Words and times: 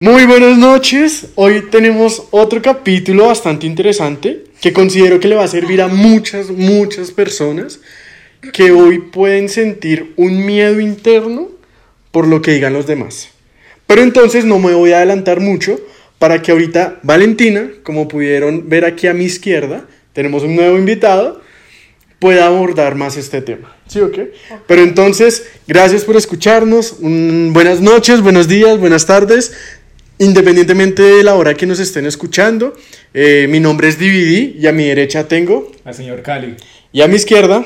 Muy 0.00 0.26
buenas 0.26 0.56
noches, 0.56 1.30
hoy 1.34 1.70
tenemos 1.72 2.28
otro 2.30 2.62
capítulo 2.62 3.26
bastante 3.26 3.66
interesante 3.66 4.44
que 4.60 4.72
considero 4.72 5.18
que 5.18 5.26
le 5.26 5.34
va 5.34 5.42
a 5.42 5.48
servir 5.48 5.82
a 5.82 5.88
muchas, 5.88 6.50
muchas 6.50 7.10
personas 7.10 7.80
que 8.52 8.70
hoy 8.70 9.00
pueden 9.00 9.48
sentir 9.48 10.12
un 10.14 10.46
miedo 10.46 10.78
interno 10.78 11.48
por 12.12 12.28
lo 12.28 12.40
que 12.42 12.52
digan 12.52 12.74
los 12.74 12.86
demás. 12.86 13.30
Pero 13.88 14.02
entonces 14.02 14.44
no 14.44 14.60
me 14.60 14.72
voy 14.72 14.92
a 14.92 14.98
adelantar 14.98 15.40
mucho 15.40 15.80
para 16.20 16.42
que 16.42 16.52
ahorita 16.52 17.00
Valentina, 17.02 17.68
como 17.82 18.06
pudieron 18.06 18.68
ver 18.68 18.84
aquí 18.84 19.08
a 19.08 19.14
mi 19.14 19.24
izquierda, 19.24 19.88
tenemos 20.12 20.44
un 20.44 20.54
nuevo 20.54 20.78
invitado, 20.78 21.42
pueda 22.20 22.46
abordar 22.46 22.94
más 22.94 23.16
este 23.16 23.42
tema. 23.42 23.74
¿Sí 23.88 24.00
o 24.00 24.10
qué? 24.10 24.32
Pero 24.66 24.82
entonces, 24.82 25.46
gracias 25.66 26.04
por 26.04 26.16
escucharnos. 26.16 26.96
un- 27.00 27.50
buenas 27.52 27.80
noches, 27.80 28.20
buenos 28.20 28.46
días, 28.48 28.78
buenas 28.78 29.06
tardes. 29.06 29.52
Independientemente 30.18 31.02
de 31.02 31.22
la 31.22 31.34
hora 31.36 31.54
que 31.54 31.64
nos 31.66 31.78
estén 31.78 32.04
escuchando, 32.06 32.74
eh, 33.14 33.46
mi 33.48 33.60
nombre 33.60 33.88
es 33.88 33.98
DVD 33.98 34.56
y 34.58 34.66
a 34.66 34.72
mi 34.72 34.84
derecha 34.84 35.28
tengo, 35.28 35.70
Al 35.84 35.94
señor 35.94 36.22
Cali. 36.22 36.56
y 36.92 37.02
a 37.02 37.06
mi 37.08 37.14
izquierda, 37.16 37.64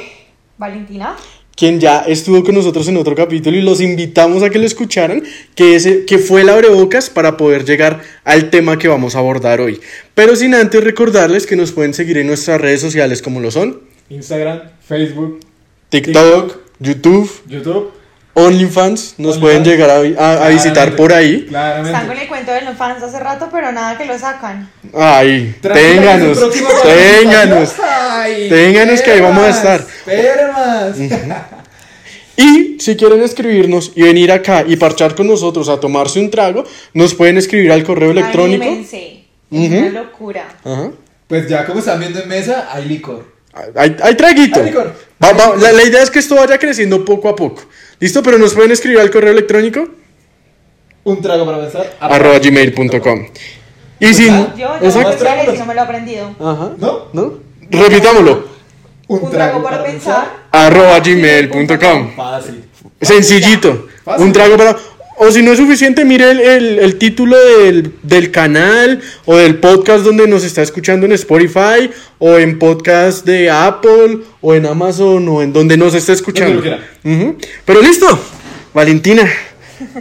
Valentina. 0.59 1.17
quien 1.57 1.81
ya 1.81 2.01
estuvo 2.01 2.45
con 2.45 2.55
nosotros 2.55 2.87
en 2.89 2.99
otro 2.99 3.15
capítulo 3.15 3.57
y 3.57 3.63
los 3.63 3.81
invitamos 3.81 4.43
a 4.43 4.51
que 4.51 4.59
lo 4.59 4.67
escucharan, 4.67 5.23
que, 5.55 5.77
ese, 5.77 6.05
que 6.05 6.19
fue 6.19 6.43
el 6.43 6.51
abrebocas 6.51 7.09
para 7.09 7.39
poder 7.39 7.65
llegar 7.65 8.03
al 8.25 8.51
tema 8.51 8.79
que 8.79 8.89
vamos 8.89 9.15
a 9.17 9.21
abordar 9.21 9.61
hoy. 9.63 9.81
Pero 10.15 10.37
sin 10.37 10.55
antes 10.55 10.85
recordarles 10.85 11.47
que 11.47 11.57
nos 11.57 11.73
pueden 11.73 11.95
seguir 11.95 12.19
en 12.19 12.27
nuestras 12.27 12.61
redes 12.61 12.81
sociales 12.83 13.23
como 13.23 13.41
lo 13.41 13.51
son 13.51 13.81
Instagram, 14.11 14.61
Facebook, 14.87 15.41
TikTok, 15.89 16.59
YouTube, 16.81 17.31
YouTube. 17.49 17.93
OnlyFans, 18.35 19.15
nos 19.19 19.37
OnlyFans. 19.37 19.39
pueden 19.41 19.65
llegar 19.65 19.91
a, 19.91 19.99
vi- 20.01 20.15
a- 20.19 20.45
a 20.45 20.49
visitar 20.49 20.73
Claramente, 20.95 20.97
por 20.97 21.13
ahí. 21.13 21.35
Están 21.35 21.45
con 21.45 21.51
Claramente. 21.53 22.23
el 22.23 22.29
cuento 22.29 22.53
de 22.53 22.63
los 22.63 22.77
fans 22.77 23.03
hace 23.03 23.19
rato, 23.21 23.49
pero 23.53 23.73
nada 23.73 23.99
que 23.99 24.07
lo 24.07 24.19
sacan. 24.19 24.71
Ay, 24.95 25.55
ténganos, 25.61 26.39
ténganos. 26.83 27.75
Ay, 27.83 28.49
Ténganos 28.49 29.03
que 29.03 29.11
ahí 29.11 29.21
vamos 29.21 29.45
a 29.45 29.49
estar. 29.51 29.81
espermas. 30.07 30.97
Y 32.37 32.79
si 32.81 32.97
quieren 32.97 33.23
escribirnos 33.23 33.93
y 33.95 34.03
venir 34.03 34.33
acá 34.33 34.65
y 34.67 34.77
parchar 34.77 35.15
con 35.15 35.27
nosotros 35.27 35.69
a 35.69 35.79
tomarse 35.79 36.19
un 36.19 36.31
trago, 36.31 36.65
nos 36.95 37.15
pueden 37.15 37.37
escribir 37.37 37.71
al 37.71 37.85
correo 37.85 38.11
electrónico. 38.11 38.65
Anímense. 38.65 39.25
Es 39.51 39.69
Ujú. 39.69 39.77
una 39.79 39.89
locura. 39.91 40.45
Ajá. 40.65 40.91
Pues 41.29 41.47
ya 41.49 41.67
como 41.67 41.81
están 41.81 42.01
viendo 42.01 42.21
en 42.21 42.29
mesa, 42.29 42.69
hay 42.73 42.87
licor. 42.87 43.27
Hay, 43.77 43.97
hay 44.03 44.17
traguito. 44.17 44.61
Hay 44.61 44.67
licor. 44.67 44.93
Va- 45.23 45.33
va- 45.33 45.57
la, 45.57 45.73
la 45.73 45.83
idea 45.83 46.03
es 46.03 46.11
que 46.11 46.19
esto 46.21 46.37
vaya 46.37 46.59
creciendo 46.59 47.05
poco 47.05 47.29
a 47.29 47.37
poco. 47.37 47.63
¿Listo? 48.01 48.23
Pero 48.23 48.39
nos 48.39 48.55
pueden 48.55 48.73
escribir 48.73 48.99
al 49.01 49.11
correo 49.11 49.31
electrónico 49.33 49.89
Un 51.05 51.21
trago 51.21 51.45
para 51.45 51.61
pensar. 51.61 51.93
arroba 52.01 52.39
gmail.com. 52.39 53.27
Y 54.01 54.15
sin... 54.15 54.31
Ah, 54.35 54.55
Yo, 54.57 54.81
yo 54.81 54.87
Exacto. 54.87 55.25
no 55.25 55.45
sé 55.45 55.53
si 55.53 55.59
no 55.59 55.67
me 55.67 55.75
lo 55.75 55.81
he 55.81 55.85
aprendido. 55.85 56.31
Ajá. 56.41 56.71
¿No? 56.79 57.09
¿No? 57.13 57.35
Repitámoslo. 57.71 58.49
Un 59.09 59.31
trago 59.31 59.63
para 59.63 59.85
pensar. 59.85 60.27
arroba 60.51 60.99
gmail.com. 61.01 62.17
Fácil. 62.17 62.65
Sencillito. 63.01 63.89
Fácil. 64.05 64.27
Un 64.27 64.33
trago 64.33 64.57
para... 64.57 64.77
O 65.19 65.31
si 65.31 65.43
no 65.43 65.53
es 65.53 65.59
suficiente, 65.59 66.05
mire 66.05 66.31
el, 66.31 66.41
el- 66.41 66.79
el 66.81 66.99
título 66.99 67.37
del, 67.39 67.95
del 68.03 68.31
canal 68.31 69.01
o 69.25 69.37
del 69.37 69.57
podcast 69.59 70.05
donde 70.05 70.27
nos 70.27 70.43
está 70.43 70.63
escuchando 70.63 71.07
en 71.07 71.13
Spotify 71.13 71.91
o 72.19 72.37
en 72.39 72.59
podcast 72.59 73.25
de 73.25 73.51
Apple 73.51 74.19
o 74.41 74.55
en 74.55 74.67
Amazon 74.67 75.29
o 75.29 75.43
en 75.43 75.53
donde 75.53 75.77
nos 75.77 75.95
esté 75.95 76.13
escuchando. 76.13 76.63
Pero 77.65 77.83
listo. 77.83 78.19
Valentina, 78.75 79.31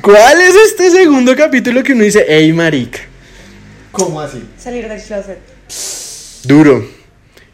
¿cuál 0.01 0.39
es 0.41 0.55
este 0.55 0.89
segundo 0.89 1.35
capítulo 1.35 1.83
que 1.83 1.91
uno 1.93 2.03
dice, 2.03 2.25
hey 2.27 2.51
marica? 2.53 2.99
¿Cómo 3.91 4.21
así? 4.21 4.41
Salir 4.57 4.87
del 4.87 5.01
closet. 5.01 5.39
Duro. 6.43 6.87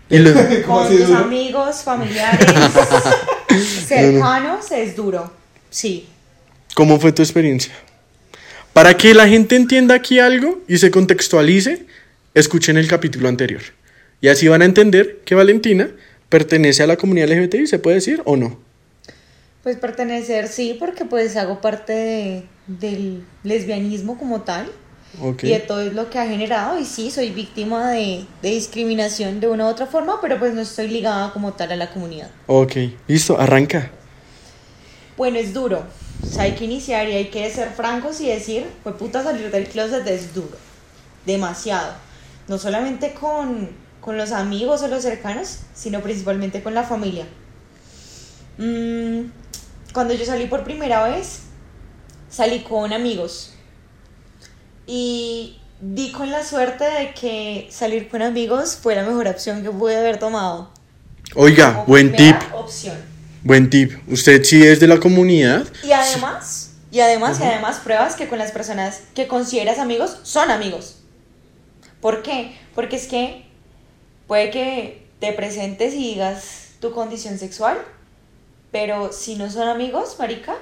Y 0.09 0.19
lo- 0.19 0.31
¿Cómo 0.65 0.77
Con 0.77 0.85
así 0.87 0.97
tus 0.99 1.07
duro? 1.09 1.19
amigos, 1.19 1.81
familiares, 1.83 2.39
cercanos, 3.87 4.71
es 4.71 4.95
duro. 4.95 5.31
Sí. 5.69 6.07
¿Cómo 6.77 6.99
fue 6.99 7.11
tu 7.11 7.23
experiencia? 7.23 7.73
Para 8.71 8.95
que 8.95 9.15
la 9.15 9.27
gente 9.27 9.55
entienda 9.55 9.95
aquí 9.95 10.19
algo 10.19 10.61
y 10.67 10.77
se 10.77 10.91
contextualice, 10.91 11.87
escuchen 12.35 12.77
el 12.77 12.87
capítulo 12.87 13.27
anterior. 13.29 13.63
Y 14.21 14.27
así 14.27 14.47
van 14.47 14.61
a 14.61 14.65
entender 14.65 15.21
que 15.25 15.33
Valentina 15.33 15.89
pertenece 16.29 16.83
a 16.83 16.87
la 16.87 16.95
comunidad 16.95 17.29
LGBTI, 17.29 17.65
¿se 17.65 17.79
puede 17.79 17.95
decir 17.95 18.21
o 18.25 18.35
no? 18.37 18.59
Pues 19.63 19.77
pertenecer, 19.77 20.47
sí, 20.47 20.75
porque 20.79 21.03
pues 21.03 21.35
hago 21.35 21.61
parte 21.61 21.93
de- 21.93 22.43
del 22.67 23.23
lesbianismo 23.43 24.15
como 24.19 24.41
tal. 24.41 24.69
Ok. 25.19 25.45
Y 25.45 25.49
de 25.49 25.59
todo 25.61 25.83
lo 25.91 26.11
que 26.11 26.19
ha 26.19 26.27
generado. 26.27 26.79
Y 26.79 26.85
sí, 26.85 27.09
soy 27.09 27.31
víctima 27.31 27.89
de, 27.89 28.23
de 28.43 28.49
discriminación 28.51 29.39
de 29.39 29.47
una 29.47 29.65
u 29.65 29.69
otra 29.69 29.87
forma, 29.87 30.21
pero 30.21 30.37
pues 30.37 30.53
no 30.53 30.61
estoy 30.61 30.89
ligada 30.89 31.33
como 31.33 31.53
tal 31.53 31.71
a 31.71 31.75
la 31.75 31.89
comunidad. 31.89 32.29
Ok, 32.45 32.73
listo, 33.07 33.39
arranca. 33.39 33.89
Bueno, 35.17 35.39
es 35.39 35.51
duro. 35.55 35.83
O 36.23 36.25
sea, 36.25 36.43
hay 36.43 36.55
que 36.55 36.65
iniciar 36.65 37.07
y 37.07 37.13
hay 37.13 37.25
que 37.29 37.49
ser 37.49 37.69
francos 37.69 38.19
y 38.21 38.27
decir, 38.27 38.65
pues 38.83 38.95
puta, 38.95 39.23
salir 39.23 39.51
del 39.51 39.67
closet 39.67 40.05
es 40.07 40.33
duro. 40.33 40.57
Demasiado. 41.25 41.93
No 42.47 42.57
solamente 42.57 43.13
con, 43.13 43.69
con 44.01 44.17
los 44.17 44.31
amigos 44.31 44.81
o 44.81 44.87
los 44.87 45.03
cercanos, 45.03 45.59
sino 45.73 46.01
principalmente 46.01 46.63
con 46.63 46.73
la 46.73 46.83
familia. 46.83 47.25
Mm, 48.57 49.29
cuando 49.93 50.13
yo 50.13 50.25
salí 50.25 50.47
por 50.47 50.63
primera 50.63 51.03
vez, 51.03 51.41
salí 52.29 52.61
con 52.63 52.93
amigos. 52.93 53.53
Y 54.85 55.59
di 55.81 56.11
con 56.11 56.31
la 56.31 56.43
suerte 56.43 56.85
de 56.85 57.13
que 57.13 57.67
salir 57.69 58.09
con 58.09 58.21
amigos 58.21 58.77
fue 58.81 58.95
la 58.95 59.03
mejor 59.03 59.27
opción 59.27 59.63
que 59.63 59.69
pude 59.69 59.97
haber 59.97 60.17
tomado. 60.17 60.71
Oiga, 61.35 61.73
Como 61.73 61.85
buen 61.85 62.15
tip, 62.15 62.35
opción. 62.53 62.97
Buen 63.43 63.69
tip. 63.69 63.93
Usted 64.07 64.43
sí 64.43 64.65
es 64.65 64.79
de 64.79 64.87
la 64.87 64.99
comunidad. 64.99 65.67
Y 65.83 65.91
además, 65.91 66.71
y 66.91 66.99
además, 66.99 67.39
y 67.39 67.43
además 67.43 67.79
pruebas 67.79 68.15
que 68.15 68.27
con 68.27 68.37
las 68.37 68.51
personas 68.51 69.01
que 69.13 69.27
consideras 69.27 69.79
amigos 69.79 70.19
son 70.23 70.51
amigos. 70.51 70.99
¿Por 72.01 72.23
qué? 72.23 72.57
Porque 72.75 72.95
es 72.95 73.07
que 73.07 73.45
puede 74.27 74.51
que 74.51 75.07
te 75.19 75.33
presentes 75.33 75.93
y 75.93 76.13
digas 76.13 76.69
tu 76.79 76.91
condición 76.91 77.37
sexual, 77.39 77.77
pero 78.71 79.11
si 79.11 79.35
no 79.35 79.49
son 79.49 79.67
amigos, 79.67 80.15
marica, 80.19 80.55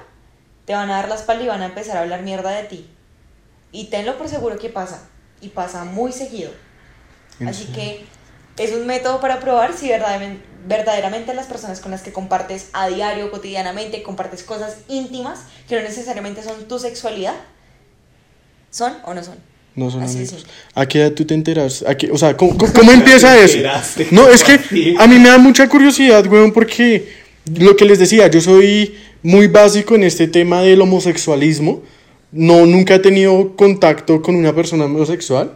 te 0.65 0.73
van 0.73 0.89
a 0.89 0.95
dar 0.95 1.09
la 1.09 1.15
espalda 1.15 1.43
y 1.43 1.47
van 1.47 1.61
a 1.61 1.65
empezar 1.65 1.97
a 1.97 2.01
hablar 2.01 2.21
mierda 2.21 2.51
de 2.51 2.63
ti. 2.63 2.89
Y 3.71 3.85
tenlo 3.85 4.17
por 4.17 4.29
seguro 4.29 4.57
que 4.57 4.69
pasa. 4.69 5.07
Y 5.41 5.49
pasa 5.49 5.83
muy 5.83 6.11
seguido. 6.11 6.51
¿En 7.39 7.49
Así 7.49 7.65
que 7.65 8.05
es 8.57 8.71
un 8.73 8.85
método 8.87 9.19
para 9.19 9.39
probar 9.39 9.73
si 9.73 9.87
verdaderamente, 9.89 10.43
verdaderamente 10.67 11.33
las 11.33 11.45
personas 11.47 11.79
con 11.79 11.91
las 11.91 12.01
que 12.01 12.11
compartes 12.13 12.67
a 12.73 12.87
diario, 12.87 13.29
cotidianamente, 13.31 14.01
compartes 14.03 14.43
cosas 14.43 14.77
íntimas 14.87 15.39
que 15.67 15.75
no 15.75 15.81
necesariamente 15.81 16.41
son 16.43 16.67
tu 16.67 16.79
sexualidad, 16.79 17.35
son 18.71 18.93
o 19.05 19.13
no 19.13 19.23
son. 19.23 19.35
No 19.75 19.91
son 19.91 20.03
Así 20.03 20.19
amigos. 20.19 20.45
¿A 20.73 20.85
qué 20.85 21.01
edad 21.01 21.11
tú 21.11 21.25
te 21.25 21.33
enteras? 21.33 21.83
¿A 21.85 21.95
qué- 21.97 22.09
o 22.09 22.17
sea, 22.17 22.37
¿cómo, 22.37 22.57
cómo- 22.57 22.71
cómo 22.73 22.91
empieza 22.93 23.37
eso? 23.37 23.57
No, 24.11 24.27
es 24.29 24.43
que 24.43 24.53
a 24.99 25.07
mí 25.07 25.19
me 25.19 25.27
da 25.29 25.37
mucha 25.37 25.67
curiosidad, 25.67 26.25
weón, 26.27 26.53
porque 26.53 27.13
lo 27.59 27.75
que 27.75 27.83
les 27.85 27.99
decía, 27.99 28.27
yo 28.27 28.39
soy 28.41 28.95
muy 29.21 29.47
básico 29.47 29.95
en 29.95 30.03
este 30.03 30.27
tema 30.27 30.61
del 30.61 30.79
homosexualismo. 30.81 31.83
No, 32.31 32.65
nunca 32.65 32.95
he 32.95 32.99
tenido 32.99 33.55
contacto 33.55 34.21
con 34.21 34.35
una 34.35 34.53
persona 34.55 34.85
homosexual. 34.85 35.51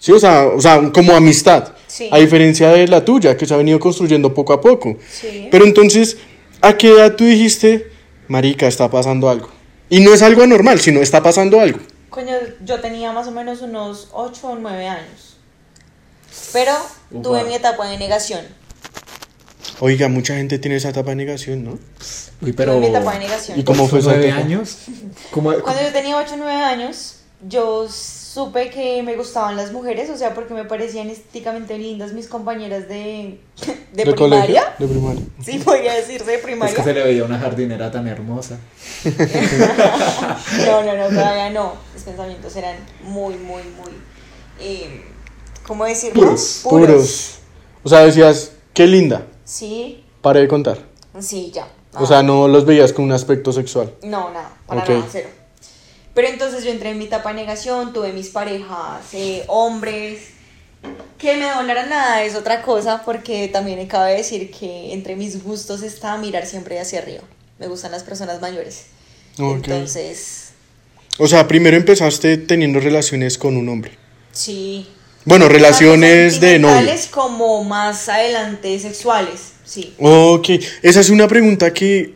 Sí, 0.00 0.12
o 0.12 0.18
sea, 0.18 0.46
o 0.46 0.60
sea, 0.60 0.90
como 0.92 1.14
amistad. 1.14 1.72
Sí. 1.86 2.08
A 2.10 2.18
diferencia 2.18 2.70
de 2.70 2.88
la 2.88 3.04
tuya, 3.04 3.36
que 3.36 3.44
se 3.46 3.52
ha 3.54 3.58
venido 3.58 3.78
construyendo 3.78 4.32
poco 4.32 4.52
a 4.54 4.60
poco. 4.60 4.96
Sí. 5.08 5.48
Pero 5.50 5.64
entonces, 5.66 6.16
¿a 6.62 6.76
qué 6.76 6.88
edad 6.94 7.14
tú 7.16 7.24
dijiste, 7.24 7.92
marica, 8.26 8.66
está 8.66 8.90
pasando 8.90 9.28
algo? 9.28 9.50
Y 9.90 10.00
no 10.00 10.14
es 10.14 10.22
algo 10.22 10.42
anormal, 10.42 10.80
sino 10.80 11.00
está 11.00 11.22
pasando 11.22 11.60
algo. 11.60 11.78
Coño, 12.08 12.32
yo 12.64 12.80
tenía 12.80 13.12
más 13.12 13.28
o 13.28 13.30
menos 13.30 13.60
unos 13.60 14.08
8 14.12 14.46
o 14.48 14.56
9 14.56 14.88
años. 14.88 15.36
Pero 16.52 16.72
Upa. 17.10 17.22
tuve 17.22 17.44
mi 17.44 17.54
etapa 17.54 17.86
de 17.88 17.98
negación. 17.98 18.40
Oiga, 19.80 20.08
mucha 20.08 20.34
gente 20.36 20.58
tiene 20.58 20.76
esa 20.76 20.90
etapa 20.90 21.10
de 21.10 21.16
negación, 21.16 21.64
¿no? 21.64 21.78
Uy, 22.42 22.52
Tuve 22.52 22.78
mi 22.80 22.86
etapa 22.86 23.12
de 23.12 23.18
negación. 23.20 23.58
¿Y 23.60 23.64
cómo 23.64 23.86
fue 23.86 23.98
esa 24.00 24.10
¿Nueve 24.10 24.28
etapa? 24.28 24.40
años? 24.42 24.78
¿Cómo? 25.30 25.52
Cuando 25.60 25.82
yo 25.82 25.92
tenía 25.92 26.16
8 26.16 26.34
o 26.34 26.36
9 26.38 26.52
años, 26.52 27.16
yo 27.48 27.88
supe 27.88 28.70
que 28.70 29.02
me 29.02 29.16
gustaban 29.16 29.56
las 29.56 29.72
mujeres, 29.72 30.10
o 30.10 30.16
sea, 30.16 30.34
porque 30.34 30.52
me 30.54 30.64
parecían 30.64 31.08
estéticamente 31.10 31.78
lindas 31.78 32.12
mis 32.12 32.28
compañeras 32.28 32.88
de, 32.88 33.40
de, 33.92 34.04
¿De 34.04 34.12
primaria. 34.12 34.16
colegio? 34.16 34.62
De 34.78 34.86
primaria. 34.88 35.22
Sí, 35.42 35.58
podría 35.58 35.94
decirse 35.94 36.24
de 36.26 36.34
Es 36.36 36.42
primaria. 36.42 36.74
que 36.76 36.82
se 36.82 36.92
le 36.94 37.02
veía 37.02 37.24
una 37.24 37.38
jardinera 37.38 37.90
tan 37.90 38.06
hermosa. 38.08 38.58
No, 40.66 40.82
no, 40.84 40.96
no, 40.96 41.08
todavía 41.08 41.50
no. 41.50 41.74
Mis 41.94 42.02
pensamientos 42.02 42.54
eran 42.56 42.76
muy, 43.02 43.34
muy, 43.36 43.62
muy. 43.62 43.92
eh, 44.60 45.04
¿Cómo 45.66 45.84
decirlo? 45.84 46.22
Puros. 46.22 46.60
Puros. 46.64 47.34
O 47.82 47.88
sea, 47.88 48.00
decías, 48.00 48.52
qué 48.74 48.86
linda. 48.86 49.26
Sí, 49.44 50.04
Paré 50.20 50.40
de 50.40 50.48
contar. 50.48 50.78
sí, 51.20 51.50
ya. 51.54 51.66
O 51.94 52.06
sea, 52.06 52.22
no 52.22 52.46
los 52.46 52.64
veías 52.66 52.92
con 52.92 53.04
un 53.06 53.12
aspecto 53.12 53.52
sexual. 53.52 53.92
No, 54.02 54.30
nada, 54.30 54.52
para 54.66 54.82
Ok. 54.82 54.88
nada, 54.90 55.06
cero. 55.10 55.28
Pero 56.14 56.28
entonces 56.28 56.64
yo 56.64 56.70
entré 56.70 56.90
en 56.90 56.98
mi 56.98 57.04
etapa 57.04 57.30
de 57.30 57.36
negación, 57.36 57.92
tuve 57.92 58.12
mis 58.12 58.28
parejas, 58.28 59.02
eh, 59.12 59.44
hombres, 59.46 60.30
que 61.18 61.36
me 61.36 61.48
doblaran 61.50 61.88
nada 61.90 62.24
es 62.24 62.34
otra 62.34 62.62
cosa, 62.62 63.02
porque 63.04 63.48
también 63.48 63.86
cabe 63.86 64.14
decir 64.14 64.50
que 64.50 64.92
entre 64.92 65.14
mis 65.16 65.42
gustos 65.42 65.82
está 65.82 66.16
mirar 66.16 66.46
siempre 66.46 66.80
hacia 66.80 67.00
arriba. 67.00 67.22
Me 67.58 67.68
gustan 67.68 67.92
las 67.92 68.02
personas 68.02 68.40
mayores. 68.40 68.86
Ok. 69.38 69.56
Entonces, 69.68 70.52
O 71.18 71.26
sea, 71.28 71.46
primero 71.46 71.76
empezaste 71.76 72.38
teniendo 72.38 72.80
relaciones 72.80 73.36
con 73.38 73.56
un 73.56 73.68
hombre. 73.68 73.92
sí. 74.32 74.86
Bueno, 75.26 75.50
relaciones 75.50 76.40
de 76.40 76.58
novio. 76.58 76.90
como 77.10 77.62
más 77.62 78.08
adelante 78.08 78.78
sexuales, 78.78 79.52
sí. 79.66 79.94
Ok, 79.98 80.48
esa 80.80 81.00
es 81.00 81.10
una 81.10 81.28
pregunta 81.28 81.74
que 81.74 82.14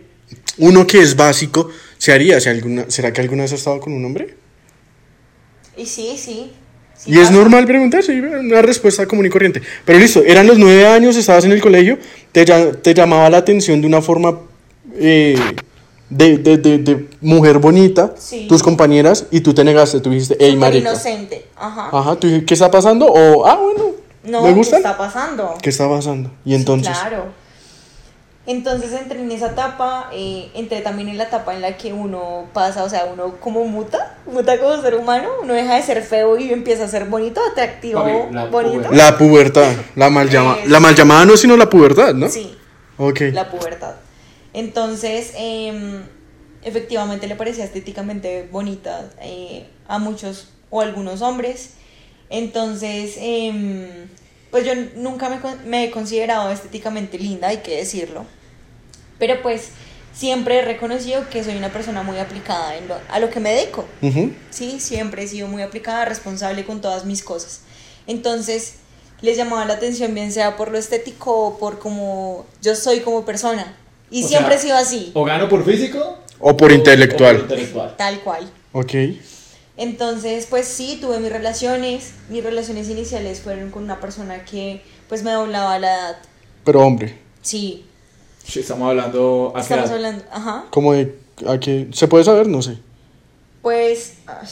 uno 0.57 0.87
que 0.87 1.03
es 1.03 1.15
básico 1.15 1.69
se 2.05 2.13
haría. 2.13 2.39
Si 2.41 2.49
alguna, 2.51 2.85
¿Será 2.89 3.13
que 3.13 3.21
alguna 3.23 3.43
vez 3.45 3.53
has 3.53 3.61
estado 3.61 3.81
con 3.81 3.93
un 3.93 4.05
hombre? 4.05 4.37
Y 5.77 5.87
sí, 5.87 6.17
sí. 6.17 6.53
sí 6.97 7.11
y 7.11 7.19
es 7.19 7.31
normal 7.31 7.67
preguntar, 7.67 8.03
sí, 8.03 8.13
una 8.13 8.63
respuesta 8.63 9.07
común 9.07 9.27
y 9.27 9.31
corriente. 9.31 9.63
Pero 9.85 9.99
listo, 9.99 10.23
eran 10.25 10.47
los 10.47 10.59
nueve 10.59 10.87
años, 10.87 11.17
estabas 11.17 11.45
en 11.45 11.53
el 11.53 11.61
colegio, 11.61 11.99
te, 12.33 12.45
lla- 12.47 12.81
te 12.81 12.95
llamaba 12.95 13.29
la 13.31 13.39
atención 13.39 13.81
de 13.81 13.87
una 13.87 14.01
forma 14.03 14.39
eh, 14.97 15.37
de, 16.11 16.39
de, 16.39 16.59
de, 16.59 16.79
de 16.79 17.09
mujer 17.21 17.59
bonita, 17.59 18.15
Sí. 18.19 18.47
tus 18.49 18.63
compañeras, 18.63 19.27
y 19.33 19.41
tú 19.41 19.53
te 19.55 19.65
negaste, 19.65 20.01
tú 20.01 20.11
dijiste, 20.11 20.37
hey, 20.39 20.55
marica. 20.57 20.91
inocente. 20.91 21.47
Ajá. 21.57 21.89
Ajá, 21.91 22.17
tú 22.17 22.27
dijiste, 22.29 22.47
¿qué 22.47 22.55
está 22.55 22.71
pasando? 22.71 23.07
O, 23.07 23.47
ah, 23.47 23.57
bueno, 23.57 23.85
No, 24.25 24.43
¿me 24.43 24.49
¿qué 24.51 24.55
gusta? 24.55 24.77
está 24.77 24.97
pasando? 24.97 25.55
¿Qué 25.61 25.71
está 25.71 25.89
pasando? 25.89 26.31
Y 26.45 26.51
Sí, 26.51 26.55
entonces, 26.57 26.97
claro. 26.97 27.33
Entonces 28.47 28.93
entré 28.93 29.21
en 29.21 29.33
esa 29.33 29.53
etapa, 29.53 30.11
eh, 30.13 30.51
entré 30.55 30.83
también 30.83 31.09
en 31.09 31.17
la 31.17 31.25
etapa 31.25 31.55
en 31.55 31.63
la 31.63 31.79
que 31.79 31.95
uno 31.95 32.47
pasa, 32.53 32.85
o 32.85 32.91
sea, 32.91 33.07
uno 33.11 33.37
como 33.41 33.65
muta, 33.65 34.19
muta 34.31 34.59
como 34.61 34.81
ser 34.83 34.97
humano, 34.97 35.29
uno 35.43 35.55
deja 35.55 35.77
de 35.77 35.83
ser 35.83 36.03
feo 36.03 36.37
y 36.39 36.53
empieza 36.53 36.85
a 36.85 36.89
ser 36.89 37.07
bonito, 37.07 37.41
atractivo, 37.51 38.01
Papi, 38.01 38.35
la 38.35 38.45
bonito. 38.47 38.73
pubertad. 38.83 38.93
la 38.93 39.17
pubertad, 39.19 39.73
la 39.97 40.11
mal 40.11 40.29
llamada, 40.29 40.59
Eso. 40.61 40.69
la 40.71 40.81
mal 40.81 40.95
llamada 40.95 41.25
no, 41.25 41.37
sino 41.39 41.57
la 41.57 41.71
pubertad, 41.71 42.13
¿no? 42.13 42.29
Sí, 42.29 42.55
Ok. 42.99 43.21
la 43.33 43.49
pubertad. 43.51 43.95
Entonces, 44.53 45.33
em, 45.37 46.03
efectivamente 46.63 47.27
le 47.27 47.37
parecía 47.37 47.65
estéticamente 47.65 48.47
bonita 48.53 49.11
eh, 49.23 49.67
a 49.89 49.99
muchos 49.99 50.49
o 50.69 50.83
algunos 50.83 51.23
hombres. 51.23 51.71
Entonces, 52.31 53.15
em, 53.19 53.87
pues 54.55 54.65
yo 54.65 54.73
nunca 54.95 55.29
me, 55.67 55.85
he 55.85 55.91
considerado 55.91 56.49
estéticamente 56.53 57.19
linda, 57.19 57.49
hay 57.49 57.57
que 57.57 57.77
decirlo. 57.77 58.25
Pero 59.19 59.43
pues 59.43 59.71
siempre 60.15 60.59
he 60.59 60.63
reconocido 60.63 61.29
que 61.29 61.43
soy 61.43 61.57
una 61.57 61.73
persona 61.73 62.05
muy 62.05 62.19
aplicada 62.19 62.77
en 62.77 62.87
lo- 62.87 63.01
a 63.11 63.19
lo 63.19 63.31
que 63.31 63.41
me 63.41 63.51
dedico. 63.53 63.85
Sí, 64.51 64.79
siempre 64.79 65.25
he 65.25 65.27
sido 65.27 65.49
muy 65.49 65.61
aplicada, 65.63 66.05
responsable 66.05 66.65
con 66.65 66.81
todas 66.81 67.05
mis 67.05 67.25
cosas. 67.25 67.63
Entonces, 68.07 68.75
les 69.23 69.37
llamaba 69.37 69.65
la 69.65 69.75
atención, 69.75 70.15
bien 70.15 70.31
sea 70.31 70.57
por 70.57 70.71
lo 70.71 70.79
estético 70.79 71.37
o 71.37 71.59
por 71.59 71.81
cómo 71.81 72.47
yo 72.63 72.77
soy 72.77 73.01
como 73.01 73.25
persona. 73.25 73.77
Y 74.09 74.23
O 74.23 74.29
siempre 74.29 74.51
sea, 74.51 74.59
he 74.59 74.63
sido 74.63 74.77
así, 74.77 75.11
O 75.15 75.25
gano 75.25 75.49
por 75.49 75.65
físico. 75.65 76.19
O 76.39 76.57
por 76.57 76.71
o- 76.71 76.75
intelectual. 76.77 77.35
o 77.35 77.39
por 77.41 77.51
intelectual. 77.51 77.97
tal 77.97 78.21
cual. 78.21 78.49
Ok. 78.71 78.93
Entonces, 79.77 80.47
pues 80.49 80.67
sí, 80.67 80.99
tuve 81.01 81.19
mis 81.19 81.33
relaciones. 81.33 82.13
Mis 82.29 82.45
relaciones 82.45 82.89
iniciales 82.89 83.41
fueron 83.41 83.71
con 83.71 83.83
una 83.85 84.01
persona 84.01 84.45
que 84.45 84.83
pues 85.09 85.23
me 85.23 85.33
doblaba 85.33 85.79
la 85.79 85.95
edad. 85.95 86.17
Pero 86.65 86.81
hombre, 86.81 87.19
Sí, 87.43 87.85
Sí, 88.47 88.61
Estamos 88.61 88.89
hablando. 88.91 89.53
¿a 89.55 89.59
qué 89.59 89.63
estamos 89.63 89.87
edad? 89.87 89.95
hablando, 89.97 90.25
ajá. 90.31 90.65
como 90.71 90.93
de 90.93 91.19
a 91.47 91.59
qué 91.59 91.89
se 91.93 92.09
puede 92.09 92.25
saber, 92.25 92.47
no 92.47 92.61
sé. 92.63 92.79
Pues 93.63 94.15
ay, 94.27 94.47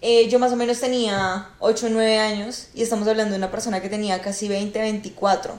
eh, 0.00 0.28
yo 0.28 0.38
más 0.38 0.52
o 0.52 0.56
menos 0.56 0.80
tenía 0.80 1.48
8 1.60 1.86
o 1.86 1.90
9 1.90 2.18
años 2.18 2.68
y 2.74 2.82
estamos 2.82 3.06
hablando 3.08 3.32
de 3.32 3.38
una 3.38 3.50
persona 3.50 3.80
que 3.80 3.88
tenía 3.88 4.20
casi 4.20 4.48
20, 4.48 4.78
24. 4.80 5.54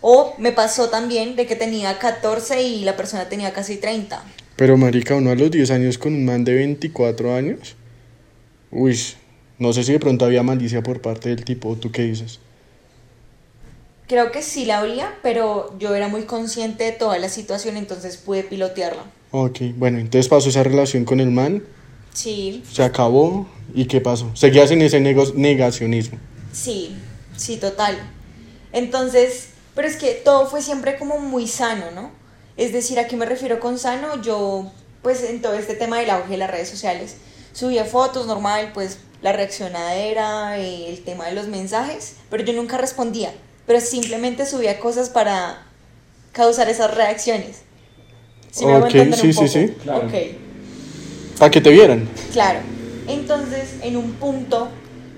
O 0.00 0.34
me 0.38 0.50
pasó 0.52 0.88
también 0.88 1.36
de 1.36 1.46
que 1.46 1.56
tenía 1.56 1.98
14 1.98 2.62
y 2.62 2.84
la 2.84 2.96
persona 2.96 3.28
tenía 3.28 3.52
casi 3.52 3.76
30. 3.76 4.22
Pero 4.56 4.76
marica, 4.76 5.14
uno 5.14 5.30
a 5.30 5.34
los 5.34 5.50
10 5.50 5.70
años 5.70 5.98
con 5.98 6.14
un 6.14 6.24
man 6.24 6.42
de 6.44 6.54
24 6.54 7.34
años. 7.34 7.76
Uy, 8.70 8.98
no 9.58 9.72
sé 9.72 9.84
si 9.84 9.92
de 9.92 10.00
pronto 10.00 10.24
había 10.24 10.42
malicia 10.42 10.82
por 10.82 11.00
parte 11.00 11.28
del 11.30 11.44
tipo, 11.44 11.76
¿tú 11.76 11.90
qué 11.90 12.02
dices? 12.02 12.38
Creo 14.06 14.32
que 14.32 14.42
sí 14.42 14.64
la 14.64 14.80
había, 14.80 15.14
pero 15.22 15.76
yo 15.78 15.94
era 15.94 16.08
muy 16.08 16.22
consciente 16.22 16.84
de 16.84 16.92
toda 16.92 17.18
la 17.18 17.28
situación, 17.28 17.76
entonces 17.76 18.16
pude 18.16 18.42
pilotearla. 18.42 19.04
Ok, 19.30 19.58
bueno, 19.76 19.98
entonces 19.98 20.28
pasó 20.28 20.48
esa 20.48 20.64
relación 20.64 21.04
con 21.04 21.20
el 21.20 21.30
man, 21.30 21.62
Sí, 22.12 22.64
se 22.70 22.82
acabó, 22.82 23.46
¿y 23.72 23.84
qué 23.84 24.00
pasó? 24.00 24.34
Seguías 24.34 24.72
en 24.72 24.82
ese 24.82 24.98
negacionismo. 24.98 26.18
sí, 26.52 26.96
sí, 27.36 27.56
total. 27.56 27.96
Entonces, 28.72 29.50
pero 29.76 29.86
es 29.86 29.96
que 29.96 30.14
todo 30.14 30.46
fue 30.46 30.60
siempre 30.60 30.98
como 30.98 31.18
muy 31.18 31.46
sano, 31.46 31.92
¿no? 31.94 32.10
Es 32.56 32.72
decir, 32.72 32.98
¿a 32.98 33.06
qué 33.06 33.16
me 33.16 33.26
refiero 33.26 33.60
con 33.60 33.78
sano? 33.78 34.20
Yo, 34.22 34.70
pues 35.02 35.22
en 35.22 35.40
todo 35.40 35.54
este 35.54 35.74
tema 35.74 36.00
del 36.00 36.10
auge 36.10 36.30
de 36.30 36.36
las 36.38 36.50
redes 36.50 36.68
sociales, 36.68 37.16
subía 37.52 37.84
fotos 37.84 38.26
normal, 38.26 38.70
pues 38.74 38.98
la 39.22 39.32
reaccionadera, 39.32 40.58
eh, 40.58 40.88
el 40.90 41.02
tema 41.04 41.26
de 41.26 41.32
los 41.32 41.46
mensajes, 41.46 42.16
pero 42.30 42.42
yo 42.44 42.52
nunca 42.52 42.78
respondía, 42.78 43.32
pero 43.66 43.80
simplemente 43.80 44.46
subía 44.46 44.80
cosas 44.80 45.10
para 45.10 45.66
causar 46.32 46.68
esas 46.68 46.94
reacciones. 46.94 47.62
¿Sí 48.50 48.66
me 48.66 48.76
Ok, 48.76 48.90
sí, 48.90 48.98
un 48.98 49.14
sí, 49.14 49.32
poco? 49.32 49.48
sí. 49.48 49.74
Claro. 49.82 50.06
Ok. 50.06 50.12
Para 51.38 51.50
que 51.50 51.60
te 51.60 51.70
vieran. 51.70 52.08
Claro. 52.32 52.60
Entonces, 53.06 53.74
en 53.82 53.96
un 53.96 54.12
punto, 54.14 54.68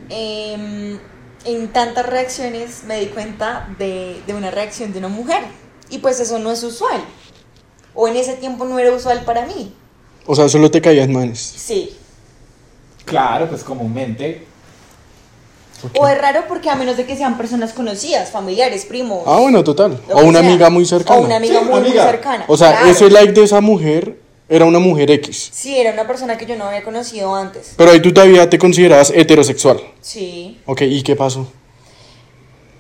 em, 0.08 0.98
en 1.44 1.68
tantas 1.72 2.06
reacciones, 2.06 2.84
me 2.84 2.98
di 3.00 3.06
cuenta 3.06 3.68
de, 3.78 4.20
de 4.26 4.34
una 4.34 4.50
reacción 4.50 4.92
de 4.92 4.98
una 4.98 5.08
mujer. 5.08 5.42
Y 5.90 5.98
pues 5.98 6.20
eso 6.20 6.38
no 6.38 6.50
es 6.52 6.62
usual. 6.62 7.02
O 7.94 8.08
en 8.08 8.16
ese 8.16 8.34
tiempo 8.34 8.64
no 8.64 8.78
era 8.78 8.92
usual 8.92 9.24
para 9.24 9.46
mí. 9.46 9.74
O 10.26 10.34
sea, 10.34 10.48
solo 10.48 10.70
te 10.70 10.80
caían 10.80 11.12
manes. 11.12 11.38
Sí. 11.40 11.96
Claro, 13.12 13.48
pues 13.48 13.62
comúnmente. 13.62 14.46
O 15.98 16.06
es 16.06 16.16
raro 16.18 16.44
porque 16.48 16.70
a 16.70 16.76
menos 16.76 16.96
de 16.96 17.04
que 17.06 17.16
sean 17.16 17.36
personas 17.36 17.72
conocidas, 17.72 18.30
familiares, 18.30 18.84
primos. 18.84 19.22
Ah, 19.26 19.38
bueno, 19.40 19.64
total. 19.64 20.00
O 20.10 20.22
una 20.22 20.38
sea. 20.40 20.48
amiga 20.48 20.70
muy 20.70 20.84
cercana. 20.86 21.20
O 21.20 21.24
una 21.24 21.36
amiga 21.36 21.58
Sí, 21.60 21.64
muy, 21.68 21.80
muy 21.80 21.90
cercana. 21.92 22.44
O 22.48 22.56
sea, 22.56 22.70
Claro. 22.70 22.86
ese 22.86 23.10
like 23.10 23.32
de 23.32 23.42
esa 23.42 23.60
mujer 23.60 24.18
era 24.48 24.64
una 24.64 24.78
mujer 24.78 25.10
X. 25.10 25.50
Sí, 25.52 25.76
era 25.76 25.92
una 25.92 26.06
persona 26.06 26.38
que 26.38 26.46
yo 26.46 26.56
no 26.56 26.64
había 26.66 26.84
conocido 26.84 27.34
antes. 27.34 27.74
Pero 27.76 27.90
ahí 27.90 28.00
tú 28.00 28.12
todavía 28.14 28.48
te 28.48 28.58
considerabas 28.58 29.10
heterosexual. 29.10 29.80
Sí. 30.00 30.60
Ok, 30.66 30.82
¿y 30.82 31.02
qué 31.02 31.16
pasó? 31.16 31.50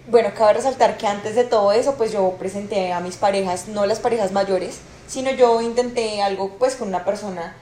Bueno, 0.08 0.28
cabe 0.36 0.54
resaltar 0.54 0.96
que 0.96 1.06
antes 1.06 1.34
de 1.34 1.44
todo 1.44 1.72
eso, 1.72 1.94
pues 1.96 2.12
yo 2.12 2.36
presenté 2.38 2.92
a 2.92 3.00
mis 3.00 3.16
parejas, 3.16 3.66
no 3.68 3.84
las 3.86 3.98
parejas 3.98 4.30
mayores, 4.32 4.78
sino 5.08 5.30
yo 5.32 5.60
intenté 5.62 6.22
algo 6.22 6.50
pues 6.58 6.74
con 6.76 6.88
una 6.88 7.04
persona 7.04 7.56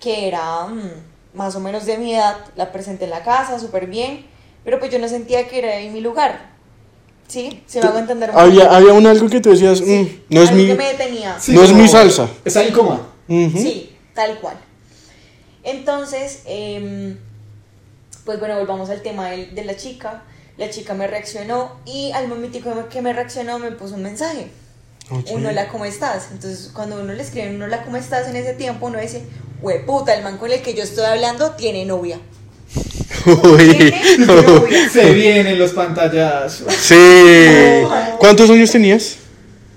que 0.00 0.26
era 0.28 0.66
mm, 0.66 0.90
más 1.34 1.54
o 1.56 1.60
menos 1.60 1.86
de 1.86 1.98
mi 1.98 2.14
edad, 2.14 2.36
la 2.56 2.72
presenté 2.72 3.04
en 3.04 3.10
la 3.10 3.22
casa, 3.22 3.58
súper 3.58 3.86
bien, 3.86 4.26
pero 4.64 4.78
pues 4.78 4.90
yo 4.92 4.98
no 4.98 5.08
sentía 5.08 5.48
que 5.48 5.58
era 5.58 5.76
en 5.78 5.92
mi 5.92 6.00
lugar. 6.00 6.52
¿Sí? 7.28 7.62
Se 7.66 7.80
me 7.80 7.86
hago 7.88 7.98
entender 7.98 8.30
un 8.30 8.38
Había, 8.38 8.64
poco. 8.64 8.74
había 8.76 8.92
un 8.92 9.06
algo 9.06 9.28
que 9.30 9.40
tú 9.40 9.50
decías, 9.50 9.78
Sí, 9.78 9.84
"Mm, 10.28 10.34
no 10.34 10.42
es 10.42 10.52
mi... 10.52 10.66
que 10.66 10.74
me 10.74 10.84
detenía. 10.92 11.38
Sí, 11.40 11.52
No 11.52 11.62
es 11.62 11.72
mi 11.72 11.88
salsa. 11.88 12.28
Está 12.44 12.62
incómoda. 12.62 13.00
Ujú. 13.28 13.56
Sí, 13.58 13.96
tal 14.14 14.38
cual. 14.40 14.56
Entonces, 15.62 16.42
em, 16.44 17.16
pues 18.24 18.38
bueno, 18.38 18.58
volvamos 18.58 18.90
al 18.90 19.02
tema 19.02 19.30
del- 19.30 19.54
de, 19.54 19.64
la 19.64 19.76
chica. 19.76 20.22
La 20.58 20.68
chica 20.68 20.92
me 20.94 21.06
reaccionó 21.06 21.76
y 21.86 22.12
al 22.12 22.28
momentico 22.28 22.70
que 22.90 23.00
me 23.00 23.12
reaccionó 23.12 23.58
me 23.58 23.70
puso 23.72 23.94
un 23.94 24.02
mensaje. 24.02 24.48
Ok. 25.10 25.28
Uno, 25.32 25.50
la, 25.52 25.68
¿cómo 25.68 25.84
estás? 25.86 26.28
Entonces, 26.32 26.70
cuando 26.74 27.00
uno 27.00 27.12
le 27.14 27.22
escribe, 27.22 27.54
uno, 27.54 27.66
la, 27.66 27.82
¿cómo 27.84 27.96
estás? 27.96 28.28
En 28.28 28.36
ese 28.36 28.52
tiempo, 28.54 28.86
uno 28.86 29.00
dice, 29.00 29.22
puta, 29.86 30.14
el 30.14 30.22
man 30.24 30.38
con 30.38 30.50
el 30.50 30.60
que 30.60 30.74
yo 30.74 30.82
estoy 30.82 31.04
hablando 31.04 31.52
tiene 31.52 31.84
novia. 31.84 32.18
Uy. 33.26 33.76
Tiene 33.76 34.26
novia. 34.26 34.88
Se 34.88 35.12
vienen 35.12 35.58
los 35.58 35.72
pantallazos. 35.72 36.72
Sí. 36.74 37.82
¿Cuántos 38.18 38.50
años 38.50 38.70
tenías? 38.70 39.18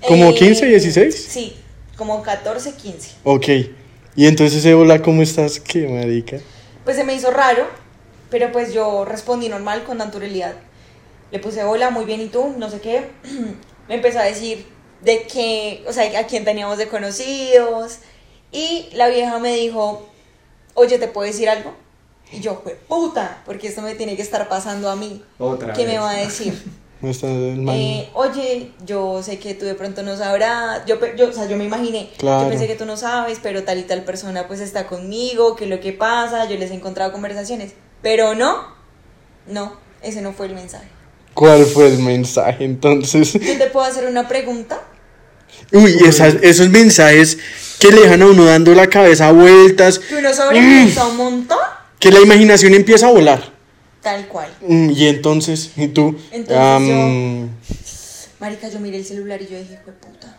¿Como 0.06 0.30
Eh, 0.30 0.34
15, 0.34 0.66
16? 0.66 1.26
Sí, 1.28 1.56
como 1.96 2.22
14, 2.22 2.72
15. 2.74 3.10
Ok. 3.24 3.48
Y 4.14 4.26
entonces, 4.26 4.64
hola, 4.74 5.02
¿cómo 5.02 5.22
estás? 5.22 5.60
Qué 5.60 5.86
marica. 5.88 6.38
Pues 6.84 6.96
se 6.96 7.04
me 7.04 7.14
hizo 7.14 7.30
raro, 7.30 7.66
pero 8.30 8.52
pues 8.52 8.72
yo 8.72 9.04
respondí 9.04 9.48
normal, 9.48 9.84
con 9.84 9.98
naturalidad. 9.98 10.54
Le 11.30 11.38
puse 11.38 11.64
hola, 11.64 11.90
muy 11.90 12.04
bien, 12.04 12.20
¿y 12.20 12.28
tú? 12.28 12.54
No 12.56 12.70
sé 12.70 12.80
qué. 12.80 13.04
me 13.88 13.94
empezó 13.96 14.20
a 14.20 14.24
decir 14.24 14.64
de 15.02 15.22
que, 15.22 15.84
o 15.88 15.92
sea, 15.92 16.18
a 16.18 16.26
quién 16.26 16.44
teníamos 16.44 16.78
de 16.78 16.88
conocidos. 16.88 17.98
Y 18.56 18.88
la 18.94 19.08
vieja 19.08 19.38
me 19.38 19.54
dijo, 19.54 20.08
oye, 20.72 20.98
¿te 20.98 21.08
puedo 21.08 21.26
decir 21.26 21.48
algo? 21.50 21.74
Y 22.32 22.40
yo, 22.40 22.58
fue 22.62 22.72
puta, 22.74 23.42
porque 23.44 23.68
esto 23.68 23.82
me 23.82 23.94
tiene 23.94 24.16
que 24.16 24.22
estar 24.22 24.48
pasando 24.48 24.88
a 24.88 24.96
mí. 24.96 25.22
Otra 25.38 25.74
¿Qué 25.74 25.84
vez. 25.84 25.92
me 25.92 25.98
va 25.98 26.10
a 26.10 26.14
decir? 26.14 26.54
Eh, 27.02 28.08
oye, 28.14 28.72
yo 28.86 29.22
sé 29.22 29.38
que 29.38 29.54
tú 29.54 29.66
de 29.66 29.74
pronto 29.74 30.02
no 30.02 30.16
sabrás, 30.16 30.86
yo, 30.86 30.96
yo, 31.14 31.28
o 31.28 31.32
sea, 31.32 31.46
yo 31.46 31.58
me 31.58 31.64
imaginé, 31.64 32.08
Claro. 32.16 32.44
yo 32.44 32.48
pensé 32.48 32.66
que 32.66 32.74
tú 32.74 32.86
no 32.86 32.96
sabes, 32.96 33.38
pero 33.42 33.62
tal 33.64 33.78
y 33.78 33.82
tal 33.82 34.02
persona 34.02 34.48
pues 34.48 34.60
está 34.60 34.86
conmigo, 34.86 35.56
que 35.56 35.66
lo 35.66 35.78
que 35.78 35.92
pasa, 35.92 36.48
yo 36.48 36.56
les 36.56 36.70
he 36.70 36.74
encontrado 36.74 37.12
conversaciones, 37.12 37.74
pero 38.00 38.34
no, 38.34 38.68
no, 39.46 39.74
ese 40.02 40.22
no 40.22 40.32
fue 40.32 40.46
el 40.46 40.54
mensaje. 40.54 40.88
¿Cuál 41.34 41.66
fue 41.66 41.88
el 41.88 41.98
mensaje 41.98 42.64
entonces? 42.64 43.34
Yo 43.34 43.58
te 43.58 43.66
puedo 43.66 43.84
hacer 43.84 44.06
una 44.08 44.26
pregunta, 44.26 44.80
Uy, 45.72 45.96
esas- 46.06 46.36
esos 46.42 46.68
mensajes 46.68 47.38
que 47.78 47.90
le 47.90 48.00
dejan 48.02 48.22
a 48.22 48.26
uno 48.26 48.44
dando 48.44 48.74
la 48.74 48.88
cabeza 48.88 49.32
vueltas, 49.32 49.98
que 49.98 50.16
uno 50.16 50.32
sobrepiensa 50.32 51.06
un 51.06 51.16
montón, 51.16 51.58
que 51.98 52.10
la 52.10 52.20
imaginación 52.20 52.74
empieza 52.74 53.08
a 53.08 53.10
volar. 53.12 53.52
tal 54.02 54.28
cual. 54.28 54.48
Mm, 54.60 54.90
Y 54.90 55.08
entonces, 55.08 55.70
¿y 55.76 55.88
tú? 55.88 56.16
Entonces 56.30 56.56
Am, 56.56 57.50
Marica, 58.38 58.68
yo 58.68 58.78
miré 58.78 58.98
el 58.98 59.04
celular 59.04 59.42
y 59.42 59.46
yo 59.48 59.58
dije, 59.58 59.80
"Jue 59.84 59.92
puta. 59.94 60.38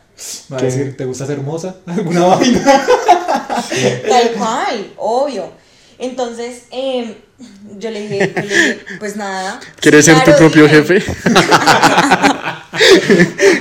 Va 0.52 0.56
a 0.58 0.60
¿Qué? 0.62 0.66
decir, 0.68 0.96
¿te 0.96 1.04
gusta 1.04 1.26
ser 1.26 1.38
hermosa? 1.40 1.76
¿Alguna 1.86 2.26
vaina? 2.28 2.64
Tal 4.10 4.32
cual, 4.38 4.94
obvio. 4.98 5.52
Entonces, 6.00 6.62
em, 6.72 7.14
yo 7.78 7.90
le 7.92 8.02
dije, 8.08 8.34
yo 8.36 8.42
le 8.42 8.48
dije, 8.56 8.80
pues 9.00 9.16
nada. 9.18 9.60
¿Quieres 9.82 10.06
ser 10.06 10.24
tu 10.24 10.32
propio 10.38 10.66
dime. 10.68 10.78
jefe? 11.02 11.04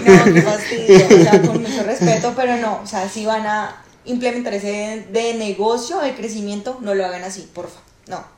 No, 0.07 0.25
qué 0.25 0.43
fastidio, 0.43 1.07
o 1.07 1.23
sea, 1.23 1.43
con 1.43 1.63
mucho 1.63 1.83
respeto, 1.83 2.33
pero 2.37 2.57
no, 2.59 2.81
o 2.83 2.87
sea, 2.87 3.09
si 3.09 3.25
van 3.27 3.47
a 3.47 3.83
implementar 4.05 4.55
ese 4.55 5.07
de 5.11 5.35
negocio, 5.35 5.99
de 6.01 6.15
crecimiento, 6.15 6.79
no 6.81 6.95
lo 6.95 7.05
hagan 7.05 7.25
así, 7.25 7.49
porfa, 7.53 7.81
no. 8.09 8.37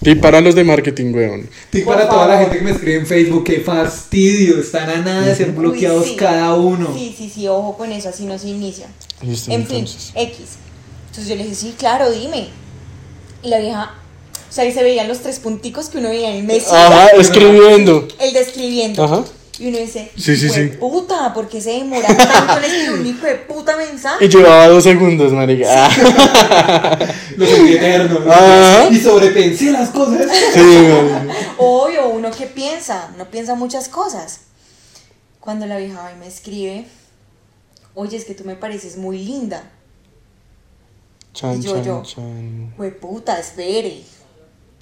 Y 0.00 0.14
para 0.14 0.40
los 0.40 0.54
de 0.54 0.62
marketing, 0.62 1.12
weón. 1.12 1.50
Y 1.72 1.80
para 1.80 2.08
toda 2.08 2.28
la 2.28 2.38
gente 2.38 2.58
que 2.58 2.64
me 2.64 2.70
escribe 2.70 2.98
en 2.98 3.06
Facebook, 3.06 3.44
qué 3.44 3.60
fastidio, 3.60 4.60
están 4.60 4.88
a 4.88 4.96
nada 4.98 5.22
de 5.22 5.34
ser 5.34 5.48
Uy, 5.50 5.56
bloqueados 5.56 6.06
sí. 6.06 6.16
cada 6.16 6.54
uno. 6.54 6.94
Sí, 6.94 7.14
sí, 7.16 7.28
sí, 7.34 7.48
ojo 7.48 7.76
con 7.76 7.90
eso, 7.90 8.08
así 8.08 8.24
no 8.24 8.38
se 8.38 8.48
inicia. 8.48 8.86
Listo, 9.22 9.50
En 9.50 9.66
fin. 9.66 9.84
X. 9.84 10.14
Entonces 11.08 11.28
yo 11.28 11.34
le 11.34 11.42
dije, 11.42 11.56
sí, 11.56 11.74
claro, 11.76 12.10
dime. 12.12 12.48
Y 13.42 13.48
la 13.48 13.58
vieja, 13.58 13.94
o 14.48 14.52
sea, 14.52 14.64
ahí 14.64 14.72
se 14.72 14.82
veían 14.82 15.08
los 15.08 15.20
tres 15.20 15.38
punticos 15.40 15.88
que 15.88 15.98
uno 15.98 16.08
veía 16.10 16.34
en 16.34 16.46
Messi. 16.46 16.70
Ajá, 16.74 17.08
escribiendo. 17.08 18.06
El 18.18 18.32
describiendo. 18.32 19.04
Ajá. 19.04 19.24
Y 19.60 19.68
uno 19.70 19.78
dice, 19.78 20.12
Sí, 20.16 20.36
sí, 20.36 20.48
sí. 20.48 20.68
puta, 20.78 21.34
¿por 21.34 21.48
qué 21.48 21.60
se 21.60 21.70
demora 21.72 22.06
tanto 22.16 22.58
en 22.58 22.64
escribir 22.64 22.92
un 22.92 23.06
hijo 23.06 23.26
de 23.26 23.34
puta 23.34 23.76
mensaje? 23.76 24.24
Y 24.24 24.28
llevaba 24.28 24.68
dos 24.68 24.84
segundos, 24.84 25.32
marica. 25.32 25.66
Ah, 25.88 26.98
Los 27.36 27.48
sentí 27.48 27.72
eternos. 27.74 28.20
Ajá. 28.26 28.88
Y 28.88 28.98
sobrepensé 29.00 29.72
las 29.72 29.90
cosas. 29.90 30.30
sí. 30.54 30.86
Obvio, 31.58 32.08
uno 32.10 32.30
que 32.30 32.46
piensa, 32.46 33.10
uno 33.16 33.24
piensa 33.30 33.56
muchas 33.56 33.88
cosas. 33.88 34.42
Cuando 35.40 35.66
la 35.66 35.76
vieja 35.78 36.02
va 36.02 36.12
y 36.12 36.16
me 36.20 36.28
escribe, 36.28 36.86
oye, 37.94 38.16
es 38.16 38.24
que 38.26 38.34
tú 38.34 38.44
me 38.44 38.54
pareces 38.54 38.96
muy 38.96 39.18
linda. 39.18 39.70
Chan, 41.32 41.58
Y 41.60 41.64
yo, 41.64 41.74
chan, 41.74 41.84
yo. 41.84 42.02
chan. 42.04 42.74
Güey, 42.76 42.92
puta, 42.98 43.38
espere. 43.40 44.02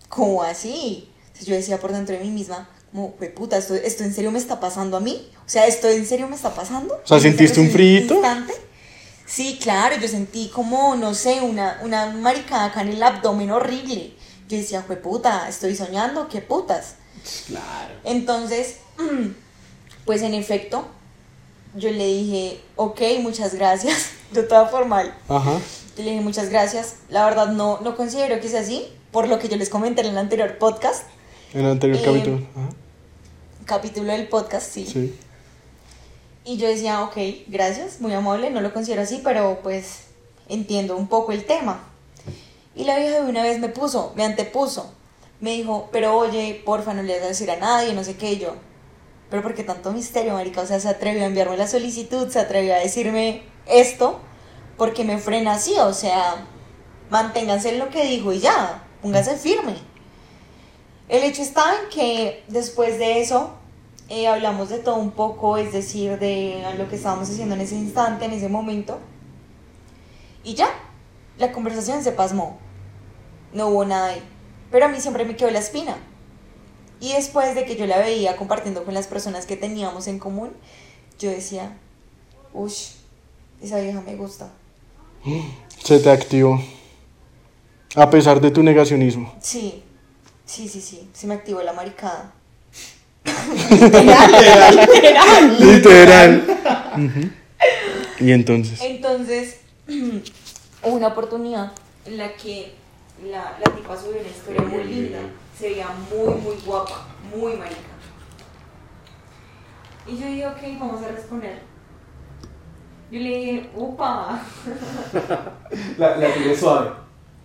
¿Cómo 0.08 0.42
así? 0.42 1.08
Entonces 1.26 1.46
yo 1.46 1.54
decía 1.54 1.78
por 1.78 1.92
dentro 1.92 2.16
de 2.16 2.22
mí 2.22 2.30
misma, 2.30 2.68
como, 2.92 3.12
puta, 3.12 3.58
¿esto, 3.58 3.74
¿esto 3.74 4.04
en 4.04 4.14
serio 4.14 4.30
me 4.30 4.38
está 4.38 4.58
pasando 4.58 4.96
a 4.96 5.00
mí? 5.00 5.30
O 5.44 5.48
sea, 5.48 5.66
¿esto 5.66 5.88
en 5.88 6.06
serio 6.06 6.28
me 6.28 6.36
está 6.36 6.54
pasando? 6.54 6.94
O 6.94 7.06
sea, 7.06 7.18
¿En 7.18 7.20
ese 7.20 7.28
¿sentiste 7.28 7.60
un 7.60 7.70
frío? 7.70 8.06
Sí, 9.26 9.58
claro, 9.60 9.96
yo 9.96 10.06
sentí 10.06 10.48
como, 10.48 10.94
no 10.94 11.12
sé, 11.12 11.40
una, 11.40 11.80
una 11.82 12.06
maricada 12.06 12.66
acá 12.66 12.82
en 12.82 12.88
el 12.88 13.02
abdomen 13.02 13.50
horrible. 13.50 14.14
Yo 14.48 14.56
decía, 14.56 14.84
güey, 14.86 15.02
puta, 15.02 15.48
estoy 15.48 15.74
soñando, 15.74 16.28
qué 16.28 16.40
putas. 16.40 16.94
Claro. 17.48 17.94
Entonces, 18.04 18.76
pues 20.06 20.22
en 20.22 20.34
efecto, 20.34 20.86
yo 21.74 21.90
le 21.90 22.06
dije, 22.06 22.60
ok, 22.76 23.00
muchas 23.20 23.54
gracias, 23.54 24.10
de 24.30 24.44
toda 24.44 24.68
formal. 24.68 25.12
Ajá. 25.28 25.58
Yo 25.96 26.04
le 26.04 26.10
dije, 26.12 26.22
muchas 26.22 26.48
gracias. 26.48 26.94
La 27.08 27.24
verdad, 27.24 27.48
no, 27.48 27.80
no 27.80 27.96
considero 27.96 28.40
que 28.40 28.48
sea 28.48 28.60
así, 28.60 28.86
por 29.16 29.28
lo 29.28 29.38
que 29.38 29.48
yo 29.48 29.56
les 29.56 29.70
comenté 29.70 30.02
en 30.02 30.08
el 30.08 30.18
anterior 30.18 30.58
podcast, 30.58 31.04
En 31.54 31.60
el 31.64 31.70
anterior 31.70 31.98
Eh, 31.98 32.04
capítulo. 32.04 32.36
Ajá. 32.54 32.68
capítulo 33.64 34.12
del 34.12 34.28
podcast, 34.28 34.70
sí. 34.70 34.84
Sí. 34.84 35.18
Y 36.44 36.58
yo 36.58 36.68
decía, 36.68 37.00
ok, 37.00 37.16
gracias, 37.46 38.02
muy 38.02 38.12
amable, 38.12 38.50
no 38.50 38.60
lo 38.60 38.74
considero 38.74 39.00
así, 39.00 39.22
pero 39.24 39.60
pues 39.62 40.08
entiendo 40.50 40.98
un 40.98 41.08
poco 41.08 41.32
el 41.32 41.46
tema. 41.46 41.82
Y 42.74 42.84
la 42.84 42.98
vieja 42.98 43.22
de 43.22 43.30
una 43.30 43.42
vez 43.42 43.58
me 43.58 43.70
puso, 43.70 44.12
me 44.16 44.22
antepuso, 44.22 44.92
me 45.40 45.52
dijo, 45.52 45.88
pero 45.92 46.14
oye, 46.14 46.60
porfa, 46.66 46.92
no 46.92 47.02
le 47.02 47.14
vas 47.14 47.24
a 47.24 47.28
decir 47.28 47.50
a 47.50 47.56
nadie, 47.56 47.94
no 47.94 48.04
sé 48.04 48.18
qué, 48.18 48.32
y 48.34 48.38
yo. 48.40 48.54
Pero 49.30 49.42
¿por 49.42 49.54
qué 49.54 49.64
tanto 49.64 49.92
misterio, 49.94 50.34
marica? 50.34 50.60
O 50.60 50.66
sea, 50.66 50.78
se 50.78 50.90
atrevió 50.90 51.22
a 51.22 51.26
enviarme 51.28 51.56
la 51.56 51.66
solicitud, 51.68 52.28
se 52.28 52.38
atrevió 52.38 52.74
a 52.74 52.80
decirme 52.80 53.44
esto, 53.66 54.20
porque 54.76 55.04
me 55.04 55.16
frena 55.16 55.52
así, 55.52 55.72
o 55.78 55.94
sea, 55.94 56.46
manténganse 57.08 57.70
en 57.70 57.78
lo 57.78 57.88
que 57.88 58.04
dijo 58.04 58.34
y 58.34 58.40
ya, 58.40 58.82
pónganse 59.02 59.36
firme. 59.36 59.76
El 61.08 61.22
hecho 61.22 61.42
está 61.42 61.64
en 61.80 61.88
que 61.88 62.44
después 62.48 62.98
de 62.98 63.20
eso 63.20 63.52
eh, 64.08 64.28
hablamos 64.28 64.68
de 64.68 64.78
todo 64.78 64.96
un 64.96 65.10
poco, 65.10 65.56
es 65.56 65.72
decir, 65.72 66.18
de 66.18 66.64
lo 66.78 66.88
que 66.88 66.96
estábamos 66.96 67.28
haciendo 67.28 67.54
en 67.54 67.60
ese 67.60 67.76
instante, 67.76 68.24
en 68.24 68.32
ese 68.32 68.48
momento. 68.48 68.98
Y 70.44 70.54
ya, 70.54 70.68
la 71.38 71.52
conversación 71.52 72.02
se 72.02 72.12
pasmó. 72.12 72.58
No 73.52 73.68
hubo 73.68 73.84
nada 73.84 74.08
ahí. 74.08 74.22
Pero 74.70 74.86
a 74.86 74.88
mí 74.88 75.00
siempre 75.00 75.24
me 75.24 75.36
quedó 75.36 75.50
la 75.50 75.58
espina. 75.58 75.96
Y 77.00 77.12
después 77.12 77.54
de 77.54 77.64
que 77.64 77.76
yo 77.76 77.86
la 77.86 77.98
veía 77.98 78.36
compartiendo 78.36 78.84
con 78.84 78.94
las 78.94 79.06
personas 79.06 79.46
que 79.46 79.56
teníamos 79.56 80.06
en 80.06 80.18
común, 80.18 80.52
yo 81.18 81.30
decía, 81.30 81.76
uff, 82.52 82.74
esa 83.60 83.80
vieja 83.80 84.00
me 84.00 84.16
gusta. 84.16 84.52
Se 85.82 85.98
te 85.98 86.10
activó. 86.10 86.60
A 87.94 88.10
pesar 88.10 88.40
de 88.40 88.50
tu 88.50 88.62
negacionismo. 88.62 89.34
Sí, 89.40 89.82
sí, 90.44 90.68
sí, 90.68 90.80
sí, 90.80 91.08
se 91.12 91.26
me 91.26 91.34
activó 91.34 91.62
la 91.62 91.72
maricada. 91.72 92.32
literal, 93.70 94.76
literal. 94.92 95.56
Literal. 95.58 96.58
Y 98.20 98.32
entonces. 98.32 98.80
Entonces, 98.82 99.60
hubo 100.82 100.94
una 100.94 101.08
oportunidad 101.08 101.72
en 102.04 102.18
la 102.18 102.34
que 102.34 102.74
la, 103.24 103.56
la 103.58 103.72
tipa 103.74 103.96
subió 103.96 104.20
una 104.20 104.28
historia 104.28 104.62
muy 104.62 104.84
linda, 104.84 105.18
se 105.58 105.70
veía 105.70 105.88
muy, 106.10 106.34
muy 106.34 106.56
guapa, 106.64 107.06
muy 107.34 107.54
marica. 107.54 107.80
Y 110.06 110.18
yo 110.18 110.26
dije, 110.26 110.46
ok, 110.46 110.80
vamos 110.80 111.02
a 111.02 111.08
responder. 111.08 111.60
Yo 113.10 113.20
le 113.20 113.28
dije, 113.28 113.70
upa. 113.74 114.40
La, 115.98 116.16
la 116.16 116.34
tiré 116.34 116.56
suave. 116.56 116.90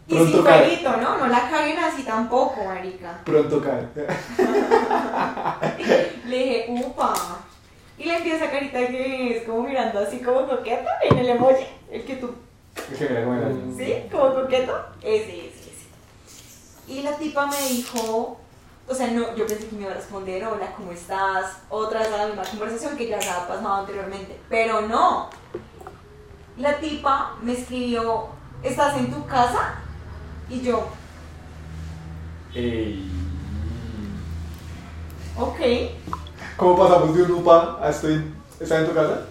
Y 0.07 0.15
Pronto 0.15 0.37
sin 0.37 0.45
cae. 0.45 0.65
jueguito, 0.65 0.97
¿no? 0.97 1.17
No 1.17 1.27
la 1.27 1.49
caguen 1.49 1.79
así 1.79 2.03
tampoco, 2.03 2.63
marica. 2.65 3.21
Pronto 3.23 3.61
cae. 3.61 3.87
Le 6.25 6.37
dije, 6.37 6.65
upa. 6.69 7.13
Y 7.97 8.05
le 8.05 8.17
empieza 8.17 8.45
esa 8.45 8.51
carita 8.51 8.79
que 8.87 9.37
es 9.37 9.43
como 9.43 9.63
mirando 9.63 9.99
así 9.99 10.19
como 10.19 10.47
coqueta 10.47 10.89
en 11.03 11.17
el 11.19 11.29
emoji, 11.29 11.65
el 11.91 12.03
que 12.03 12.15
tú 12.15 12.33
Que 12.97 13.07
mira. 13.09 13.51
¿Sí? 13.77 14.07
Como 14.11 14.33
coqueto. 14.33 14.75
Ese, 15.03 15.47
ese, 15.47 15.69
ese. 15.69 15.87
Y 16.87 17.03
la 17.03 17.15
tipa 17.17 17.45
me 17.45 17.57
dijo, 17.69 18.37
o 18.87 18.95
sea, 18.95 19.07
no, 19.07 19.35
yo 19.35 19.45
pensé 19.45 19.67
que 19.67 19.75
me 19.75 19.83
iba 19.83 19.91
a 19.91 19.95
responder, 19.95 20.43
hola, 20.45 20.73
¿cómo 20.75 20.91
estás? 20.91 21.57
Otra 21.69 21.99
vez 21.99 22.09
la 22.11 22.25
misma 22.27 22.43
conversación 22.43 22.97
que 22.97 23.07
ya 23.07 23.21
se 23.21 23.29
había 23.29 23.47
pasado 23.47 23.75
anteriormente. 23.75 24.39
Pero 24.49 24.81
no. 24.81 25.29
La 26.57 26.77
tipa 26.79 27.35
me 27.43 27.53
escribió, 27.53 28.27
¿estás 28.63 28.97
en 28.97 29.11
tu 29.11 29.25
casa? 29.27 29.75
Y 30.51 30.61
yo, 30.61 30.87
Ey. 32.53 33.09
ok. 35.37 35.59
¿Cómo 36.57 36.77
pasamos 36.77 37.15
de 37.15 37.23
un 37.23 37.29
lupa 37.29 37.79
a 37.81 37.89
estoy. 37.89 38.21
¿Estás 38.59 38.81
en 38.81 38.87
tu 38.89 38.93
casa? 38.93 39.25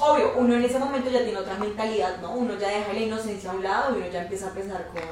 Obvio, 0.00 0.32
uno 0.38 0.54
en 0.54 0.64
ese 0.64 0.78
momento 0.78 1.10
ya 1.10 1.22
tiene 1.22 1.38
otra 1.38 1.54
mentalidad, 1.58 2.20
¿no? 2.22 2.32
Uno 2.32 2.54
ya 2.58 2.68
deja 2.68 2.92
la 2.92 2.98
inocencia 3.00 3.50
a 3.50 3.54
un 3.54 3.62
lado 3.62 3.94
y 3.94 3.98
uno 3.98 4.10
ya 4.10 4.22
empieza 4.22 4.46
a 4.46 4.50
pensar 4.54 4.86
con, 4.88 5.02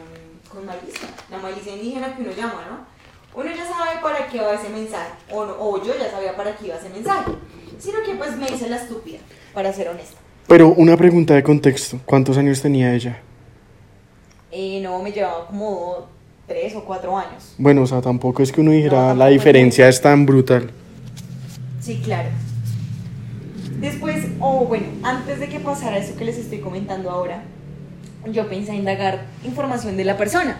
con 0.50 0.66
malicia. 0.66 1.08
La 1.30 1.38
malicia 1.38 1.74
indígena 1.76 2.16
que 2.16 2.22
uno 2.22 2.32
llama, 2.32 2.62
¿no? 2.70 2.98
Uno 3.40 3.50
ya 3.54 3.64
sabe 3.68 4.00
para 4.02 4.26
qué 4.28 4.40
va 4.40 4.54
ese 4.54 4.70
mensaje, 4.70 5.12
o, 5.30 5.44
no- 5.44 5.56
o 5.60 5.84
yo 5.84 5.92
ya 5.96 6.10
sabía 6.10 6.34
para 6.34 6.56
qué 6.56 6.66
iba 6.68 6.76
ese 6.76 6.88
mensaje. 6.88 7.32
Sino 7.78 8.02
que 8.02 8.14
pues 8.14 8.34
me 8.36 8.46
hice 8.50 8.68
la 8.70 8.76
estúpida, 8.76 9.18
para 9.52 9.72
ser 9.72 9.88
honesta. 9.90 10.18
Pero 10.48 10.68
una 10.70 10.96
pregunta 10.96 11.34
de 11.34 11.42
contexto. 11.42 12.00
¿Cuántos 12.06 12.38
años 12.38 12.62
tenía 12.62 12.94
ella? 12.94 13.20
Eh, 14.60 14.80
no, 14.80 15.00
me 15.00 15.12
llevaba 15.12 15.46
como 15.46 16.08
tres 16.48 16.74
o 16.74 16.84
cuatro 16.84 17.16
años. 17.16 17.54
Bueno, 17.58 17.82
o 17.82 17.86
sea, 17.86 18.00
tampoco 18.00 18.42
es 18.42 18.50
que 18.50 18.60
uno 18.60 18.72
dijera 18.72 19.10
No, 19.10 19.14
la 19.14 19.28
diferencia 19.28 19.88
es 19.88 20.00
tan 20.00 20.26
brutal. 20.26 20.72
Sí, 21.80 22.00
claro. 22.02 22.30
Después, 23.78 24.26
o 24.40 24.64
bueno, 24.64 24.86
antes 25.04 25.38
de 25.38 25.48
que 25.48 25.60
pasara 25.60 25.98
eso 25.98 26.16
que 26.16 26.24
les 26.24 26.38
estoy 26.38 26.58
comentando 26.58 27.08
ahora, 27.08 27.44
yo 28.32 28.48
pensé 28.48 28.72
en 28.72 28.78
indagar 28.78 29.26
información 29.44 29.96
de 29.96 30.04
la 30.04 30.16
persona. 30.16 30.58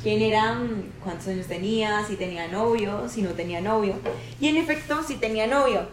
quién 0.00 0.22
era, 0.22 0.56
cuántos 1.02 1.26
años 1.26 1.46
tenía, 1.48 2.04
si 2.06 2.14
tenía 2.14 2.46
novio, 2.46 3.08
si 3.08 3.20
no 3.20 3.30
tenía 3.30 3.60
novio. 3.60 3.94
Y 4.40 4.46
en 4.46 4.58
efecto, 4.58 5.02
si 5.02 5.16
tenía 5.16 5.48
novio. 5.48 5.88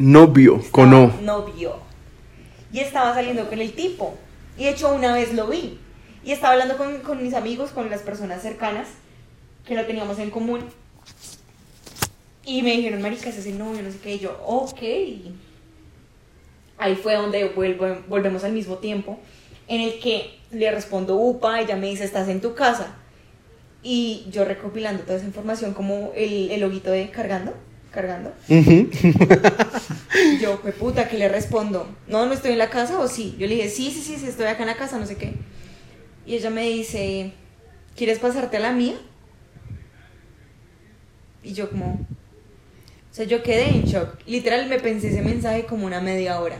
Novio, 0.00 0.60
con 0.72 0.92
O. 0.92 1.12
Novio. 1.22 1.76
Y 2.72 2.80
estaba 2.80 3.14
saliendo 3.14 3.48
con 3.48 3.60
el 3.60 3.74
tipo. 3.74 4.14
Y 4.58 4.64
de 4.64 4.70
hecho 4.70 4.92
una 4.92 5.14
vez 5.14 5.32
lo 5.34 5.46
vi. 5.46 5.78
Y 6.24 6.32
estaba 6.32 6.54
hablando 6.54 6.76
con, 6.76 6.98
con 7.00 7.22
mis 7.22 7.34
amigos, 7.34 7.70
con 7.70 7.90
las 7.90 8.00
personas 8.00 8.42
cercanas, 8.42 8.88
que 9.66 9.74
lo 9.74 9.84
teníamos 9.84 10.18
en 10.18 10.30
común. 10.30 10.60
Y 12.46 12.62
me 12.62 12.72
dijeron, 12.72 13.02
marica, 13.02 13.28
ese 13.28 13.40
es 13.40 13.46
el 13.46 13.58
novio, 13.58 13.82
no 13.82 13.90
sé 13.90 13.98
qué. 13.98 14.14
Y 14.14 14.18
yo, 14.20 14.40
ok. 14.44 14.80
Ahí 16.78 16.96
fue 16.96 17.14
donde 17.14 17.44
vuelvo, 17.48 17.98
volvemos 18.08 18.44
al 18.44 18.52
mismo 18.52 18.78
tiempo, 18.78 19.18
en 19.68 19.80
el 19.80 20.00
que 20.00 20.38
le 20.50 20.70
respondo, 20.70 21.16
upa, 21.16 21.60
ella 21.60 21.76
me 21.76 21.88
dice, 21.88 22.04
estás 22.04 22.28
en 22.28 22.40
tu 22.40 22.54
casa. 22.54 22.96
Y 23.82 24.26
yo 24.30 24.44
recopilando 24.44 25.02
toda 25.02 25.16
esa 25.16 25.26
información, 25.26 25.74
como 25.74 26.12
el, 26.16 26.50
el 26.50 26.60
loguito 26.60 26.90
de 26.90 27.10
cargando, 27.10 27.54
cargando. 27.92 28.32
Yo, 30.40 30.58
fue 30.58 30.72
puta, 30.72 31.08
que 31.08 31.18
le 31.18 31.28
respondo? 31.28 31.86
No, 32.08 32.26
no 32.26 32.32
estoy 32.32 32.52
en 32.52 32.58
la 32.58 32.70
casa 32.70 32.98
o 32.98 33.08
sí. 33.08 33.36
Yo 33.38 33.46
le 33.46 33.56
dije, 33.56 33.68
sí, 33.68 33.90
sí, 33.90 34.00
sí, 34.00 34.16
sí, 34.18 34.26
estoy 34.26 34.46
acá 34.46 34.62
en 34.62 34.68
la 34.68 34.76
casa, 34.76 34.98
no 34.98 35.06
sé 35.06 35.16
qué. 35.16 35.34
Y 36.26 36.34
ella 36.36 36.50
me 36.50 36.62
dice, 36.68 37.32
¿quieres 37.96 38.18
pasarte 38.18 38.56
a 38.56 38.60
la 38.60 38.72
mía? 38.72 38.94
Y 41.42 41.52
yo 41.52 41.68
como, 41.70 41.92
o 41.94 43.14
sea, 43.14 43.26
yo 43.26 43.42
quedé 43.42 43.68
en 43.68 43.84
shock. 43.84 44.16
Literal 44.26 44.68
me 44.68 44.78
pensé 44.80 45.08
ese 45.08 45.22
mensaje 45.22 45.64
como 45.66 45.86
una 45.86 46.00
media 46.00 46.40
hora. 46.40 46.56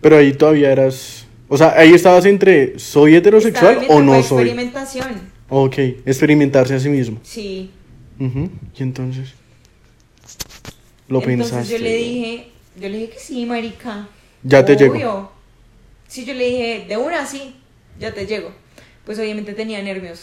Pero 0.00 0.16
ahí 0.16 0.32
todavía 0.32 0.70
eras. 0.70 1.26
O 1.48 1.56
sea, 1.56 1.74
ahí 1.76 1.92
estabas 1.94 2.24
entre 2.26 2.78
¿soy 2.78 3.16
heterosexual 3.16 3.86
o 3.88 4.00
no 4.00 4.22
soy? 4.22 4.42
experimentación. 4.42 5.38
Ok, 5.48 5.78
experimentarse 6.04 6.74
a 6.74 6.80
sí 6.80 6.88
mismo. 6.88 7.18
Sí. 7.22 7.70
Ujú, 8.20 8.50
Y 8.76 8.82
entonces. 8.82 9.32
Lo 11.08 11.20
Entonces 11.22 11.50
pensaste. 11.52 11.72
yo 11.72 11.78
le 11.82 11.94
dije, 11.94 12.48
yo 12.78 12.88
le 12.88 12.98
dije 12.98 13.10
que 13.12 13.18
sí, 13.18 13.46
marica. 13.46 14.08
Ya 14.42 14.64
te 14.64 14.76
llegó. 14.76 15.32
Sí, 16.06 16.24
yo 16.24 16.34
le 16.34 16.44
dije, 16.44 16.84
de 16.88 16.96
una 16.96 17.24
sí, 17.26 17.54
ya 17.98 18.12
te 18.12 18.26
llego. 18.26 18.52
Pues 19.08 19.18
obviamente 19.18 19.54
tenía 19.54 19.82
nervios. 19.82 20.20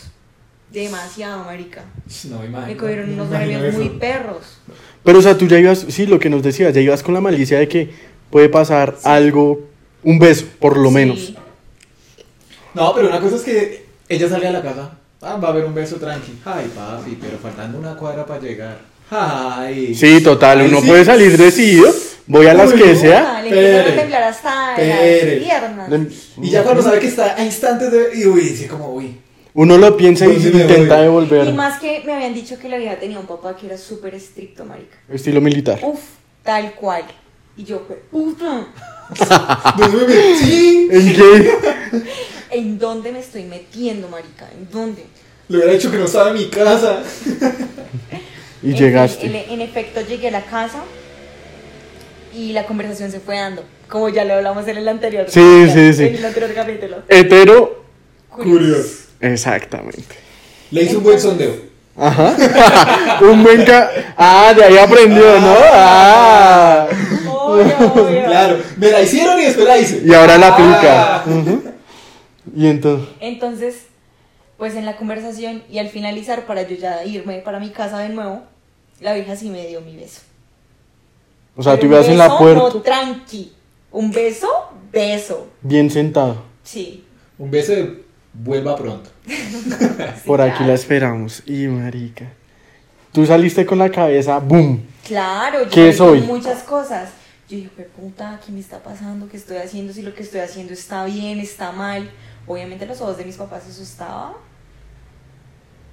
Demasiado, 0.72 1.44
marica. 1.44 1.84
No 2.30 2.46
imagino. 2.46 2.68
Me 2.68 2.77
cogieron 2.77 3.18
no 3.18 3.24
unos 3.24 3.30
nervios 3.39 3.74
muy 3.74 3.89
perros. 3.89 4.60
Pero, 5.04 5.18
o 5.18 5.22
sea, 5.24 5.36
tú 5.36 5.48
ya 5.48 5.58
ibas, 5.58 5.88
sí, 5.89 6.06
lo 6.06 6.20
que 6.20 6.30
nos 6.30 6.44
decías, 6.44 6.72
ya 6.72 6.82
ibas 6.82 7.01
con 7.01 7.15
la 7.15 7.20
malicia 7.22 7.58
de 7.58 7.68
que 7.68 7.89
puede 8.30 8.48
pasar 8.48 8.96
algo, 9.04 9.68
un 10.04 10.20
beso, 10.20 10.46
por 10.60 10.77
lo 10.77 10.89
Sí. 10.89 10.94
menos. 10.94 11.34
No, 12.75 12.94
pero 12.94 13.08
una 13.08 13.20
cosa 13.20 13.38
es 13.38 13.42
que 13.42 13.86
ella 14.08 14.30
sale 14.30 14.48
a 14.50 14.51
la 14.51 14.62
casa. 14.62 14.92
Ah, 15.20 15.38
va 15.44 15.48
a 15.48 15.51
haber 15.51 15.65
un 15.65 15.74
beso 15.74 15.96
tranqui. 15.96 16.34
Ay, 16.46 16.72
papi, 16.75 17.18
pero 17.20 17.39
faltando 17.39 17.80
una 17.80 17.96
cuadra 17.96 18.24
para 18.24 18.39
llegar. 18.39 18.77
Ay. 19.10 19.96
Sí, 19.96 20.22
total, 20.22 20.60
Ay, 20.60 20.68
uno 20.68 20.82
sí. 20.82 20.88
puede 20.88 21.06
salir 21.06 21.36
decidido, 21.38 21.92
voy 22.27 22.48
a 22.48 22.53
las 22.53 22.72
Uy, 22.74 22.82
que 22.82 22.96
sea. 22.96 23.41
Le 23.41 23.50
empezaron 23.50 23.91
a 23.91 23.96
temblar 23.96 24.24
hasta 24.24 24.74
Pere. 24.75 25.39
las 25.39 25.44
piernas. 25.44 26.13
Y 26.41 26.50
ya 26.50 26.63
cuando 26.63 26.82
sabe 26.82 27.00
que 27.00 27.08
está 27.08 27.36
a 27.36 27.44
instantes 27.44 27.91
de. 27.91 28.10
Y 28.15 28.25
uy, 28.25 28.41
dice 28.41 28.67
como, 28.67 28.94
uy. 28.94 29.20
Uno 29.53 29.77
lo 29.77 29.96
piensa 29.96 30.25
y 30.25 30.34
¿Dónde 30.34 30.51
me 30.51 30.62
intenta 30.63 31.01
devolver. 31.01 31.48
Y 31.48 31.53
más 31.53 31.79
que 31.79 32.03
me 32.05 32.13
habían 32.13 32.34
dicho 32.34 32.60
que 32.60 32.67
la 32.67 32.77
vieja 32.77 32.98
tenía 33.00 33.20
un 33.20 33.25
papá 33.25 33.55
que 33.55 33.67
era 33.67 33.77
súper 33.77 34.13
estricto, 34.13 34.65
marica. 34.65 34.98
Estilo 35.08 35.39
militar. 35.39 35.79
Uf, 35.82 36.01
tal 36.44 36.74
cual. 36.74 37.05
Y 37.55 37.63
yo, 37.63 37.82
fue, 37.88 37.96
puta, 38.12 38.67
¿Dónde 39.77 39.98
me 39.98 40.13
metí? 40.13 40.88
¿En 40.91 41.13
qué? 41.15 41.51
¿en 42.51 42.77
dónde 42.77 43.13
me 43.13 43.20
estoy 43.20 43.44
metiendo, 43.44 44.10
marica? 44.10 44.50
¿En 44.51 44.70
dónde? 44.70 45.05
Le 45.48 45.58
hubiera 45.58 45.72
dicho 45.74 45.89
que 45.89 45.98
no 46.00 46.05
estaba 46.05 46.32
en 46.32 46.36
mi 46.36 46.50
casa. 46.50 47.01
Y 48.62 48.72
En 48.72 48.75
llegaste. 48.75 49.25
En, 49.27 49.36
en 49.36 49.62
efecto, 49.62 50.01
llegué 50.01 50.29
a 50.29 50.32
la 50.32 50.41
casa 50.44 50.84
y 52.36 52.51
la 52.54 52.65
conversación 52.65 53.12
se 53.12 53.20
fue 53.20 53.36
dando. 53.38 53.63
Como 53.89 54.10
ya 54.10 54.25
lo 54.25 54.34
hablamos 54.36 54.68
en 54.68 54.77
el 54.77 54.88
anterior. 54.88 55.25
Sí, 55.30 55.68
sí, 55.72 55.94
sí. 55.94 56.04
En 56.06 56.15
el 56.15 56.25
anterior 56.25 56.54
capítulo. 56.54 56.98
Hetero, 57.08 57.84
Curioso. 58.30 59.06
exactamente. 59.22 60.15
Le 60.72 60.84
hice 60.84 60.98
un 60.98 61.04
buen 61.04 61.20
sondeo. 61.20 61.54
Ajá. 61.98 62.36
un 63.22 63.44
buen 63.44 63.63
ca... 63.63 63.89
Ah, 64.18 64.54
de 64.56 64.63
ahí 64.65 64.77
aprendió, 64.77 65.39
¿no? 65.39 65.56
Ah. 65.72 66.88
Obvio, 67.29 67.77
obvio. 67.94 68.25
Claro, 68.25 68.57
me 68.77 68.92
la 68.92 69.01
hicieron 69.01 69.40
y 69.40 69.46
después 69.46 69.66
la 69.68 69.77
hice. 69.77 70.01
Y 70.03 70.14
ahora 70.14 70.38
la 70.38 70.48
Ah. 70.48 70.53
aplica. 71.22 71.24
Ujú. 71.40 71.64
Y 72.55 72.68
entonces. 72.68 73.07
Entonces, 73.22 73.75
pues 74.57 74.75
en 74.75 74.86
la 74.86 74.98
conversación 74.98 75.64
y 75.70 75.77
al 75.79 75.90
finalizar 75.90 76.46
para 76.46 76.64
yo 76.64 76.75
ya 76.75 77.03
irme 77.05 77.38
para 77.40 77.60
mi 77.60 77.70
casa 77.70 78.00
de 78.00 78.10
nuevo, 78.10 78.44
la 79.00 79.14
vieja 79.14 79.36
sí 79.36 79.50
me 79.50 79.66
dio 79.68 79.79
mi 79.81 79.96
beso. 79.96 80.22
O 81.55 81.63
sea, 81.63 81.79
tú 81.79 81.85
ibas 81.85 82.07
en 82.07 82.18
la 82.18 82.37
puerta, 82.37 82.61
No, 82.63 82.81
tranqui. 82.81 83.51
Un 83.91 84.11
beso, 84.11 84.48
beso. 84.91 85.48
bien 85.61 85.89
sentado. 85.89 86.37
Sí. 86.63 87.03
Un 87.37 87.50
beso 87.51 87.72
de 87.72 88.03
vuelva 88.33 88.75
pronto. 88.75 89.09
Por 90.25 90.41
aquí 90.41 90.63
la 90.65 90.74
esperamos. 90.74 91.44
Y 91.46 91.68
marica. 91.68 92.25
Tú 93.13 93.25
saliste 93.25 93.65
con 93.65 93.77
la 93.79 93.89
cabeza, 93.89 94.39
boom. 94.39 94.85
Claro, 95.05 95.63
yo 95.63 95.70
¿Qué 95.70 95.94
soy? 95.94 96.22
muchas 96.22 96.63
cosas. 96.63 97.09
Yo 97.48 97.57
dije, 97.57 97.70
"Jue 97.75 97.85
puta, 97.85 98.39
¿qué 98.46 98.51
me 98.51 98.59
está 98.59 98.79
pasando? 98.83 99.29
¿Qué 99.29 99.37
estoy 99.37 99.57
haciendo? 99.57 99.94
Si 99.94 100.01
lo 100.01 100.13
que 100.13 100.24
estoy 100.24 100.41
haciendo 100.41 100.74
está 100.74 101.05
bien, 101.05 101.39
está 101.39 101.72
mal. 101.72 102.09
Obviamente 102.48 102.85
los 102.85 103.00
ojos 103.01 103.18
de 103.18 103.24
mis 103.25 103.35
papás 103.37 103.68
eso 103.70 103.81
estaba 103.83 104.33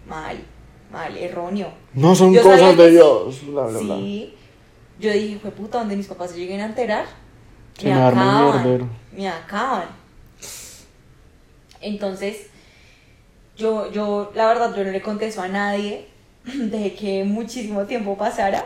mal, 0.08 0.38
mal, 0.90 1.16
erróneo. 1.16 1.68
No 1.94 2.14
son 2.14 2.32
Yo 2.32 2.42
cosas 2.42 2.76
de 2.76 2.86
sí. 2.86 2.90
Dios. 2.94 3.46
Bla, 3.46 3.66
bla, 3.66 3.78
bla. 3.78 3.96
Sí. 3.96 4.34
Yo 5.02 5.12
dije, 5.12 5.36
fue 5.40 5.50
puta, 5.50 5.78
donde 5.78 5.96
mis 5.96 6.06
papás 6.06 6.30
se 6.30 6.38
lleguen 6.38 6.60
a 6.60 6.66
enterar, 6.66 7.06
me 7.82 7.90
el 7.90 7.98
acaban. 7.98 8.90
Me 9.10 9.28
acaban. 9.28 9.88
Entonces, 11.80 12.46
yo, 13.56 13.90
yo, 13.90 14.30
la 14.36 14.46
verdad, 14.46 14.72
yo 14.76 14.84
no 14.84 14.92
le 14.92 15.02
contesto 15.02 15.42
a 15.42 15.48
nadie. 15.48 16.06
Dejé 16.44 16.94
que 16.94 17.24
muchísimo 17.24 17.82
tiempo 17.84 18.16
pasara. 18.16 18.64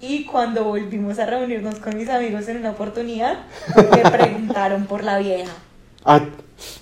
Y 0.00 0.24
cuando 0.24 0.64
volvimos 0.64 1.20
a 1.20 1.26
reunirnos 1.26 1.76
con 1.76 1.96
mis 1.96 2.08
amigos 2.08 2.48
en 2.48 2.56
una 2.56 2.70
oportunidad, 2.70 3.44
me 3.76 4.10
preguntaron 4.10 4.86
por 4.86 5.04
la 5.04 5.18
vieja. 5.18 5.52
Ah, 6.04 6.22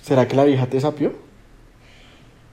¿será 0.01 0.27
que 0.27 0.35
la 0.35 0.45
vieja 0.45 0.65
te 0.65 0.81
sapió? 0.81 1.13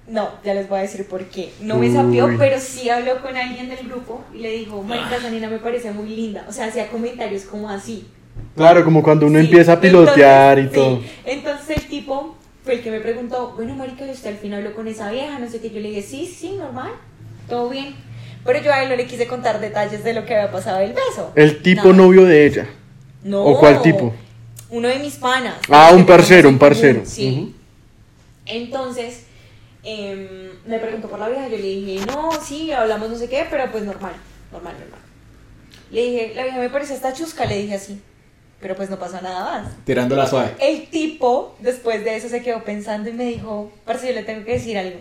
No, 0.09 0.31
ya 0.43 0.55
les 0.55 0.69
voy 0.69 0.79
a 0.79 0.83
decir 0.83 1.07
por 1.07 1.25
qué. 1.27 1.53
No 1.61 1.77
me 1.77 1.93
sapió, 1.93 2.31
pero 2.39 2.59
sí 2.59 2.89
habló 2.89 3.21
con 3.21 3.37
alguien 3.37 3.69
del 3.69 3.87
grupo 3.87 4.25
y 4.35 4.39
le 4.39 4.51
dijo, 4.53 4.83
marica, 4.83 5.17
esa 5.17 5.29
nena 5.31 5.49
me 5.51 5.59
parece 5.59 5.91
muy 5.93 6.09
linda. 6.09 6.47
O 6.49 6.53
sea, 6.53 6.67
hacía 6.67 6.89
comentarios 6.89 7.43
como 7.45 7.69
así. 7.69 8.07
Claro, 8.57 8.85
como 8.85 9.03
cuando 9.03 9.27
uno 9.27 9.39
Sí, 9.39 9.45
empieza 9.45 9.75
a 9.75 9.81
pilotear 9.81 10.59
entonces, 10.59 10.83
y 10.83 10.85
todo. 10.85 11.01
sí. 11.03 11.11
Entonces 11.27 11.77
el 11.77 11.83
tipo 11.89 12.37
fue 12.65 12.75
el 12.75 12.83
que 12.83 12.91
me 12.91 13.01
preguntó, 13.01 13.53
bueno, 13.55 13.75
marica, 13.75 14.07
¿y 14.07 14.11
usted 14.11 14.31
al 14.31 14.37
fin 14.39 14.55
habló 14.55 14.75
con 14.75 14.89
esa 14.89 15.11
vieja? 15.11 15.39
No 15.39 15.49
sé 15.51 15.61
qué. 15.61 15.69
Yo 15.71 15.81
le 15.81 15.89
dije, 15.91 16.03
sí, 16.03 16.27
sí, 16.27 16.53
normal, 16.59 16.93
todo 17.49 17.69
bien. 17.69 17.95
Pero 18.45 18.63
yo 18.63 18.73
a 18.73 18.83
él 18.83 18.89
no 18.89 18.97
le 18.97 19.07
quise 19.07 19.27
contar 19.27 19.61
detalles 19.61 20.03
de 20.05 20.15
lo 20.15 20.25
que 20.25 20.35
había 20.35 20.51
pasado 20.51 20.79
del 20.79 20.95
beso. 20.95 21.33
El 21.35 21.61
tipo 21.63 21.89
Nada. 21.89 21.97
novio 21.97 22.25
de 22.25 22.47
ella. 22.47 22.67
No. 23.25 23.43
¿O 23.45 23.59
cuál 23.61 23.83
tipo? 23.83 24.15
Uno 24.71 24.89
de 24.89 24.99
mis 25.01 25.17
panas. 25.17 25.57
Ah, 25.69 25.91
un 25.95 26.07
parcero, 26.07 26.49
un 26.49 26.59
parcero. 26.59 27.03
Sí. 27.05 27.55
Entonces, 28.47 29.25
em, 29.89 30.51
me 30.67 30.79
preguntó 30.79 31.09
por 31.09 31.19
la 31.19 31.29
vieja, 31.29 31.49
yo 31.49 31.57
le 31.57 31.63
dije, 31.63 32.07
no, 32.07 32.31
sí, 32.43 32.73
hablamos 32.73 33.11
no 33.11 33.17
sé 33.17 33.29
qué, 33.29 33.47
pero 33.51 33.71
pues 33.71 33.85
normal, 33.85 34.13
normal, 34.53 34.75
normal. 34.79 35.01
Le 35.91 36.03
dije, 36.03 36.33
la 36.35 36.43
vieja 36.43 36.59
me 36.59 36.71
parece 36.71 36.95
esta 36.95 37.13
chusca, 37.13 37.47
le 37.47 37.57
dije 37.59 37.75
así, 37.75 38.01
pero 38.61 38.75
pues 38.77 38.91
no 38.91 38.99
pasó 38.99 39.21
nada 39.23 39.63
más. 39.63 39.73
Tirando 39.85 40.17
la 40.17 40.27
suave. 40.27 40.51
El 40.61 40.89
tipo, 40.89 41.57
después 41.61 42.05
de 42.05 42.17
eso, 42.17 42.29
se 42.29 42.43
quedó 42.43 42.63
pensando 42.65 43.09
y 43.09 43.13
me 43.13 43.25
dijo, 43.25 43.73
parce, 43.85 44.09
yo 44.09 44.15
le 44.15 44.25
tengo 44.25 44.45
que 44.45 44.53
decir 44.53 44.77
algo. 44.77 44.99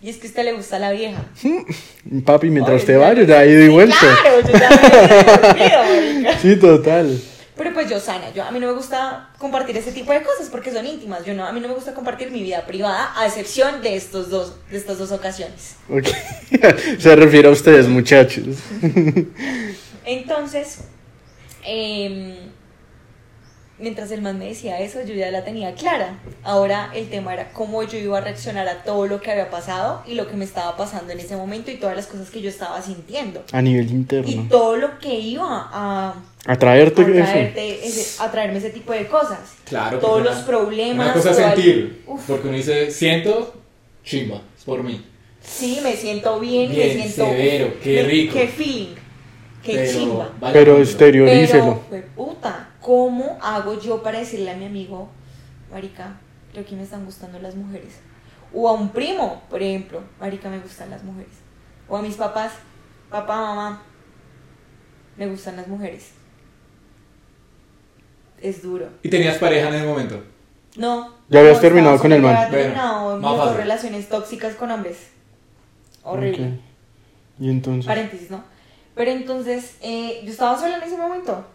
Y 0.00 0.08
es 0.08 0.16
que 0.16 0.26
a 0.26 0.30
usted 0.30 0.44
le 0.44 0.52
gusta 0.52 0.78
la 0.80 0.90
vieja. 0.90 1.24
Papi, 2.24 2.50
mientras 2.50 2.74
Oye, 2.74 2.82
usted 2.82 3.00
va, 3.00 3.12
yo 3.14 3.22
ya 3.22 3.44
he 3.44 3.50
ido 3.50 3.62
y 3.62 3.68
vuelto. 3.68 3.96
Claro, 3.98 4.40
yo 4.40 4.58
ya 4.58 4.70
me 4.70 5.66
he 5.66 5.70
dormido, 5.70 6.22
marica. 6.24 6.38
Sí, 6.42 6.56
total. 6.56 7.20
Pero 7.62 7.74
pues 7.74 7.88
yo 7.88 8.00
sana, 8.00 8.32
yo 8.34 8.42
a 8.42 8.50
mí 8.50 8.58
no 8.58 8.66
me 8.66 8.72
gusta 8.72 9.28
compartir 9.38 9.76
ese 9.76 9.92
tipo 9.92 10.12
de 10.12 10.24
cosas 10.24 10.48
porque 10.50 10.72
son 10.72 10.84
íntimas. 10.84 11.24
Yo 11.24 11.32
no, 11.32 11.46
a 11.46 11.52
mí 11.52 11.60
no 11.60 11.68
me 11.68 11.74
gusta 11.74 11.94
compartir 11.94 12.32
mi 12.32 12.42
vida 12.42 12.66
privada 12.66 13.12
a 13.16 13.24
excepción 13.24 13.80
de 13.82 13.94
estos 13.94 14.30
dos, 14.30 14.56
de 14.68 14.78
estas 14.78 14.98
dos 14.98 15.12
ocasiones. 15.12 15.76
Ok. 15.88 16.08
Se 16.98 17.14
refiere 17.14 17.46
a 17.46 17.52
ustedes, 17.52 17.86
muchachos. 17.86 18.56
Entonces, 20.04 20.78
em, 21.64 22.34
mientras 23.78 24.10
el 24.12 24.22
man 24.22 24.38
me 24.38 24.46
decía 24.48 24.78
eso, 24.80 25.00
yo 25.02 25.14
ya 25.14 25.30
la 25.30 25.44
tenía 25.44 25.74
clara. 25.74 26.18
Ahora 26.44 26.90
el 26.94 27.08
tema 27.08 27.32
era 27.34 27.52
cómo 27.52 27.82
yo 27.82 27.98
iba 27.98 28.18
a 28.18 28.20
reaccionar 28.20 28.68
a 28.68 28.82
todo 28.84 29.06
lo 29.06 29.20
que 29.20 29.30
había 29.30 29.50
pasado 29.50 30.02
y 30.06 30.14
lo 30.14 30.28
que 30.28 30.36
me 30.36 30.44
estaba 30.44 30.76
pasando 30.76 31.12
en 31.12 31.20
ese 31.20 31.36
momento 31.36 31.70
y 31.70 31.76
todas 31.76 31.96
las 31.96 32.06
cosas 32.06 32.30
que 32.30 32.40
yo 32.40 32.48
estaba 32.48 32.80
sintiendo. 32.82 33.42
A 33.52 33.60
nivel 33.62 33.88
Y 33.88 33.92
interno. 33.92 34.46
todo 34.48 34.76
lo 34.76 34.98
que 34.98 35.14
iba 35.14 35.68
a, 35.72 36.14
Atraerte 36.46 37.02
a, 37.02 37.04
eso. 37.04 37.22
traerte 37.22 37.86
ese- 37.86 38.22
a 38.22 38.30
traerme 38.30 38.58
ese 38.58 38.70
tipo 38.70 38.92
de 38.92 39.06
cosas. 39.06 39.38
Claro. 39.64 39.98
Todos 39.98 40.12
porque 40.14 40.28
los 40.28 40.36
una- 40.38 40.46
problemas. 40.46 41.06
Una 41.06 41.14
cosa 41.14 41.34
sentir. 41.34 42.02
Uf. 42.06 42.20
Porque 42.26 42.48
uno 42.48 42.56
dice, 42.56 42.90
siento, 42.90 43.54
chimba, 44.04 44.42
es 44.58 44.64
por 44.64 44.82
mí. 44.82 45.04
Sí, 45.40 45.80
me 45.82 45.96
siento 45.96 46.38
bien, 46.38 46.64
y 46.64 46.68
me 46.68 46.74
Bien, 46.74 46.92
siento. 46.98 47.24
severo, 47.26 47.74
qué 47.82 48.02
rico. 48.04 48.34
Qué 48.34 48.46
feeling. 48.48 48.94
Qué 49.62 49.74
Pero 49.76 49.92
chimba. 49.92 50.32
Pero 50.52 50.78
exteriorícelo. 50.78 51.80
Pero, 51.90 52.06
puta, 52.16 52.68
¿cómo 52.82 53.38
hago 53.40 53.80
yo 53.80 54.02
para 54.02 54.18
decirle 54.18 54.50
a 54.50 54.56
mi 54.56 54.66
amigo, 54.66 55.08
Marica, 55.70 56.18
creo 56.52 56.66
que 56.66 56.76
me 56.76 56.82
están 56.82 57.04
gustando 57.04 57.38
las 57.38 57.54
mujeres? 57.54 58.00
O 58.52 58.68
a 58.68 58.72
un 58.72 58.90
primo, 58.90 59.42
por 59.48 59.62
ejemplo, 59.62 60.02
Marica, 60.20 60.50
me 60.50 60.58
gustan 60.58 60.90
las 60.90 61.02
mujeres. 61.02 61.32
O 61.88 61.96
a 61.96 62.02
mis 62.02 62.16
papás, 62.16 62.52
papá, 63.08 63.36
mamá, 63.36 63.82
me 65.16 65.26
gustan 65.26 65.56
las 65.56 65.68
mujeres. 65.68 66.10
Es 68.40 68.62
duro. 68.62 68.88
¿Y 69.02 69.08
tenías 69.08 69.38
pareja 69.38 69.68
en 69.68 69.74
ese 69.74 69.86
momento? 69.86 70.22
No. 70.76 71.14
Ya 71.28 71.40
habías 71.40 71.56
no, 71.56 71.60
terminado 71.60 71.98
con 71.98 72.12
el 72.12 72.20
man. 72.20 72.34
ya 72.34 72.42
había 72.42 72.58
terminado 72.58 73.20
Bueno, 73.20 73.54
relaciones 73.54 74.08
tóxicas 74.08 74.54
con 74.56 74.70
hombres. 74.70 75.10
Horrible. 76.02 76.58
Y 77.38 77.50
entonces. 77.50 77.86
Paréntesis, 77.86 78.30
¿no? 78.30 78.42
Pero 78.94 79.10
entonces, 79.12 79.76
eh, 79.80 80.20
yo 80.24 80.30
estaba 80.30 80.58
sola 80.58 80.76
en 80.76 80.82
ese 80.82 80.96
momento. 80.96 81.46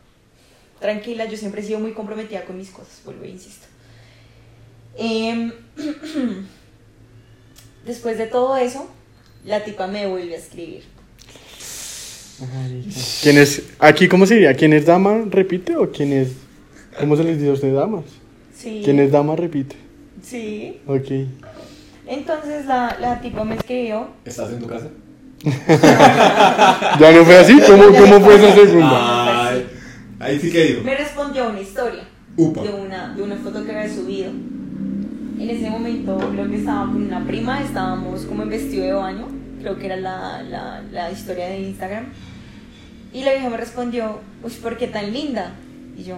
Tranquila, 0.79 1.25
yo 1.25 1.37
siempre 1.37 1.61
he 1.61 1.63
sido 1.63 1.79
muy 1.79 1.93
comprometida 1.93 2.43
con 2.45 2.57
mis 2.57 2.69
cosas, 2.69 3.01
vuelvo 3.03 3.23
e 3.23 3.29
insisto. 3.29 3.65
Em, 4.95 5.51
después 7.85 8.17
de 8.17 8.27
todo 8.27 8.57
eso, 8.57 8.87
la 9.43 9.63
tipa 9.63 9.87
me 9.87 10.07
vuelve 10.07 10.35
a 10.35 10.37
escribir. 10.37 10.83
¿Quién 13.23 13.37
es? 13.39 13.63
Aquí, 13.79 14.07
¿cómo 14.07 14.27
se 14.27 14.35
diría? 14.35 14.53
¿Quién 14.53 14.73
es 14.73 14.85
dama 14.85 15.23
repite 15.29 15.75
o 15.75 15.91
quién 15.91 16.13
es? 16.13 16.29
¿Cómo 16.99 17.15
se 17.15 17.23
les 17.23 17.37
dice 17.37 17.49
a 17.49 17.53
usted 17.53 17.73
damas? 17.73 18.05
Sí. 18.55 18.81
¿Quién 18.83 18.99
es 18.99 19.11
dama 19.11 19.35
repite? 19.35 19.75
Sí. 20.21 20.79
Ok. 20.85 21.11
Entonces 22.05 22.67
la, 22.67 22.97
la 22.99 23.19
tipa 23.21 23.43
me 23.43 23.55
escribió. 23.55 24.09
¿Estás 24.23 24.51
en 24.51 24.59
tu 24.59 24.67
casa? 24.67 24.89
¿Ya 26.99 27.11
no 27.11 27.25
fue 27.25 27.37
así? 27.37 27.59
¿Cómo, 27.65 27.85
cómo 27.93 28.21
fue 28.21 28.35
esa 28.35 28.53
segunda? 28.53 29.26
Ahí 30.19 30.39
sí 30.39 30.51
que 30.51 30.63
digo. 30.63 30.83
Me 30.83 30.95
respondió 30.95 31.49
una 31.49 31.61
historia. 31.61 32.03
Upa. 32.39 32.61
de 32.61 32.69
una, 32.69 33.15
de 33.15 33.23
una 33.23 33.35
foto 33.37 33.65
que 33.65 33.75
había 33.75 33.91
subido. 33.91 34.29
En 34.29 35.49
ese 35.49 35.69
momento 35.69 36.17
creo 36.17 36.47
que 36.47 36.57
estaba 36.57 36.85
con 36.85 37.03
una 37.03 37.25
prima, 37.25 37.61
estábamos 37.61 38.25
como 38.25 38.43
en 38.43 38.49
vestido 38.49 38.85
de 38.85 38.93
baño, 38.93 39.27
creo 39.59 39.77
que 39.77 39.87
era 39.87 39.95
la, 39.95 40.43
la, 40.43 40.83
la 40.91 41.11
historia 41.11 41.47
de 41.47 41.59
Instagram. 41.61 42.05
Y 43.13 43.23
la 43.23 43.31
vieja 43.31 43.49
me 43.49 43.57
respondió, 43.57 44.19
uy, 44.43 44.51
¿por 44.51 44.77
qué 44.77 44.87
tan 44.87 45.11
linda? 45.11 45.51
Y 45.97 46.03
yo, 46.03 46.17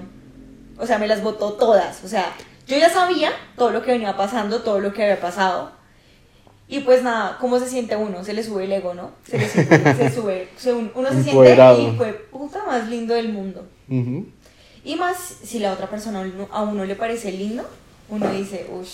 o 0.77 0.85
sea, 0.85 0.97
me 0.97 1.07
las 1.07 1.23
votó 1.23 1.53
todas, 1.53 2.03
o 2.03 2.07
sea, 2.07 2.33
yo 2.67 2.77
ya 2.77 2.89
sabía 2.89 3.31
todo 3.57 3.71
lo 3.71 3.81
que 3.81 3.91
venía 3.91 4.15
pasando, 4.17 4.61
todo 4.61 4.79
lo 4.79 4.93
que 4.93 5.03
había 5.03 5.19
pasado. 5.21 5.71
Y 6.71 6.81
pues 6.81 7.01
nada, 7.01 7.37
¿cómo 7.41 7.59
se 7.59 7.67
siente 7.67 7.95
uno? 7.95 8.23
Se 8.23 8.33
le 8.33 8.43
sube 8.43 8.65
el 8.65 8.71
ego, 8.71 8.93
¿no? 8.93 9.11
Se 9.27 9.39
le 9.39 9.49
sube, 9.49 9.95
se 9.97 10.11
sube, 10.11 10.47
se- 10.55 10.71
uno 10.73 11.07
se 11.07 11.13
siente 11.13 11.29
Empoderado. 11.31 11.81
y 11.81 11.97
fue 11.97 12.13
puta 12.13 12.59
más 12.67 12.87
lindo 12.87 13.15
del 13.15 13.33
mundo. 13.33 13.65
Ujú. 13.89 14.27
Y 14.85 14.95
más, 14.95 15.17
si 15.43 15.57
la 15.59 15.73
otra 15.73 15.89
persona 15.89 16.23
a 16.51 16.61
uno 16.61 16.85
le 16.85 16.95
parece 16.95 17.31
lindo, 17.31 17.63
uno 18.09 18.31
dice, 18.31 18.67
uff, 18.71 18.87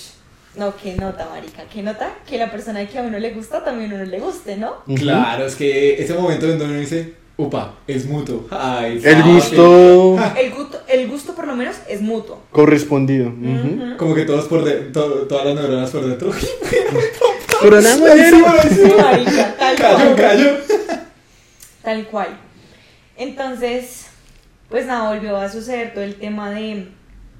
no, 0.55 0.73
qué 0.81 0.95
nota, 0.95 1.27
marica, 1.29 1.63
qué 1.71 1.83
nota 1.83 2.13
que 2.27 2.37
la 2.37 2.49
persona 2.49 2.87
que 2.87 2.97
a 2.97 3.01
uno 3.01 3.19
le 3.19 3.31
gusta 3.33 3.63
también 3.63 3.91
a 3.91 3.95
uno 3.95 4.05
le 4.05 4.19
guste, 4.19 4.55
¿no? 4.55 4.75
Ujú. 4.87 4.95
Claro, 4.95 5.45
es 5.45 5.55
que 5.55 6.01
ese 6.01 6.13
momento 6.13 6.45
en 6.45 6.57
donde 6.57 6.73
uno 6.73 6.79
dice, 6.79 7.13
upa, 7.35 7.75
es 7.87 8.05
mutuo. 8.05 8.45
Ay, 8.51 9.01
El 9.03 9.21
gusto 9.23 10.17
El 10.41 10.51
gusto, 10.53 10.79
el 10.87 11.07
gusto 11.09 11.35
por 11.35 11.45
lo 11.45 11.55
menos 11.57 11.75
es 11.89 12.01
mutuo. 12.01 12.39
correspondido. 12.51 13.27
Ujú. 13.27 13.83
Ujú. 13.83 13.97
Como 13.97 14.15
que 14.15 14.23
todos 14.23 14.45
por 14.45 14.63
de, 14.63 14.75
to- 14.91 15.27
todas 15.27 15.45
las 15.45 15.55
neuronas 15.55 15.89
por 15.91 16.05
dentro. 16.07 16.31
Coronamos. 17.61 18.09
Sí, 18.69 18.93
marica, 18.97 19.55
tal 19.57 19.75
cayó, 19.75 19.97
cual. 19.97 20.15
cayó. 20.15 20.57
Tal 21.83 22.07
cual. 22.07 22.39
Entonces, 23.17 24.05
pues 24.69 24.85
nada, 24.85 25.09
volvió 25.09 25.37
a 25.37 25.49
suceder 25.49 25.93
todo 25.93 26.03
el 26.03 26.15
tema 26.15 26.49
de, 26.51 26.89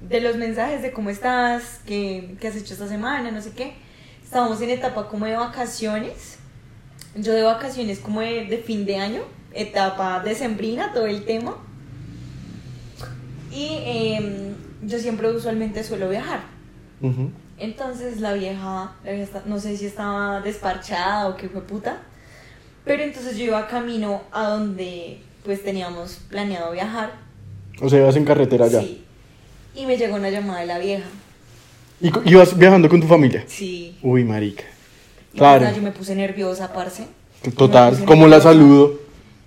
de 0.08 0.20
los 0.20 0.36
mensajes 0.36 0.82
de 0.82 0.92
cómo 0.92 1.10
estás, 1.10 1.80
qué, 1.86 2.36
qué 2.40 2.48
has 2.48 2.56
hecho 2.56 2.74
esta 2.74 2.88
semana, 2.88 3.30
no 3.30 3.42
sé 3.42 3.50
qué. 3.52 3.74
Estábamos 4.22 4.60
en 4.60 4.70
etapa 4.70 5.08
como 5.08 5.26
de 5.26 5.36
vacaciones. 5.36 6.38
Yo 7.14 7.32
de 7.32 7.42
vacaciones 7.42 7.98
como 7.98 8.20
de, 8.20 8.44
de 8.44 8.58
fin 8.58 8.84
de 8.84 8.96
año, 8.96 9.22
etapa 9.52 10.20
decembrina, 10.20 10.92
todo 10.92 11.06
el 11.06 11.24
tema. 11.24 11.56
Y 13.50 13.68
em, 13.84 14.54
yo 14.82 14.98
siempre 14.98 15.30
usualmente 15.30 15.82
suelo 15.82 16.08
viajar. 16.08 16.40
Ujú. 17.00 17.30
Entonces 17.58 18.20
la 18.20 18.34
vieja, 18.34 18.92
la 19.04 19.10
vieja 19.12 19.24
está- 19.24 19.42
no 19.46 19.58
sé 19.58 19.76
si 19.76 19.86
estaba 19.86 20.40
desparchada 20.40 21.28
o 21.28 21.36
qué 21.36 21.48
fue 21.48 21.62
puta, 21.62 21.98
pero 22.84 23.02
entonces 23.02 23.36
yo 23.38 23.44
iba 23.46 23.66
camino 23.66 24.22
a 24.32 24.48
donde 24.48 25.20
pues 25.44 25.62
teníamos 25.64 26.18
planeado 26.28 26.72
viajar. 26.72 27.12
O 27.80 27.88
sea, 27.88 28.00
ibas 28.00 28.16
en 28.16 28.24
carretera 28.24 28.66
ya. 28.66 28.80
Sí. 28.80 29.02
Y 29.74 29.86
me 29.86 29.96
llegó 29.96 30.16
una 30.16 30.28
llamada 30.30 30.60
de 30.60 30.66
la 30.66 30.78
vieja. 30.78 31.04
¿Y 32.00 32.10
ibas 32.30 32.56
viajando 32.58 32.88
con 32.88 33.00
tu 33.00 33.06
familia? 33.06 33.44
Sí. 33.46 33.96
Uy, 34.02 34.24
marica. 34.24 34.64
Y 35.32 35.38
Claro. 35.38 35.70
yo 35.74 35.82
me 35.82 35.92
puse 35.92 36.14
nerviosa, 36.14 36.72
parce. 36.72 37.06
Total. 37.56 38.04
¿Cómo 38.04 38.26
la 38.26 38.40
saludo? 38.40 38.98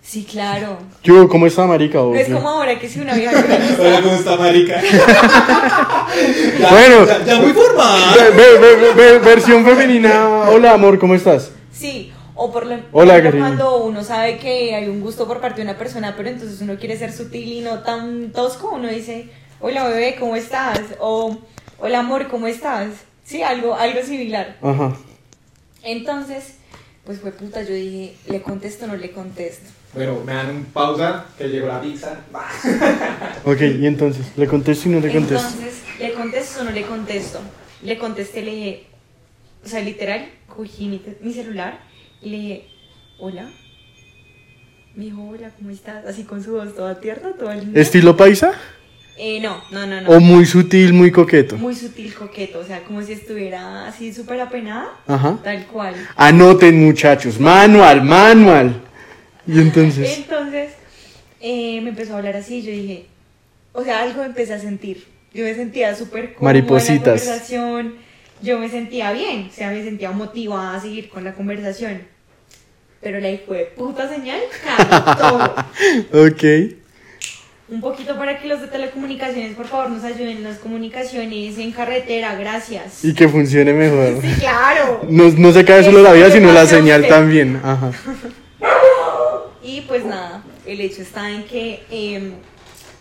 Sí, 0.01 0.23
claro. 0.29 0.77
Yo, 1.03 1.27
¿cómo 1.29 1.45
está, 1.45 1.65
marica? 1.67 1.99
No 1.99 2.15
es 2.15 2.25
Obvio. 2.27 2.37
como 2.37 2.49
ahora 2.49 2.79
que 2.79 2.89
si 2.89 2.99
una 2.99 3.13
vieja 3.13 3.43
Hola, 3.79 4.01
¿cómo 4.01 4.15
está, 4.15 4.35
marica? 4.37 4.81
Ya, 6.59 6.69
Bueno. 6.71 7.05
Ya, 7.05 7.23
ya 7.25 7.35
muy 7.41 7.53
formal. 7.53 8.15
Ve- 8.35 8.57
ve- 8.59 8.75
ve- 8.75 8.93
ve- 8.93 9.19
versión 9.19 9.63
femenina. 9.65 10.49
Hola, 10.49 10.73
amor, 10.73 10.97
¿cómo 10.99 11.13
estás? 11.15 11.51
Sí, 11.71 12.11
o 12.33 12.51
por 12.51 12.65
lo 12.65 12.75
Hola, 12.75 12.81
por 12.91 13.01
ejemplo, 13.03 13.21
cariño. 13.23 13.45
cuando 13.45 13.83
uno 13.83 14.03
sabe 14.03 14.37
que 14.39 14.73
hay 14.75 14.87
un 14.87 15.01
gusto 15.01 15.27
por 15.27 15.39
parte 15.41 15.57
de 15.57 15.63
una 15.69 15.77
persona, 15.77 16.15
pero 16.17 16.29
entonces 16.29 16.59
uno 16.61 16.77
quiere 16.77 16.97
ser 16.97 17.13
sutil 17.13 17.51
y 17.51 17.61
no 17.61 17.79
tan 17.83 18.31
tosco, 18.31 18.71
uno 18.73 18.87
dice, 18.87 19.29
hola 19.59 19.87
bebé, 19.87 20.15
¿cómo 20.19 20.35
estás? 20.35 20.79
O 20.99 21.37
hola 21.79 21.99
amor, 21.99 22.27
¿cómo 22.29 22.47
estás? 22.47 22.87
Sí, 23.23 23.43
algo, 23.43 23.75
algo 23.75 24.01
similar. 24.03 24.57
Ajá. 24.61 24.93
Entonces, 25.83 26.55
pues 27.05 27.19
fue 27.19 27.31
puta, 27.31 27.61
yo 27.61 27.73
dije, 27.73 28.15
¿le 28.27 28.41
contesto 28.41 28.85
o 28.85 28.87
no 28.87 28.95
le 28.97 29.11
contesto? 29.11 29.69
Bueno, 29.93 30.21
me 30.25 30.33
dan 30.33 30.49
un 30.55 30.65
pausa, 30.65 31.25
que 31.37 31.47
llegó 31.47 31.67
la 31.67 31.81
pizza. 31.81 32.19
Ok, 33.45 33.61
y 33.61 33.87
entonces, 33.87 34.25
¿le 34.37 34.47
contesto 34.47 34.89
y 34.89 34.91
no 34.91 34.99
le 34.99 35.11
contesto? 35.11 35.47
Entonces, 35.47 35.81
¿le 35.99 36.13
contesto 36.13 36.61
o 36.61 36.63
no 36.65 36.71
le 36.71 36.83
contesto? 36.83 37.39
Le 37.81 37.97
contesté, 37.97 38.41
le 38.43 38.51
dije, 38.51 38.87
o 39.65 39.67
sea, 39.67 39.81
literal, 39.81 40.29
cogí 40.47 40.87
mi, 40.87 41.01
mi 41.21 41.33
celular 41.33 41.79
y 42.21 42.29
le 42.29 42.37
dije, 42.37 42.67
hola. 43.17 43.49
Me 44.95 45.05
dijo, 45.05 45.23
hola, 45.27 45.51
¿cómo 45.57 45.69
estás? 45.69 46.05
Así 46.05 46.23
con 46.23 46.43
su 46.43 46.51
voz 46.51 46.75
toda 46.75 46.99
tierna, 46.99 47.31
toda 47.39 47.55
linda. 47.55 47.79
¿Estilo 47.79 48.15
paisa? 48.17 48.51
Eh, 49.17 49.39
no, 49.39 49.61
no, 49.71 49.87
no, 49.87 50.01
no. 50.01 50.09
¿O 50.09 50.19
muy 50.19 50.45
sutil, 50.45 50.93
muy 50.93 51.11
coqueto? 51.11 51.57
Muy 51.57 51.75
sutil, 51.75 52.13
coqueto, 52.13 52.59
o 52.59 52.63
sea, 52.63 52.83
como 52.83 53.01
si 53.01 53.13
estuviera 53.13 53.87
así 53.87 54.13
súper 54.13 54.39
apenada, 54.41 54.89
Ajá. 55.07 55.37
tal 55.43 55.65
cual. 55.67 55.95
Anoten, 56.15 56.85
muchachos. 56.85 57.39
Manual, 57.39 58.03
manual. 58.03 58.81
Y 59.51 59.59
entonces. 59.59 60.17
Entonces, 60.17 60.71
eh, 61.41 61.79
me 61.81 61.89
empezó 61.89 62.13
a 62.13 62.17
hablar 62.17 62.35
así 62.35 62.61
yo 62.61 62.71
dije, 62.71 63.05
o 63.73 63.83
sea, 63.83 64.01
algo 64.01 64.23
empecé 64.23 64.53
a 64.53 64.59
sentir. 64.59 65.07
Yo 65.33 65.43
me 65.43 65.53
sentía 65.55 65.95
súper 65.95 66.33
cómoda 66.33 66.51
en 66.51 66.57
la 66.57 66.61
Maripositas. 66.63 67.21
conversación, 67.21 67.95
yo 68.41 68.59
me 68.59 68.69
sentía 68.69 69.11
bien, 69.11 69.47
o 69.49 69.53
sea, 69.53 69.69
me 69.71 69.83
sentía 69.83 70.11
motivada 70.11 70.75
a 70.75 70.81
seguir 70.81 71.09
con 71.09 71.23
la 71.23 71.33
conversación. 71.33 72.01
Pero 73.01 73.19
la 73.19 73.29
hijo 73.29 73.53
de 73.53 73.65
puta 73.65 74.09
señal 74.09 74.39
todo. 75.17 75.55
Ok. 76.25 76.43
Un 77.71 77.81
poquito 77.81 78.17
para 78.17 78.39
que 78.39 78.47
los 78.47 78.61
de 78.61 78.67
telecomunicaciones, 78.67 79.55
por 79.55 79.67
favor, 79.67 79.91
nos 79.91 80.03
ayuden 80.03 80.37
en 80.37 80.43
las 80.43 80.57
comunicaciones 80.57 81.57
en 81.59 81.71
carretera, 81.71 82.33
gracias. 82.35 83.05
Y 83.05 83.13
que 83.13 83.29
funcione 83.29 83.71
mejor. 83.73 84.19
Sí, 84.23 84.33
claro. 84.39 85.05
No, 85.07 85.29
no 85.29 85.53
se 85.53 85.63
cae 85.63 85.83
solo 85.83 86.01
la 86.01 86.13
vida, 86.13 86.31
sino 86.31 86.51
la 86.51 86.65
señal 86.65 87.01
Usted. 87.01 87.13
también. 87.13 87.61
Ajá. 87.63 87.91
Y 89.63 89.81
pues 89.81 90.05
nada, 90.05 90.43
el 90.65 90.79
hecho 90.81 91.01
está 91.01 91.29
en 91.31 91.43
que 91.43 91.83
em, 91.91 92.31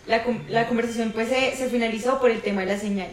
la, 0.07 0.21
la 0.49 0.67
conversación 0.67 1.11
pues 1.11 1.29
se, 1.29 1.55
se 1.55 1.69
finalizó 1.69 2.19
por 2.19 2.31
el 2.31 2.41
tema 2.41 2.61
de 2.61 2.67
la 2.67 2.77
señal. 2.77 3.09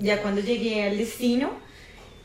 Ya 0.00 0.20
cuando 0.22 0.40
llegué 0.40 0.84
al 0.84 0.98
destino, 0.98 1.50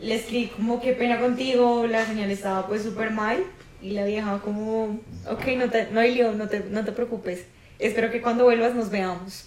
le 0.01 0.15
escribí 0.15 0.47
como 0.47 0.81
qué 0.81 0.93
pena 0.93 1.19
contigo, 1.19 1.85
la 1.87 2.05
señal 2.05 2.31
estaba 2.31 2.67
pues 2.67 2.81
súper 2.83 3.11
mal 3.11 3.37
y 3.81 3.91
la 3.91 4.05
vieja 4.05 4.39
como, 4.43 4.99
ok, 5.29 5.45
no, 5.57 5.69
te, 5.69 5.87
no 5.91 5.99
hay 5.99 6.15
lío, 6.15 6.31
no 6.31 6.47
te, 6.47 6.61
no 6.71 6.83
te 6.83 6.91
preocupes, 6.91 7.43
espero 7.77 8.09
que 8.09 8.21
cuando 8.21 8.45
vuelvas 8.45 8.73
nos 8.73 8.89
veamos. 8.89 9.45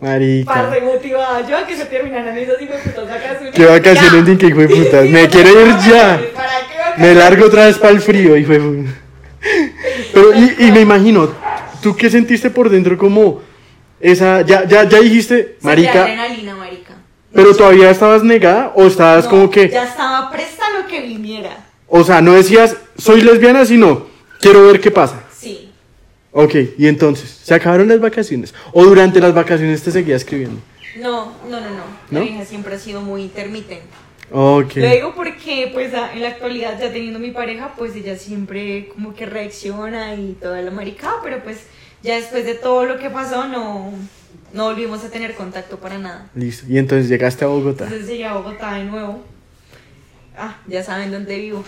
Marica. 0.00 0.52
Parte 0.52 0.80
motivada, 0.80 1.46
yo 1.48 1.56
a 1.58 1.66
que 1.66 1.76
se 1.76 1.84
terminaran 1.84 2.36
esas 2.36 2.60
hijo 2.60 2.72
de 2.72 2.78
putas 2.80 3.08
vacaciones. 3.08 3.54
Qué 3.54 3.66
vacaciones 3.66 4.28
ni 4.28 4.36
qué 4.36 4.46
hijo 4.46 4.58
de 4.60 4.68
putas. 4.68 5.02
Sí, 5.04 5.08
Me 5.10 5.28
quiero 5.28 5.60
ir 5.60 5.74
ya. 5.88 6.20
¿Para 6.34 6.50
qué 6.66 6.78
vacaciones? 6.78 6.98
Me 6.98 7.14
largo 7.14 7.44
otra 7.46 7.66
vez 7.66 7.78
para 7.78 7.92
el 7.92 8.00
frío, 8.00 8.36
hijo 8.36 8.52
de 8.52 8.60
pu- 8.60 8.94
Pero, 10.12 10.34
y, 10.34 10.66
y 10.66 10.72
me 10.72 10.80
imagino, 10.80 11.28
¿tú 11.82 11.96
qué 11.96 12.10
sentiste 12.10 12.50
por 12.50 12.70
dentro 12.70 12.96
como 12.96 13.42
esa. 14.02 14.42
Ya, 14.42 14.66
ya, 14.66 14.88
ya 14.88 15.00
dijiste, 15.00 15.56
marica, 15.62 16.02
adrenalina, 16.02 16.56
marica. 16.56 16.94
pero 17.32 17.54
todavía 17.54 17.90
estabas 17.90 18.22
negada 18.22 18.72
o 18.74 18.86
estabas 18.86 19.24
No, 19.24 19.30
como 19.30 19.50
que. 19.50 19.68
Ya 19.68 19.84
estaba 19.84 20.30
presta 20.30 20.66
a 20.66 20.80
lo 20.80 20.88
que 20.88 21.00
viniera. 21.00 21.64
O 21.88 22.04
sea, 22.04 22.20
no 22.20 22.32
decías, 22.32 22.76
soy 22.98 23.22
lesbiana, 23.22 23.64
sino, 23.64 24.06
quiero 24.40 24.66
ver 24.66 24.80
qué 24.80 24.90
pasa. 24.90 25.22
Sí. 25.38 25.70
Ok, 26.32 26.54
y 26.78 26.86
entonces, 26.86 27.30
¿se 27.42 27.54
acabaron 27.54 27.88
las 27.88 28.00
vacaciones? 28.00 28.54
¿O 28.72 28.84
durante 28.84 29.20
las 29.20 29.34
vacaciones 29.34 29.82
te 29.82 29.90
seguía 29.90 30.16
escribiendo? 30.16 30.58
No, 30.96 31.32
no, 31.48 31.60
no, 31.60 31.70
no. 31.70 31.82
¿No? 32.10 32.18
La 32.18 32.20
vieja 32.20 32.44
siempre 32.44 32.74
ha 32.74 32.78
sido 32.78 33.02
muy 33.02 33.22
intermitente. 33.22 33.86
Ok. 34.32 34.76
Lo 34.76 34.88
digo 34.88 35.14
porque, 35.14 35.70
pues, 35.72 35.92
en 35.92 36.22
la 36.22 36.28
actualidad, 36.28 36.80
ya 36.80 36.90
teniendo 36.90 37.18
mi 37.18 37.30
pareja, 37.30 37.74
pues 37.76 37.94
ella 37.94 38.16
siempre 38.16 38.88
como 38.88 39.14
que 39.14 39.26
reacciona 39.26 40.14
y 40.14 40.36
toda 40.40 40.62
la 40.62 40.70
maricada, 40.70 41.16
pero 41.22 41.42
pues 41.42 41.66
ya 42.02 42.16
después 42.16 42.44
de 42.46 42.54
todo 42.54 42.84
lo 42.84 42.98
que 42.98 43.10
pasó, 43.10 43.46
no, 43.46 43.92
no 44.52 44.64
volvimos 44.64 45.04
a 45.04 45.10
tener 45.10 45.34
contacto 45.34 45.78
para 45.78 45.98
nada. 45.98 46.30
Listo. 46.34 46.64
Y 46.68 46.78
entonces 46.78 47.08
llegaste 47.08 47.44
a 47.44 47.48
Bogotá. 47.48 47.84
Entonces 47.84 48.08
llegué 48.08 48.24
a 48.24 48.34
Bogotá 48.34 48.74
de 48.74 48.84
nuevo. 48.84 49.22
Ah, 50.36 50.56
ya 50.66 50.82
saben 50.82 51.12
dónde 51.12 51.38
vivo. 51.38 51.62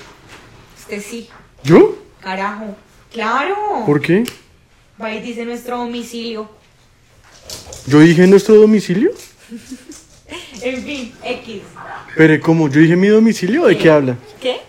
Usted 0.79 1.03
sí, 1.03 1.29
¿Yo? 1.63 1.99
carajo. 2.21 2.75
Claro. 3.13 3.57
¿Por 3.85 4.01
qué? 4.01 4.25
Va 5.01 5.13
y 5.15 5.21
dice 5.21 5.45
nuestro 5.45 5.79
domicilio. 5.79 6.49
¿Yo 7.87 8.01
dije 8.01 8.27
nuestro 8.27 8.55
domicilio? 8.55 9.11
En 10.65 10.83
fin, 10.83 11.13
X. 11.23 11.63
Pero 12.17 12.41
¿cómo? 12.43 12.69
¿Yo 12.69 12.81
dije 12.81 12.97
mi 12.97 13.09
domicilio? 13.09 13.67
¿De 13.67 13.77
qué 13.77 13.91
habla? 13.91 14.17
¿Qué? 14.41 14.61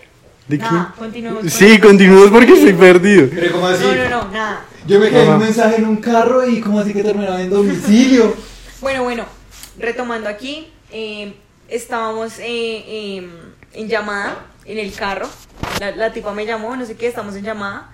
¿De 0.46 0.58
Nada, 0.58 0.92
qué? 0.94 0.98
continuemos. 0.98 1.40
con 1.40 1.50
Sí, 1.50 1.78
continuemos 1.80 2.30
porque 2.30 2.52
estoy 2.52 2.74
perdido. 2.74 3.28
Pero 3.34 3.52
como 3.52 3.66
así, 3.66 3.82
No, 3.82 3.94
no, 3.94 4.08
no, 4.26 4.30
nada. 4.30 4.64
yo 4.86 5.00
me 5.00 5.08
quedé 5.08 5.22
en 5.22 5.28
Ajá. 5.28 5.36
un 5.38 5.42
mensaje 5.42 5.76
en 5.76 5.86
un 5.86 5.96
carro 5.96 6.46
y 6.48 6.60
como 6.60 6.78
así 6.80 6.92
que 6.92 7.02
terminaba 7.02 7.40
en 7.40 7.50
domicilio. 7.50 8.34
Bueno, 8.82 9.04
bueno, 9.04 9.24
retomando 9.78 10.28
aquí, 10.28 10.68
eh, 10.92 11.32
estábamos 11.66 12.38
eh, 12.38 12.44
eh, 12.46 13.28
en 13.72 13.88
llamada 13.88 14.44
en 14.66 14.78
el 14.78 14.92
carro. 14.92 15.26
La, 15.80 15.96
la 15.96 16.12
tipa 16.12 16.34
me 16.34 16.44
llamó, 16.44 16.76
no 16.76 16.84
sé 16.84 16.94
qué, 16.94 17.06
estamos 17.06 17.34
en 17.36 17.42
llamada. 17.44 17.90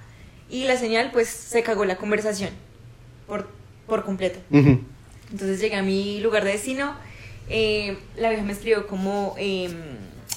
Y 0.51 0.65
la 0.65 0.77
señal, 0.77 1.11
pues, 1.13 1.29
se 1.29 1.63
cagó 1.63 1.85
la 1.85 1.97
conversación 1.97 2.51
por, 3.29 3.49
por 3.87 4.05
completo. 4.05 4.41
Ujú. 4.51 4.81
Entonces 5.31 5.61
llegué 5.61 5.77
a 5.77 5.83
mi 5.83 6.21
lugar 6.21 6.45
de 6.45 6.51
destino. 6.51 6.95
Eh, 7.53 7.99
la 8.17 8.31
vieja 8.31 8.43
me 8.43 8.53
escribió 8.53 8.87
como, 8.87 9.35
eh, 9.39 9.71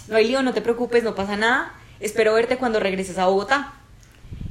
no 0.09 0.17
hay 0.17 0.27
lío, 0.27 0.43
no 0.43 0.53
te 0.53 0.61
preocupes, 0.61 1.03
no 1.03 1.15
pasa 1.15 1.37
nada. 1.37 1.73
Espero 1.99 2.33
verte 2.33 2.57
cuando 2.57 2.79
regreses 2.79 3.17
a 3.17 3.27
Bogotá. 3.27 3.73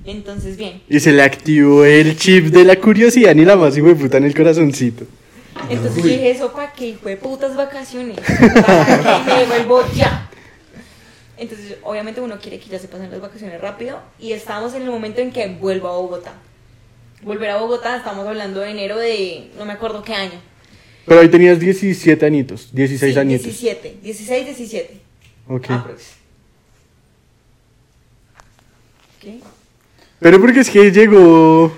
Entonces, 0.07 0.57
bien. 0.57 0.83
Y 0.88 0.98
se 1.00 1.12
le 1.12 1.22
activó 1.22 1.85
el 1.85 2.16
chip 2.16 2.46
de 2.46 2.64
la 2.64 2.77
curiosidad 2.77 3.35
ni 3.35 3.44
la 3.44 3.57
más 3.57 3.77
hijo 3.77 3.88
de 3.88 3.94
puta 3.94 4.16
en 4.16 4.24
el 4.24 4.35
corazoncito. 4.35 5.05
Entonces 5.68 6.03
dije, 6.03 6.31
¿eso 6.31 6.53
para 6.53 6.72
qué? 6.72 6.88
Hijo 6.88 7.09
de 7.09 7.16
putas 7.16 7.55
vacaciones. 7.55 8.18
Para 8.18 9.24
que 9.24 9.31
me 9.31 9.38
devuelvo 9.40 9.83
ya. 9.94 10.31
Entonces, 11.37 11.77
obviamente 11.83 12.20
uno 12.20 12.38
quiere 12.38 12.59
que 12.59 12.68
ya 12.68 12.79
se 12.79 12.88
pasen 12.88 13.11
las 13.11 13.20
vacaciones 13.20 13.61
rápido. 13.61 14.00
Y 14.18 14.33
estamos 14.33 14.74
en 14.74 14.83
el 14.83 14.90
momento 14.90 15.20
en 15.20 15.33
que 15.33 15.48
vuelvo 15.48 15.88
a 15.88 15.92
Bogotá. 15.92 16.33
Volver 17.22 17.50
a 17.50 17.57
Bogotá, 17.59 17.96
estamos 17.96 18.27
hablando 18.27 18.61
de 18.61 18.70
enero 18.70 18.98
de 18.98 19.50
no 19.59 19.64
me 19.64 19.72
acuerdo 19.72 20.03
qué 20.03 20.14
año. 20.14 20.40
Pero 21.07 21.21
ahí 21.21 21.29
tenías 21.29 21.61
17 21.61 22.25
añitos, 22.25 22.71
16 22.73 23.12
Sí, 23.14 23.21
añitos. 23.21 23.45
17, 23.47 23.97
16, 24.03 24.47
17. 24.47 25.01
Ok. 25.49 25.71
Aprox. 25.71 26.03
¿Qué? 29.21 29.40
Pero 30.21 30.40
porque 30.40 30.61
es 30.61 30.71
que 30.71 30.90
llegó... 30.90 31.77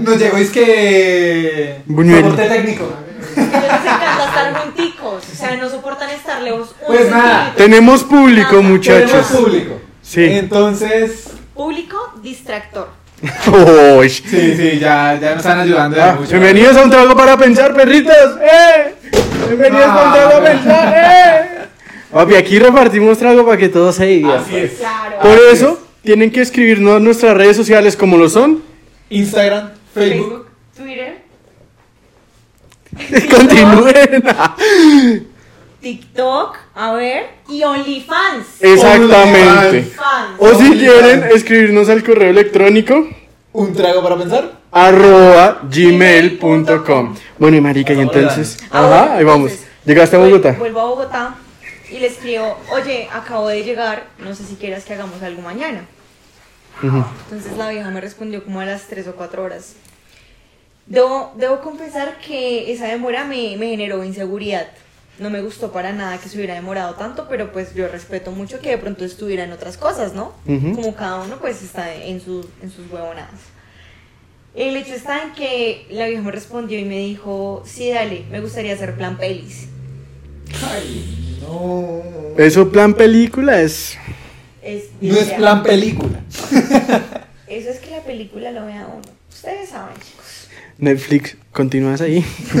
Nos 0.00 0.18
llegó, 0.18 0.36
es 0.36 0.50
que. 0.50 1.80
Buñuel. 1.86 2.22
Soporte 2.24 2.48
técnico. 2.48 2.92
Es 3.20 3.34
que 3.34 3.40
les 3.40 3.50
encanta 3.52 4.24
estar 4.26 4.62
junticos. 4.62 5.24
O 5.32 5.36
sea, 5.36 5.56
no 5.56 5.70
soportan 5.70 6.10
estar 6.10 6.42
lejos. 6.42 6.74
Pues 6.86 7.10
nada. 7.10 7.54
Tenemos 7.56 8.04
público, 8.04 8.56
Nada. 8.56 8.68
muchachos. 8.68 9.10
Tenemos 9.10 9.30
público. 9.32 9.80
Sí. 10.02 10.24
Entonces. 10.24 11.28
Público 11.54 11.96
distractor. 12.22 12.90
Uy. 13.22 14.08
Sí, 14.10 14.54
sí, 14.56 14.78
ya, 14.78 15.18
ya 15.20 15.30
nos 15.30 15.38
están 15.38 15.58
ayudando. 15.60 15.96
de 15.96 16.02
Ah, 16.02 16.16
mucho. 16.18 16.30
bienvenidos 16.30 16.76
a 16.76 16.82
un 16.84 16.90
trago 16.90 17.16
para 17.16 17.36
pensar, 17.36 17.74
perritos. 17.74 18.14
¡Eh! 18.40 18.94
Bienvenidos 19.48 19.86
a 19.86 20.04
un 20.06 20.12
trago 20.12 20.30
para 20.30 20.52
pensar. 20.52 20.94
¡Eh! 20.96 21.58
Papi, 22.12 22.34
aquí 22.36 22.58
repartimos 22.58 23.18
trago 23.18 23.44
para 23.44 23.56
que 23.58 23.68
todos 23.68 23.96
se 23.96 24.06
diviertan. 24.06 24.42
Así 24.44 24.56
es. 24.56 24.72
Claro. 24.74 25.18
Por 25.20 25.32
Así 25.32 25.40
eso, 25.52 25.82
tienen 26.02 26.30
que 26.30 26.40
escribirnos 26.42 26.96
a 26.96 27.00
nuestras 27.00 27.36
redes 27.36 27.56
sociales 27.56 27.96
como 27.96 28.16
lo 28.16 28.28
son. 28.28 28.62
Instagram, 29.10 29.70
Facebook. 29.92 30.46
Facebook, 30.76 31.18
Twitter, 32.96 33.30
Continúen. 33.36 34.24
TikTok, 35.80 36.56
a 36.80 36.92
ver, 36.92 37.26
y 37.48 37.64
OnlyFans. 37.64 38.46
Exactamente. 38.60 39.82
Fans. 39.96 40.36
O 40.38 40.54
si 40.54 40.78
quieren, 40.78 41.24
escribirnos 41.34 41.88
al 41.88 42.04
correo 42.04 42.30
electrónico 42.30 43.08
Un 43.52 43.74
trago 43.74 44.00
para 44.00 44.16
pensar. 44.16 44.52
arroba 44.70 45.60
gmail.com. 45.68 47.16
Bueno, 47.36 47.56
y 47.56 47.60
marica, 47.60 47.92
y 47.94 48.00
entonces. 48.00 48.58
Ajá, 48.70 49.16
ahí 49.16 49.24
vamos. 49.24 49.52
¿Llegaste 49.84 50.14
a 50.14 50.20
Bogotá? 50.20 50.52
Vuelvo 50.52 50.80
a 50.80 50.84
Bogotá 50.84 51.34
y 51.90 51.98
le 51.98 52.06
escribo, 52.06 52.56
oye, 52.70 53.08
acabo 53.12 53.48
de 53.48 53.64
llegar, 53.64 54.04
no 54.18 54.32
sé 54.36 54.44
si 54.44 54.54
quieras 54.54 54.84
que 54.84 54.94
hagamos 54.94 55.20
algo 55.20 55.42
mañana. 55.42 55.84
Entonces 56.80 57.56
la 57.56 57.70
vieja 57.70 57.90
me 57.90 58.00
respondió 58.00 58.44
como 58.44 58.60
a 58.60 58.64
las 58.64 58.86
3 58.86 59.08
o 59.08 59.16
4 59.16 59.42
horas. 59.42 59.74
Debo, 60.86 61.32
debo 61.34 61.58
confesar 61.58 62.18
que 62.24 62.72
esa 62.72 62.86
demora 62.86 63.24
me, 63.24 63.56
me 63.56 63.70
generó 63.70 64.04
inseguridad. 64.04 64.68
No 65.18 65.30
me 65.30 65.42
gustó 65.42 65.72
para 65.72 65.92
nada 65.92 66.18
que 66.18 66.28
se 66.28 66.36
hubiera 66.36 66.54
demorado 66.54 66.94
tanto, 66.94 67.26
pero 67.28 67.52
pues 67.52 67.74
yo 67.74 67.88
respeto 67.88 68.30
mucho 68.30 68.60
que 68.60 68.70
de 68.70 68.78
pronto 68.78 69.04
estuviera 69.04 69.44
en 69.44 69.52
otras 69.52 69.76
cosas, 69.76 70.14
¿no? 70.14 70.32
Como 70.46 70.94
cada 70.94 71.22
uno 71.22 71.38
pues 71.40 71.62
está 71.62 71.92
en, 71.94 72.20
sus 72.20 72.46
en 72.62 72.70
sus 72.70 72.90
huevonadas. 72.90 73.40
El 74.54 74.76
hecho 74.76 74.94
está 74.94 75.22
en 75.22 75.32
que 75.34 75.86
la 75.90 76.06
vieja 76.06 76.22
me 76.22 76.32
respondió 76.32 76.78
y 76.78 76.84
me 76.84 76.98
dijo, 76.98 77.62
sí, 77.66 77.90
dale, 77.90 78.24
me 78.30 78.40
gustaría 78.40 78.74
hacer 78.74 78.94
plan 78.96 79.16
pelis. 79.16 79.68
Ay, 80.64 81.38
no. 81.42 82.02
Eso, 82.36 82.70
plan 82.70 82.94
película, 82.94 83.60
es. 83.60 83.96
Es, 84.62 84.84
No 85.00 85.16
es 85.16 85.30
plan 85.34 85.62
película. 85.62 86.20
Eso 87.46 87.70
es 87.70 87.78
que 87.78 87.90
la 87.90 88.02
película 88.02 88.50
lo 88.50 88.66
vea 88.66 88.86
uno. 88.86 89.02
Ustedes 89.28 89.70
saben, 89.70 89.94
chicos. 89.96 90.48
Netflix, 90.78 91.36
continúas 91.58 92.00
ahí. 92.00 92.24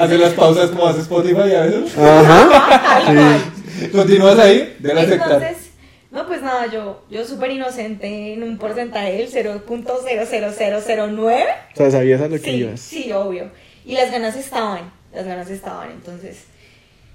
Hace 0.00 0.18
las 0.18 0.32
pausas 0.32 0.70
como 0.70 0.88
hace 0.88 1.00
Spotify 1.02 1.54
a 1.54 1.60
veces. 1.62 1.96
Ajá. 1.96 3.38
Continúas 3.92 4.36
ahí, 4.40 4.74
debe 4.80 5.00
aceptar. 5.02 5.32
Entonces, 5.40 5.70
no, 6.10 6.26
pues 6.26 6.42
nada, 6.42 6.66
yo, 6.66 7.04
yo 7.08 7.24
súper 7.24 7.52
inocente 7.52 8.32
en 8.34 8.42
un 8.42 8.58
porcentaje 8.58 9.12
del 9.12 9.30
0.00009. 9.30 11.44
O 11.74 11.76
sea, 11.76 11.90
sabías 11.92 12.20
a 12.20 12.24
lo 12.28 12.36
que 12.36 12.38
Sí, 12.38 12.50
ibas. 12.50 12.80
sí, 12.80 13.12
obvio. 13.12 13.50
Y 13.84 13.94
las 13.94 14.10
ganas 14.10 14.34
estaban, 14.36 14.90
las 15.14 15.24
ganas 15.24 15.48
estaban. 15.48 15.92
Entonces, 15.92 16.44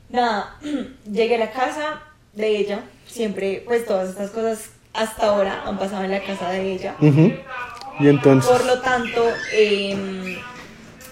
nada, 0.09 0.55
llegué 1.11 1.35
a 1.35 1.39
la 1.39 1.51
casa 1.51 2.01
de 2.33 2.47
ella. 2.57 2.79
Siempre, 3.07 3.61
pues 3.65 3.85
todas 3.85 4.09
estas 4.09 4.29
cosas 4.31 4.69
hasta 4.93 5.27
ahora 5.27 5.63
han 5.65 5.77
pasado 5.77 6.05
en 6.05 6.11
la 6.11 6.23
casa 6.23 6.49
de 6.51 6.71
ella. 6.71 6.95
Ujú. 7.01 7.33
Y 7.99 8.07
entonces. 8.07 8.49
Por 8.49 8.65
lo 8.65 8.79
tanto, 8.81 9.25
em, 9.53 10.37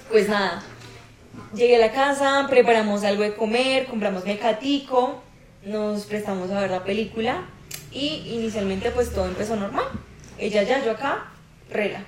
pues 0.09 0.29
nada, 0.29 0.63
llegué 1.53 1.75
a 1.75 1.79
la 1.79 1.91
casa, 1.91 2.47
preparamos 2.49 3.03
algo 3.03 3.23
de 3.23 3.35
comer, 3.35 3.85
compramos 3.85 4.25
mecatico, 4.25 5.21
nos 5.65 6.05
prestamos 6.05 6.49
a 6.51 6.61
ver 6.61 6.71
la 6.71 6.83
película 6.83 7.45
y 7.91 8.23
inicialmente 8.35 8.91
pues 8.91 9.11
todo 9.11 9.25
empezó 9.25 9.55
normal. 9.55 9.85
Ella 10.37 10.63
ya, 10.63 10.83
yo 10.83 10.91
acá, 10.91 11.31
rela. 11.69 12.05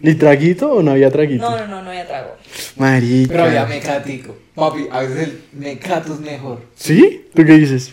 ¿Y 0.00 0.14
traguito 0.14 0.72
o 0.72 0.82
no 0.82 0.90
había 0.90 1.10
traguito? 1.10 1.48
No, 1.48 1.56
no, 1.56 1.66
no, 1.66 1.82
no 1.82 1.90
había 1.90 2.06
trago. 2.06 2.36
Marica. 2.76 3.28
Pero 3.28 3.44
había 3.44 3.66
mecático. 3.66 4.36
Papi, 4.54 4.88
a 4.90 5.00
veces 5.00 5.18
el 5.28 5.44
mecato 5.52 6.14
es 6.14 6.20
mejor. 6.20 6.62
¿Sí? 6.74 7.26
¿Tú 7.34 7.44
qué 7.44 7.52
dices? 7.52 7.92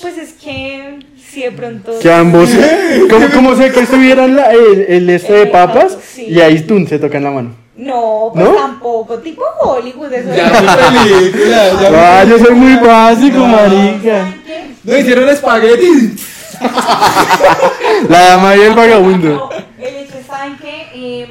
Pues 0.00 0.16
es 0.18 0.32
que 0.34 1.00
si 1.34 1.42
de 1.42 1.50
pronto... 1.52 1.92
Que 2.00 2.12
ambos. 2.12 2.48
¿Cómo, 3.10 3.26
cómo 3.34 3.56
sé 3.56 3.70
que 3.72 3.80
estuvieran 3.80 4.36
la- 4.36 4.52
el, 4.52 4.86
el 4.88 5.10
este 5.10 5.32
de 5.32 5.42
El 5.42 5.50
papas? 5.50 5.98
sí. 6.14 6.26
Y 6.28 6.40
ahí 6.40 6.60
tú 6.60 6.86
se 6.86 6.98
tocan 6.98 7.24
la 7.24 7.30
mano. 7.30 7.50
No, 7.76 8.30
pues 8.32 8.44
¿No? 8.44 8.52
tampoco, 8.54 9.18
tipo 9.18 9.42
Hollywood, 9.60 10.12
eso 10.12 10.28
Ya 10.32 10.52
película, 10.52 11.70
ya 11.82 12.20
Ah, 12.20 12.24
yo 12.24 12.38
soy 12.38 12.54
muy 12.54 12.76
básico, 12.76 13.38
No. 13.38 13.56
No 14.84 14.98
hicieron 14.98 15.28
espagueti. 15.28 16.14
La 18.08 18.20
dama 18.20 18.54
y 18.56 18.60
el 18.60 18.74
vagabundo. 18.74 19.28
No, 19.28 19.84
el 19.84 19.96
hecho 19.96 20.18
está 20.18 20.46
en 20.46 20.56
que 20.58 20.86
eh, 20.94 21.28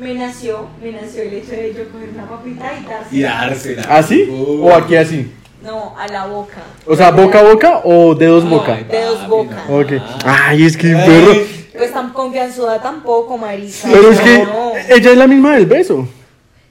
me 0.00 0.14
nació, 0.14 0.66
me 0.82 0.90
nació 0.92 1.22
el 1.22 1.34
hecho 1.34 1.52
de 1.52 1.74
yo 1.76 1.88
coger 1.92 2.08
una 2.14 2.28
papita 2.28 2.72
y 2.80 2.84
darse. 2.88 3.16
Y 3.16 3.22
dársela. 3.22 3.82
¿Así? 3.88 4.28
¿O 4.60 4.74
aquí 4.74 4.96
así? 4.96 5.30
No, 5.62 5.94
a 5.98 6.08
la 6.08 6.26
boca. 6.26 6.62
O 6.86 6.96
sea, 6.96 7.10
boca 7.10 7.40
a 7.40 7.42
boca 7.42 7.80
o 7.84 8.14
dedos 8.14 8.48
boca. 8.48 8.74
Ay, 8.74 8.86
Dedos 8.90 9.28
boca. 9.28 9.64
Ok. 9.68 9.92
Ay, 10.24 10.64
es 10.64 10.76
que 10.76 10.88
Ay. 10.94 11.06
perro. 11.06 11.34
Pues 11.76 11.92
tan 11.92 12.12
confianzuda 12.12 12.80
tampoco, 12.82 13.36
marica. 13.38 13.88
Pero 13.90 14.10
es 14.10 14.20
que 14.20 14.38
No. 14.44 14.72
ella 14.88 15.10
es 15.12 15.16
la 15.16 15.26
misma 15.26 15.54
del 15.54 15.66
beso. 15.66 16.06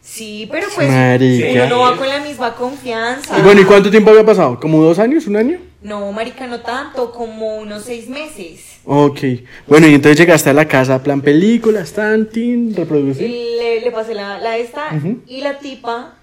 Sí, 0.03 0.47
pero 0.51 0.67
pues 0.75 0.89
Marica. 0.89 1.65
uno 1.65 1.67
no 1.67 1.79
va 1.81 1.95
con 1.95 2.07
la 2.07 2.19
misma 2.19 2.53
confianza. 2.55 3.37
Y 3.37 3.41
bueno, 3.43 3.61
¿y 3.61 3.65
cuánto 3.65 3.89
tiempo 3.89 4.09
había 4.09 4.25
pasado? 4.25 4.59
¿Como 4.59 4.81
dos 4.83 4.99
años? 4.99 5.25
¿Un 5.27 5.37
año? 5.37 5.59
No, 5.81 6.11
marica, 6.11 6.47
no 6.47 6.59
tanto, 6.59 7.11
como 7.11 7.57
unos 7.57 7.83
seis 7.83 8.09
meses. 8.09 8.79
Ok. 8.83 9.19
Bueno, 9.67 9.87
y 9.87 9.93
entonces 9.95 10.17
llegaste 10.19 10.49
a 10.49 10.53
la 10.53 10.67
casa, 10.67 11.01
plan 11.01 11.21
películas, 11.21 11.93
tan, 11.93 12.27
tin, 12.29 12.75
reproducir. 12.75 13.29
Le, 13.29 13.79
le 13.81 13.91
pasé 13.91 14.13
la, 14.13 14.37
la 14.39 14.57
esta 14.57 14.89
Ujú. 14.95 15.19
y 15.27 15.41
la 15.41 15.59
tipa, 15.59 16.15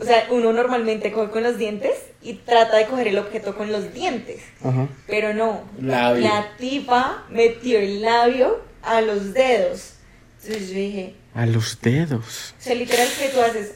o 0.00 0.04
sea, 0.04 0.26
uno 0.30 0.52
normalmente 0.52 1.10
coge 1.12 1.30
con 1.30 1.42
los 1.42 1.58
dientes 1.58 1.92
y 2.22 2.34
trata 2.34 2.76
de 2.76 2.86
coger 2.86 3.08
el 3.08 3.18
objeto 3.18 3.56
con 3.56 3.70
los 3.72 3.92
dientes. 3.92 4.40
Ajá. 4.64 4.88
Pero 5.06 5.34
no, 5.34 5.62
Labio. 5.80 6.22
la 6.22 6.52
tipa 6.58 7.24
metió 7.30 7.78
el 7.78 8.02
labio 8.02 8.60
a 8.82 9.00
los 9.00 9.32
dedos. 9.34 9.94
Entonces 10.42 10.68
yo 10.70 10.74
dije, 10.76 11.14
A 11.34 11.46
los 11.46 11.80
dedos. 11.80 12.54
o 12.58 12.62
sea, 12.62 12.74
literal 12.74 13.08
que 13.18 13.28
tú 13.28 13.40
haces... 13.40 13.74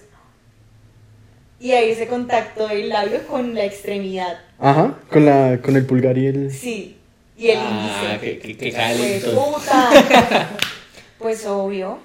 Y 1.60 1.70
ahí 1.72 1.90
ese 1.90 2.08
contacto 2.08 2.66
del 2.66 2.88
labio 2.88 3.24
con 3.28 3.54
la 3.54 3.64
extremidad. 3.64 4.40
Ajá. 4.58 4.98
Con, 5.10 5.24
la, 5.26 5.60
con 5.62 5.76
el 5.76 5.86
pulgar 5.86 6.18
y 6.18 6.26
el... 6.26 6.50
Sí. 6.52 6.96
Y 7.36 7.48
el 7.50 7.58
Ah, 7.60 8.18
índice. 8.20 8.20
qué, 8.20 8.38
qué, 8.38 8.56
qué 8.56 8.72
Pues 8.72 9.24
puta. 9.24 10.50
pues 11.18 11.46
obvio. 11.46 11.98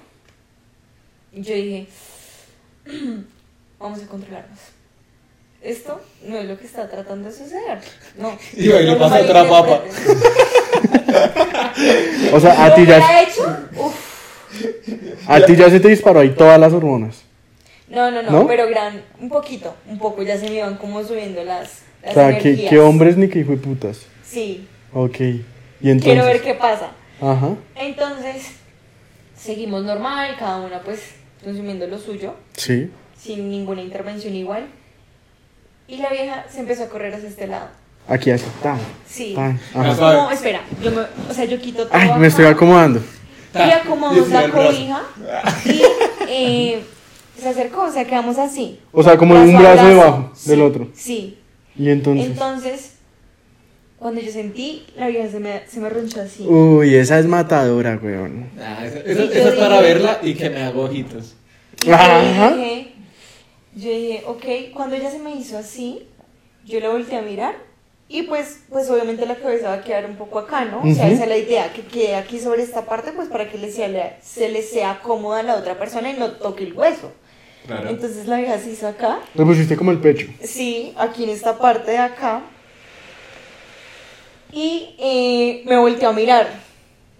Yo 1.32 1.54
dije, 1.54 1.86
vamos 3.78 4.02
a 4.02 4.06
controlarnos. 4.06 4.58
Esto 5.62 6.00
no 6.24 6.38
es 6.38 6.44
lo 6.46 6.56
que 6.58 6.66
está 6.66 6.88
tratando 6.88 7.28
de 7.28 7.34
suceder. 7.34 7.80
No. 8.16 8.38
Y 8.56 8.70
ahí 8.70 8.84
le 8.84 8.92
No 8.92 8.98
pasa 8.98 9.20
otra 9.20 9.48
papa. 9.48 9.82
O 12.32 12.40
sea, 12.40 12.64
a 12.64 12.68
¿Lo 12.70 12.74
ti, 12.74 12.86
ya, 12.86 12.96
hubiera 12.98 13.22
hecho? 13.22 13.42
Uf. 13.76 13.94
a 15.28 15.40
ti 15.44 15.56
ya 15.56 15.70
se 15.70 15.80
te 15.80 15.88
disparó 15.88 16.20
ahí 16.20 16.30
todas 16.30 16.58
las 16.58 16.72
hormonas. 16.72 17.22
No, 17.88 18.10
no, 18.10 18.22
no, 18.22 18.30
¿No? 18.30 18.46
pero 18.46 18.68
gran, 18.68 19.02
un 19.20 19.28
poquito, 19.28 19.74
un 19.88 19.98
poco, 19.98 20.22
ya 20.22 20.36
se 20.38 20.48
me 20.48 20.56
iban 20.56 20.76
como 20.76 21.02
subiendo 21.02 21.42
las, 21.44 21.82
las 22.02 22.10
O 22.10 22.14
sea, 22.14 22.38
que, 22.38 22.48
energías. 22.50 22.70
que 22.70 22.78
hombres 22.80 23.16
ni 23.16 23.28
que 23.28 23.38
hijo 23.40 23.52
de 23.52 23.56
putas. 23.58 24.00
Sí, 24.24 24.66
Ok. 24.92 25.20
Y 25.20 25.90
entonces... 25.90 26.04
quiero 26.12 26.24
ver 26.26 26.42
qué 26.42 26.54
pasa. 26.54 26.90
Ajá. 27.20 27.54
Entonces, 27.76 28.48
seguimos 29.36 29.84
normal, 29.84 30.34
cada 30.38 30.60
una 30.60 30.80
pues 30.82 31.00
consumiendo 31.44 31.86
lo 31.86 31.98
suyo. 31.98 32.34
Sí. 32.56 32.90
Sin 33.20 33.50
ninguna 33.50 33.82
intervención 33.82 34.34
igual. 34.34 34.66
Y 35.86 35.96
la 35.98 36.10
vieja 36.10 36.44
se 36.50 36.60
empezó 36.60 36.84
a 36.84 36.88
correr 36.88 37.14
hacia 37.14 37.28
este 37.28 37.46
lado. 37.46 37.68
Aquí, 38.08 38.30
aquí. 38.30 38.44
Tan, 38.62 38.78
Sí. 39.06 39.34
tan. 39.34 39.58
No, 39.74 40.30
espera, 40.30 40.60
yo 40.82 40.90
me, 40.90 41.00
o 41.30 41.34
sea, 41.34 41.44
yo 41.44 41.60
quito 41.60 41.86
todo. 41.86 41.90
Ay, 41.98 42.08
acá, 42.08 42.18
me 42.18 42.26
estoy 42.26 42.44
acomodando. 42.46 43.00
Y 43.54 43.58
acomodamos 43.70 44.28
la 44.28 44.48
cobija 44.50 45.02
y 45.64 45.82
eh, 46.28 46.82
se 47.40 47.48
acercó, 47.48 47.82
o 47.84 47.90
sea, 47.92 48.04
quedamos 48.04 48.38
así. 48.38 48.78
O 48.92 49.02
sea, 49.02 49.16
como 49.16 49.34
un 49.34 49.56
brazo 49.58 49.86
debajo 49.86 50.30
Sí, 50.34 50.50
del 50.50 50.62
otro. 50.62 50.88
Sí. 50.94 51.38
Y 51.76 51.88
entonces... 51.90 52.26
Entonces, 52.26 52.92
cuando 53.98 54.20
yo 54.20 54.30
sentí, 54.30 54.84
la 54.96 55.08
vieja 55.08 55.28
se 55.30 55.40
me, 55.40 55.62
se 55.66 55.80
me 55.80 55.88
ronchó 55.88 56.20
así. 56.20 56.44
Uy, 56.46 56.94
esa 56.94 57.18
es 57.18 57.26
matadora, 57.26 57.98
weón. 58.02 58.48
Ah, 58.60 58.84
esa, 58.84 58.98
es 59.00 59.54
para 59.56 59.76
dije- 59.80 59.82
verla 59.82 60.18
y 60.22 60.34
que 60.34 60.50
me 60.50 60.62
haga 60.62 60.78
ojitos. 60.78 61.34
Y 61.84 61.90
Ajá. 61.90 62.20
dije, 62.52 62.87
yo 63.78 63.90
dije, 63.90 64.22
ok, 64.26 64.44
cuando 64.74 64.96
ella 64.96 65.10
se 65.10 65.18
me 65.18 65.34
hizo 65.34 65.56
así, 65.58 66.06
yo 66.64 66.80
la 66.80 66.90
volteé 66.90 67.18
a 67.18 67.22
mirar 67.22 67.54
y 68.08 68.22
pues, 68.22 68.60
pues 68.70 68.88
obviamente 68.90 69.26
la 69.26 69.36
cabeza 69.36 69.68
va 69.68 69.74
a 69.74 69.84
quedar 69.84 70.06
un 70.06 70.16
poco 70.16 70.38
acá, 70.38 70.64
¿no? 70.64 70.78
O 70.82 70.94
sea, 70.94 71.08
esa 71.08 71.24
es 71.24 71.28
la 71.28 71.36
idea, 71.36 71.72
que 71.72 71.82
quede 71.82 72.14
aquí 72.16 72.40
sobre 72.40 72.62
esta 72.62 72.86
parte, 72.86 73.12
pues 73.12 73.28
para 73.28 73.50
que 73.50 73.58
le 73.58 73.70
sea, 73.70 74.18
se 74.22 74.48
le 74.48 74.62
sea 74.62 75.00
cómoda 75.02 75.40
a 75.40 75.42
la 75.42 75.56
otra 75.56 75.78
persona 75.78 76.10
y 76.10 76.14
no 76.18 76.32
toque 76.32 76.64
el 76.64 76.72
hueso. 76.72 77.12
Claro. 77.66 77.90
Entonces 77.90 78.26
la 78.26 78.38
vieja 78.38 78.58
se 78.58 78.70
hizo 78.70 78.88
acá, 78.88 79.20
Le 79.34 79.44
pusiste 79.44 79.76
como 79.76 79.90
el 79.90 79.98
pecho. 79.98 80.26
sí, 80.42 80.94
aquí 80.96 81.24
en 81.24 81.30
esta 81.30 81.58
parte 81.58 81.90
de 81.92 81.98
acá. 81.98 82.42
Y 84.52 84.94
eh, 84.98 85.62
me 85.66 85.76
volteó 85.76 86.08
a 86.08 86.12
mirar. 86.14 86.48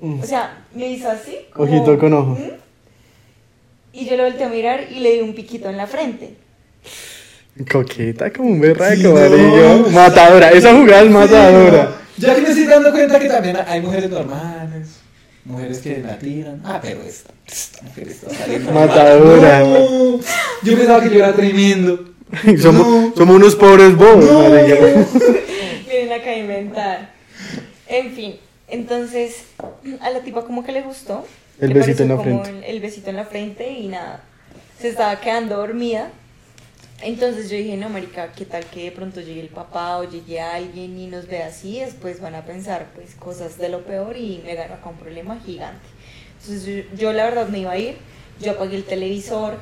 Mm. 0.00 0.20
O 0.20 0.24
sea, 0.24 0.64
me 0.74 0.88
hizo 0.90 1.10
así. 1.10 1.36
como- 1.52 1.64
Ojito 1.70 1.98
con 1.98 2.12
ojo. 2.14 2.30
¿Mm? 2.30 2.50
Y 3.92 4.06
yo 4.06 4.16
lo 4.16 4.24
volteé 4.24 4.44
a 4.44 4.48
mirar 4.48 4.86
y 4.90 5.00
le 5.00 5.12
di 5.14 5.20
un 5.20 5.34
piquito 5.34 5.68
en 5.68 5.76
la 5.76 5.86
frente. 5.86 6.34
Coqueta 7.70 8.32
como 8.32 8.50
un 8.50 8.60
berraco, 8.60 8.94
Sí, 8.96 9.02
no. 9.02 9.88
Matadora, 9.90 10.50
esa 10.50 10.72
jugada 10.76 11.02
es 11.02 11.10
matadora. 11.10 11.92
Ya 12.16 12.34
que 12.34 12.40
me 12.42 12.48
estoy 12.50 12.64
dando 12.66 12.90
cuenta 12.92 13.18
que 13.18 13.28
también 13.28 13.56
hay 13.66 13.80
mujeres 13.80 14.10
normales, 14.10 14.88
mujeres 15.44 15.78
que 15.78 15.98
la 15.98 16.18
tiran. 16.18 16.60
Ah, 16.64 16.78
pero 16.80 17.00
esta, 17.02 17.30
esta 17.46 17.82
mujer 17.82 18.08
está 18.08 18.30
saliendo. 18.30 18.72
Matadora. 18.72 19.60
No, 19.60 20.20
yo 20.62 20.76
pensaba 20.78 21.02
que 21.02 21.10
yo 21.10 21.16
era 21.16 21.32
tremendo. 21.32 22.04
somos, 22.62 22.86
No. 22.86 23.12
somos 23.16 23.36
unos 23.36 23.56
pobres 23.56 23.96
bobos, 23.96 24.24
marica. 24.50 24.76
Vienen 25.88 26.12
acá 26.12 26.30
a 26.30 26.36
inventar. 26.36 27.10
En 27.88 28.12
fin, 28.12 28.36
entonces 28.68 29.34
a 30.00 30.10
la 30.10 30.20
tipa 30.20 30.44
como 30.44 30.62
que 30.64 30.70
le 30.72 30.82
gustó. 30.82 31.26
El 31.60 31.70
Le 31.70 31.74
besito 31.74 32.04
en 32.04 32.10
la 32.10 32.18
frente. 32.18 32.50
El, 32.50 32.64
el 32.64 32.80
besito 32.80 33.10
en 33.10 33.16
la 33.16 33.24
frente 33.24 33.68
y 33.72 33.88
nada. 33.88 34.22
Se 34.80 34.88
estaba 34.90 35.18
quedando 35.20 35.56
dormida. 35.56 36.10
Entonces 37.00 37.48
yo 37.48 37.56
dije, 37.56 37.76
no, 37.76 37.88
marica, 37.88 38.32
¿qué 38.32 38.44
tal 38.44 38.64
que 38.64 38.84
de 38.84 38.90
pronto 38.90 39.20
llegue 39.20 39.40
el 39.40 39.48
papá 39.48 39.98
o 39.98 40.04
llegue 40.04 40.40
alguien 40.40 40.98
y 40.98 41.06
nos 41.06 41.28
vea 41.28 41.46
así? 41.46 41.78
Después 41.78 42.20
van 42.20 42.34
a 42.34 42.44
pensar, 42.44 42.86
pues, 42.94 43.14
cosas 43.14 43.56
de 43.58 43.68
lo 43.68 43.84
peor 43.84 44.16
y 44.16 44.42
me 44.44 44.54
gano 44.56 44.74
acá 44.74 44.88
un 44.88 44.96
problema 44.96 45.38
gigante. 45.38 45.86
Entonces 46.40 46.64
yo, 46.90 46.96
yo 46.96 47.12
la 47.12 47.24
verdad 47.24 47.48
me 47.48 47.60
iba 47.60 47.70
a 47.72 47.78
ir. 47.78 47.96
Yo 48.40 48.52
apagué 48.52 48.76
el 48.76 48.84
televisor. 48.84 49.58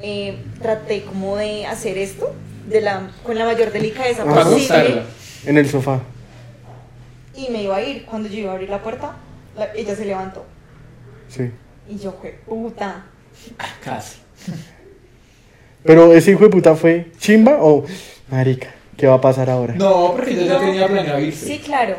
eh, 0.00 0.36
traté 0.60 1.04
como 1.04 1.36
de 1.36 1.64
hacer 1.66 1.96
esto 1.96 2.34
de 2.68 2.80
la, 2.82 3.10
con 3.24 3.38
la 3.38 3.44
mayor 3.46 3.72
delicadeza 3.72 4.24
posible. 4.24 4.50
gustarla. 4.58 5.02
En 5.46 5.56
el 5.58 5.68
sofá. 5.70 6.00
Y 7.34 7.48
me 7.50 7.62
iba 7.62 7.76
a 7.76 7.82
ir. 7.82 8.04
Cuando 8.04 8.28
yo 8.28 8.38
iba 8.40 8.50
a 8.50 8.54
abrir 8.54 8.68
la 8.68 8.82
puerta, 8.82 9.16
la- 9.56 9.72
ella 9.74 9.94
se 9.96 10.04
levantó. 10.04 10.44
Sí. 11.28 11.50
Y 11.88 11.98
yo, 11.98 12.12
fue 12.20 12.32
puta. 12.46 13.06
Casi. 13.84 14.18
Pero 15.86 16.12
ese 16.12 16.32
hijo 16.32 16.44
de 16.44 16.50
puta 16.50 16.74
fue 16.74 17.06
chimba 17.18 17.58
o 17.60 17.84
marica, 18.30 18.74
¿qué 18.96 19.06
va 19.06 19.14
a 19.14 19.20
pasar 19.20 19.50
ahora? 19.50 19.74
No, 19.74 20.12
porque 20.14 20.34
yo 20.34 20.42
ya 20.42 20.58
tenía 20.58 20.86
planeado 20.88 21.20
irse. 21.20 21.46
Sí, 21.46 21.58
claro. 21.58 21.96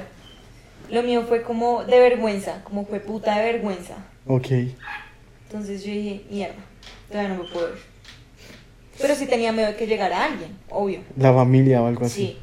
Lo 0.90 1.04
mío 1.04 1.24
fue 1.28 1.42
como 1.42 1.84
de 1.84 2.00
vergüenza, 2.00 2.64
como 2.64 2.86
fue 2.86 3.00
puta 3.00 3.38
de 3.38 3.52
vergüenza. 3.52 3.96
Ok. 4.26 4.48
Entonces 5.46 5.84
yo 5.84 5.92
dije, 5.92 6.24
mierda, 6.30 6.56
todavía 7.10 7.36
no 7.36 7.44
me 7.44 7.50
puedo 7.50 7.70
ir. 7.70 7.80
Pero 9.00 9.16
sí 9.16 9.28
tenía 9.28 9.52
miedo 9.52 9.68
de 9.68 9.76
que 9.76 9.88
llegara 9.88 10.26
alguien, 10.26 10.52
obvio. 10.70 11.02
La 11.18 11.34
familia 11.34 11.82
o 11.82 11.88
algo 11.88 12.06
así. 12.06 12.22
Sí. 12.22 12.38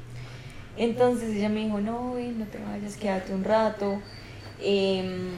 Entonces 0.76 1.34
ella 1.34 1.48
me 1.48 1.64
dijo, 1.64 1.80
no, 1.80 2.14
no 2.14 2.46
te 2.46 2.58
vayas, 2.58 2.96
quédate 2.96 3.32
un 3.34 3.44
rato. 3.44 4.00
Em, 4.60 5.30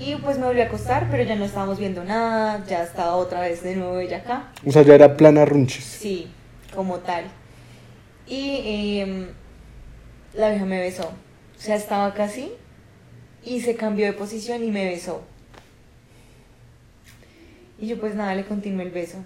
y 0.00 0.16
pues 0.16 0.38
me 0.38 0.46
volví 0.46 0.60
a 0.60 0.64
acostar, 0.66 1.08
pero 1.10 1.22
ya 1.22 1.36
no 1.36 1.44
estábamos 1.44 1.78
viendo 1.78 2.04
nada, 2.04 2.64
ya 2.66 2.82
estaba 2.82 3.16
otra 3.16 3.40
vez 3.40 3.62
de 3.62 3.76
nuevo 3.76 3.98
ella 3.98 4.18
acá. 4.18 4.52
O 4.66 4.72
sea, 4.72 4.82
ya 4.82 4.94
era 4.94 5.16
plana 5.16 5.44
runches. 5.44 5.84
Sí, 5.84 6.28
como 6.74 6.98
tal. 6.98 7.24
Y 8.26 8.98
em, 9.00 9.26
la 10.34 10.50
vieja 10.50 10.64
me 10.64 10.80
besó. 10.80 11.04
O 11.08 11.60
sea, 11.60 11.76
estaba 11.76 12.12
casi 12.14 12.50
y 13.44 13.60
se 13.60 13.76
cambió 13.76 14.06
de 14.06 14.12
posición 14.14 14.64
y 14.64 14.70
me 14.70 14.84
besó. 14.86 15.22
Y 17.78 17.86
yo 17.88 17.98
pues 18.00 18.14
nada, 18.14 18.34
le 18.34 18.44
continué 18.44 18.84
el 18.84 18.90
beso. 18.90 19.18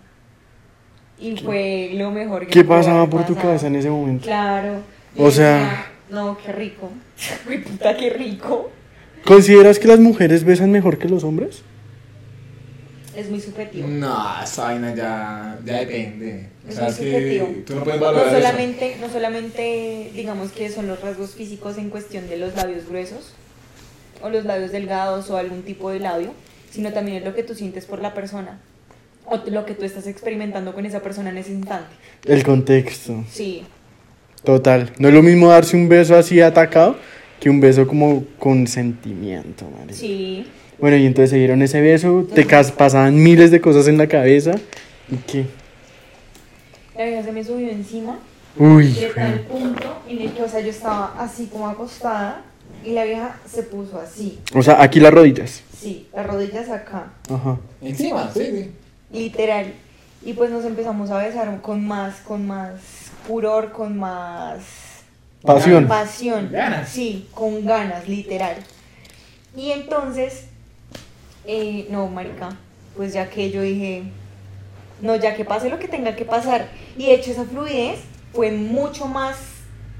Y 1.18 1.36
fue 1.36 1.90
lo 1.94 2.10
mejor 2.10 2.46
que 2.46 2.52
¿Qué 2.52 2.62
me 2.62 2.68
pasaba 2.68 3.08
por 3.08 3.24
tu 3.26 3.34
cabeza 3.34 3.66
en 3.66 3.76
ese 3.76 3.90
momento? 3.90 4.24
Claro. 4.24 4.82
O 5.16 5.30
sea- 5.30 5.58
decía, 5.58 5.86
No, 6.10 6.38
qué 6.38 6.52
rico. 6.52 6.90
Uy, 7.48 7.58
puta, 7.58 7.96
qué 7.96 8.10
rico. 8.10 8.70
¿Consideras 9.24 9.78
que 9.78 9.88
las 9.88 9.98
mujeres 10.00 10.44
besan 10.44 10.70
mejor 10.72 10.98
que 10.98 11.08
los 11.08 11.24
hombres? 11.24 11.62
Es 13.16 13.28
muy 13.30 13.40
subjetivo. 13.40 13.86
No, 13.88 14.16
esa 14.42 14.64
vaina 14.64 14.94
ya, 14.94 15.58
ya 15.64 15.78
depende. 15.80 16.46
O 16.66 16.68
Es 16.68 16.74
sea, 16.76 16.84
muy 16.84 16.92
es 16.92 16.98
que 16.98 17.10
subjetivo. 17.10 17.48
tú 17.66 17.74
no 17.74 17.84
puedes 17.84 18.00
No 18.00 18.06
valorar 18.06 18.28
eso. 18.28 18.36
solamente, 18.46 18.96
no 19.00 19.08
solamente 19.10 20.10
digamos 20.14 20.52
que 20.52 20.70
son 20.70 20.86
los 20.86 21.00
rasgos 21.00 21.30
físicos 21.34 21.78
en 21.78 21.90
cuestión 21.90 22.28
de 22.28 22.36
los 22.36 22.54
labios 22.54 22.88
gruesos 22.88 23.32
o 24.22 24.28
los 24.30 24.44
labios 24.44 24.70
delgados 24.72 25.30
o 25.30 25.36
algún 25.36 25.62
tipo 25.62 25.90
de 25.90 25.98
labio, 26.00 26.32
sino 26.70 26.92
también 26.92 27.18
es 27.18 27.24
lo 27.24 27.34
que 27.34 27.42
tú 27.42 27.54
sientes 27.54 27.86
por 27.86 28.00
la 28.00 28.14
persona 28.14 28.60
o 29.26 29.38
lo 29.50 29.66
que 29.66 29.74
tú 29.74 29.84
estás 29.84 30.06
experimentando 30.06 30.72
con 30.72 30.86
esa 30.86 31.00
persona 31.00 31.30
en 31.30 31.38
ese 31.38 31.52
instante. 31.52 31.88
El 32.24 32.42
contexto. 32.44 33.24
Sí, 33.30 33.64
Total. 34.44 34.92
No 35.00 35.08
es 35.08 35.14
lo 35.14 35.22
mismo 35.24 35.48
darse 35.48 35.76
un 35.76 35.88
beso 35.88 36.14
así 36.16 36.40
atacado 36.40 36.96
que 37.40 37.50
un 37.50 37.60
beso 37.60 37.86
como 37.86 38.24
con 38.38 38.66
sentimiento, 38.66 39.68
marica. 39.78 39.94
sí. 39.94 40.46
Bueno, 40.80 40.96
y 40.96 41.06
entonces 41.06 41.30
se 41.30 41.36
dieron 41.38 41.60
ese 41.62 41.80
beso, 41.80 42.24
te 42.32 42.46
cas- 42.46 42.70
pasaban 42.70 43.20
miles 43.20 43.50
de 43.50 43.60
cosas 43.60 43.88
en 43.88 43.98
la 43.98 44.06
cabeza. 44.06 44.52
¿Y 45.10 45.16
qué? 45.26 45.46
La 46.96 47.04
vieja 47.04 47.22
se 47.24 47.32
me 47.32 47.42
subió 47.42 47.68
encima 47.68 48.18
Uy, 48.56 48.92
de 48.92 49.08
tal 49.08 49.40
punto 49.40 50.02
en 50.08 50.20
el 50.20 50.32
que, 50.32 50.42
o 50.42 50.48
sea, 50.48 50.60
yo 50.60 50.70
estaba 50.70 51.14
así 51.18 51.46
como 51.46 51.68
acostada 51.68 52.42
y 52.84 52.90
la 52.92 53.02
vieja 53.04 53.40
se 53.44 53.64
puso 53.64 54.00
así. 54.00 54.38
o 54.54 54.62
sea, 54.62 54.80
aquí 54.80 55.00
las 55.00 55.12
rodillas. 55.12 55.62
Sí, 55.76 56.06
las 56.14 56.26
rodillas 56.26 56.68
acá. 56.70 57.12
Ajá. 57.28 57.56
Encima, 57.82 58.30
sí, 58.32 58.44
sí. 58.46 58.70
literal. 59.12 59.72
Y 60.24 60.32
pues 60.34 60.50
nos 60.50 60.64
empezamos 60.64 61.10
a 61.10 61.18
besar 61.18 61.60
con 61.60 61.84
más, 61.86 62.16
con 62.20 62.46
más 62.46 62.74
furor, 63.26 63.72
con 63.72 63.96
más 63.98 64.58
Pasión. 65.42 65.86
pasión. 65.86 66.48
Ganas. 66.52 66.88
Sí, 66.88 67.28
con 67.34 67.64
ganas, 67.64 68.08
literal. 68.08 68.56
Y 69.56 69.70
entonces, 69.70 70.46
eh, 71.46 71.86
no, 71.90 72.06
marica, 72.08 72.50
pues 72.96 73.12
ya 73.12 73.28
que 73.30 73.50
yo 73.50 73.62
dije, 73.62 74.02
no, 75.00 75.16
ya 75.16 75.34
que 75.36 75.44
pase 75.44 75.70
lo 75.70 75.78
que 75.78 75.88
tenga 75.88 76.16
que 76.16 76.24
pasar. 76.24 76.68
Y 76.96 77.06
de 77.06 77.14
hecho 77.14 77.30
esa 77.30 77.44
fluidez 77.44 78.00
fue 78.32 78.50
mucho 78.52 79.06
más 79.06 79.36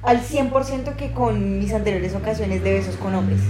al 0.03 0.21
100% 0.21 0.97
que 0.97 1.13
con 1.13 1.59
mis 1.59 1.73
anteriores 1.73 2.15
ocasiones 2.15 2.63
de 2.63 2.73
besos 2.75 2.97
con 2.97 3.15
hombres. 3.15 3.41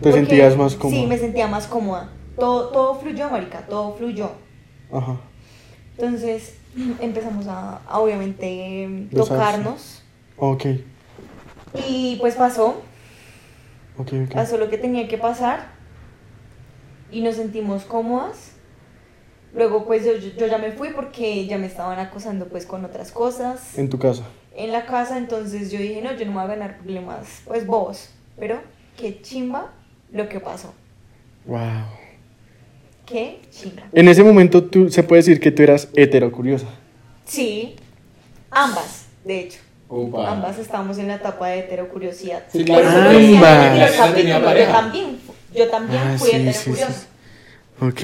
¿Te 0.00 0.10
Porque- 0.10 0.26
sentías 0.26 0.56
más 0.56 0.74
cómoda? 0.74 1.00
Sí, 1.00 1.06
me 1.06 1.18
sentía 1.18 1.46
más 1.48 1.66
cómoda. 1.66 2.10
Todo, 2.38 2.68
todo 2.68 2.94
fluyó, 3.00 3.30
marica, 3.30 3.60
todo 3.66 3.94
fluyó. 3.94 4.30
Ajá. 4.92 5.16
Entonces 5.96 6.54
empezamos 7.00 7.46
a, 7.46 7.78
a, 7.86 7.98
obviamente 8.00 8.86
Besarse. 9.10 9.30
tocarnos. 9.32 10.00
Ok. 10.36 10.66
Y 11.88 12.16
pues 12.20 12.34
pasó, 12.34 12.82
Ok, 13.98 14.12
ok. 14.26 14.34
pasó 14.34 14.56
lo 14.58 14.68
que 14.68 14.78
tenía 14.78 15.08
que 15.08 15.18
pasar 15.18 15.68
y 17.10 17.20
nos 17.20 17.36
sentimos 17.36 17.84
cómodas. 17.84 18.52
Luego 19.54 19.84
pues 19.86 20.04
yo, 20.04 20.12
yo 20.16 20.46
ya 20.48 20.58
me 20.58 20.72
fui 20.72 20.90
porque 20.90 21.46
ya 21.46 21.58
me 21.58 21.66
estaban 21.66 21.98
acosando 22.00 22.46
pues 22.48 22.66
con 22.66 22.84
otras 22.84 23.12
cosas 23.12 23.78
En 23.78 23.88
tu 23.88 23.98
casa. 24.00 24.24
en 24.56 24.72
la 24.72 24.84
casa, 24.84 25.16
entonces 25.16 25.70
yo 25.70 25.78
dije, 25.78 26.02
no, 26.02 26.12
yo 26.16 26.24
no 26.26 26.32
me 26.32 26.38
voy 26.38 26.44
a 26.44 26.54
ganar 26.56 26.78
problemas 26.78 27.42
pues 27.44 27.64
bobos, 27.64 28.08
pero 28.36 28.60
qué 28.96 29.20
chimba 29.22 29.72
lo 30.12 30.28
que 30.28 30.40
pasó, 30.40 30.74
Wow. 31.46 31.60
qué 33.06 33.42
chimba. 33.50 33.82
En 33.92 34.08
ese 34.08 34.24
momento 34.24 34.64
tú, 34.64 34.88
se 34.90 35.04
puede 35.04 35.20
decir 35.22 35.38
que 35.38 35.52
tú 35.52 35.62
eras 35.62 35.88
heterocuriosa. 35.94 36.66
Sí, 37.24 37.76
ambas, 38.50 39.06
de 39.24 39.38
hecho. 39.40 39.60
Ambas 40.26 40.58
estábamos 40.58 40.98
en 40.98 41.08
la 41.08 41.16
etapa 41.16 41.48
de 41.48 41.60
heterocuriosidad. 41.60 42.42
Sí, 42.50 42.58
Por 42.64 42.66
claro. 42.66 42.88
eso 42.88 43.08
te 43.08 43.14
decía 43.18 43.72
Ambas. 43.72 44.56
yo 44.56 44.72
también, 44.72 45.18
yo 45.54 45.68
también 45.68 46.02
Ah, 46.04 46.16
fui 46.18 46.30
sí, 46.30 46.36
heterocuriosa. 46.36 46.92
sí. 46.92 47.06
Ok. 47.80 48.02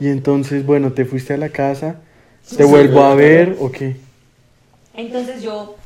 Y 0.00 0.08
entonces, 0.08 0.64
bueno, 0.64 0.92
te 0.92 1.04
fuiste 1.04 1.34
a 1.34 1.36
la 1.36 1.50
casa. 1.50 1.96
¿Te 2.56 2.64
vuelvo 2.64 3.02
a 3.02 3.14
ver? 3.14 3.56
Ok. 3.60 3.78
Entonces 4.94 5.42
yo, 5.42 5.76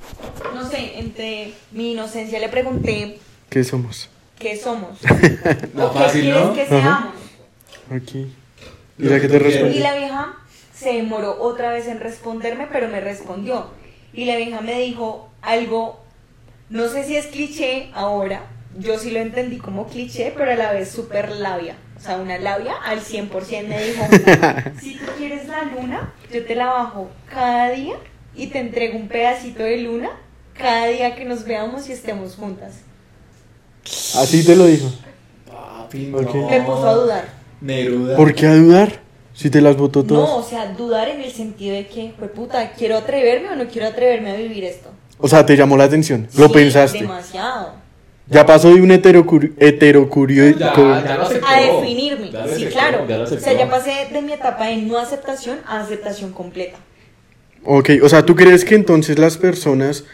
no 0.54 0.68
sé, 0.68 0.98
entre 0.98 1.52
mi 1.70 1.92
inocencia 1.92 2.38
le 2.40 2.48
pregunté 2.48 3.18
¿Qué 3.48 3.62
somos? 3.62 4.08
qué 4.38 4.56
somos. 4.56 4.98
No 5.74 5.86
¿O 5.86 5.92
qué 5.92 5.98
fácil, 5.98 6.22
quieres 6.22 6.42
¿no? 6.42 6.54
que 6.54 6.66
seamos? 6.66 7.14
Ok. 7.90 8.14
¿Y 8.98 9.08
que 9.08 9.28
te 9.28 9.80
la 9.80 9.94
vieja 9.96 10.36
se 10.74 10.92
demoró 10.94 11.40
otra 11.40 11.70
vez 11.70 11.86
en 11.86 12.00
responderme, 12.00 12.66
pero 12.70 12.88
me 12.88 13.00
respondió. 13.00 13.66
Y 14.16 14.24
la 14.24 14.36
vieja 14.36 14.60
me 14.62 14.80
dijo 14.80 15.28
algo, 15.42 16.00
no 16.70 16.88
sé 16.88 17.04
si 17.04 17.16
es 17.16 17.26
cliché 17.26 17.90
ahora, 17.94 18.46
yo 18.78 18.98
sí 18.98 19.10
lo 19.10 19.20
entendí 19.20 19.58
como 19.58 19.86
cliché, 19.86 20.32
pero 20.36 20.50
a 20.50 20.56
la 20.56 20.72
vez 20.72 20.90
súper 20.90 21.30
labia. 21.30 21.76
O 21.96 22.00
sea, 22.00 22.16
una 22.16 22.38
labia 22.38 22.74
al 22.84 23.00
100% 23.00 23.66
me 23.68 23.84
dijo, 23.84 24.04
si 24.80 24.94
tú 24.96 25.04
quieres 25.16 25.46
la 25.48 25.62
luna, 25.64 26.12
yo 26.32 26.44
te 26.44 26.54
la 26.54 26.66
bajo 26.66 27.08
cada 27.30 27.70
día 27.70 27.94
y 28.34 28.48
te 28.48 28.58
entrego 28.58 28.98
un 28.98 29.08
pedacito 29.08 29.62
de 29.62 29.78
luna 29.78 30.10
cada 30.54 30.86
día 30.86 31.14
que 31.14 31.24
nos 31.24 31.44
veamos 31.44 31.88
y 31.88 31.92
estemos 31.92 32.34
juntas. 32.36 32.74
Así 34.16 34.44
te 34.44 34.56
lo 34.56 34.66
dijo. 34.66 34.90
Papi, 35.46 36.12
Ok. 36.12 36.34
no. 36.34 36.50
Me 36.50 36.60
puso 36.62 36.88
a 36.88 36.94
dudar. 36.94 37.24
Neruda. 37.60 38.16
¿Por 38.16 38.34
qué 38.34 38.46
a 38.46 38.54
dudar? 38.54 39.05
Si 39.36 39.50
te 39.50 39.60
las 39.60 39.76
votó 39.76 40.00
No, 40.00 40.06
todas. 40.08 40.30
o 40.30 40.42
sea, 40.42 40.72
dudar 40.72 41.08
en 41.08 41.20
el 41.20 41.30
sentido 41.30 41.74
de 41.76 41.86
que, 41.86 42.14
pues 42.18 42.30
puta, 42.30 42.72
¿quiero 42.72 42.96
atreverme 42.96 43.50
o 43.50 43.54
no 43.56 43.68
quiero 43.68 43.86
atreverme 43.88 44.30
a 44.30 44.34
vivir 44.36 44.64
esto? 44.64 44.88
O 45.18 45.28
sea, 45.28 45.44
te 45.44 45.54
llamó 45.56 45.76
la 45.76 45.84
atención. 45.84 46.26
Lo 46.38 46.46
Sí, 46.48 46.54
pensaste. 46.54 46.98
Demasiado. 47.00 47.74
Ya 48.28 48.46
pasó 48.46 48.74
de 48.74 48.80
un 48.80 48.90
heterocuri 48.90 49.52
heterocurio. 49.58 50.48
Ya, 50.56 50.72
co- 50.72 50.80
ya 50.82 51.16
lo 51.18 51.22
aceptó. 51.24 51.46
A 51.46 51.60
definirme, 51.60 52.30
Ya 52.30 52.48
sí, 52.48 52.64
claro. 52.66 53.06
ya 53.06 53.20
o 53.20 53.26
sea, 53.26 53.52
ya 53.52 53.68
pasé 53.68 54.08
de 54.10 54.22
mi 54.22 54.32
etapa 54.32 54.66
de 54.68 54.78
no 54.78 54.96
aceptación 54.98 55.58
a 55.66 55.80
aceptación 55.80 56.32
completa. 56.32 56.78
Ok, 57.62 57.90
o 58.02 58.08
sea, 58.08 58.24
¿tú 58.24 58.34
crees 58.34 58.64
que 58.64 58.74
entonces 58.74 59.18
las 59.18 59.36
personas 59.36 60.04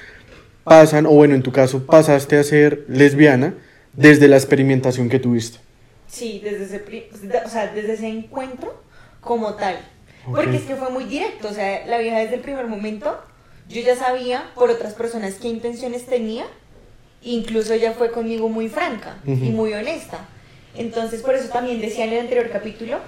pasan, 0.64 1.07
o 1.07 1.11
bueno, 1.11 1.35
en 1.37 1.43
tu 1.43 1.53
caso, 1.53 1.87
pasaste 1.87 2.37
a 2.39 2.43
ser 2.45 2.85
lesbiana 2.89 3.55
desde 3.93 4.27
la 4.27 4.37
experimentación 4.37 5.09
que 5.09 5.18
tuviste? 5.20 5.59
Sí, 6.09 6.41
desde 6.43 6.64
ese, 6.64 6.83
o 7.45 7.49
sea, 7.49 7.68
desde 7.73 7.93
ese 7.95 8.09
encuentro 8.09 8.83
como 9.23 9.55
tal. 9.55 9.79
Porque 10.31 10.57
es 10.57 10.62
que 10.64 10.77
fue 10.77 10.91
muy 10.91 11.05
directo, 11.05 11.49
o 11.49 11.53
sea, 11.53 11.87
la 11.87 11.99
vieja 11.99 12.18
desde 12.18 12.35
el 12.35 12.43
primer 12.43 12.66
momento, 12.66 13.18
yo 13.68 13.81
ya 13.81 13.97
sabía 13.97 14.51
por 14.55 14.70
otras 14.70 14.93
personas 14.95 15.35
qué 15.35 15.49
intenciones 15.49 16.07
tenía, 16.07 16.45
incluso 17.23 17.73
ella 17.73 17.93
fue 17.93 18.12
conmigo 18.12 18.49
muy 18.49 18.68
franca 18.68 19.16
y 19.27 19.51
muy 19.51 19.73
honesta. 19.73 20.18
Entonces, 20.77 21.23
por 21.23 21.35
eso 21.35 21.49
también 21.49 21.81
decía 21.81 22.05
en 22.05 22.12
el 22.12 22.20
anterior 22.20 22.51
capítulo 22.51 22.99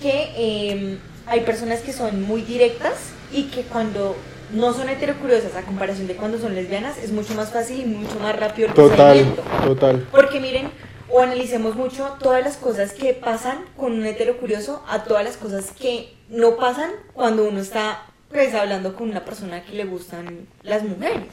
que 0.00 0.32
eh, 0.36 0.98
hay 1.26 1.40
personas 1.40 1.80
que 1.80 1.92
son 1.92 2.22
muy 2.22 2.42
directas 2.42 3.12
y 3.32 3.44
que 3.44 3.62
cuando 3.62 4.16
no 4.52 4.72
son 4.72 4.88
heterocuriosas 4.88 5.54
a 5.54 5.62
comparación 5.62 6.08
de 6.08 6.16
cuando 6.16 6.38
son 6.38 6.56
lesbianas 6.56 6.98
es 6.98 7.12
mucho 7.12 7.34
más 7.34 7.50
fácil 7.50 7.80
y 7.80 7.84
mucho 7.84 8.18
más 8.18 8.34
rápido 8.36 8.68
el 8.68 8.74
Total, 8.74 9.24
total. 9.64 10.08
Porque 10.10 10.40
miren, 10.40 10.70
o 11.12 11.20
analicemos 11.20 11.76
mucho 11.76 12.16
todas 12.20 12.42
las 12.42 12.56
cosas 12.56 12.92
que 12.92 13.14
pasan 13.14 13.64
con 13.76 13.92
un 13.92 14.06
heterocurioso 14.06 14.82
a 14.88 15.04
todas 15.04 15.24
las 15.24 15.36
cosas 15.36 15.72
que 15.78 16.14
no 16.28 16.56
pasan 16.56 16.90
cuando 17.12 17.48
uno 17.48 17.60
está 17.60 18.06
pues 18.30 18.54
hablando 18.54 18.94
con 18.94 19.10
una 19.10 19.24
persona 19.24 19.64
que 19.64 19.72
le 19.72 19.84
gustan 19.84 20.46
las 20.62 20.84
mujeres. 20.84 21.24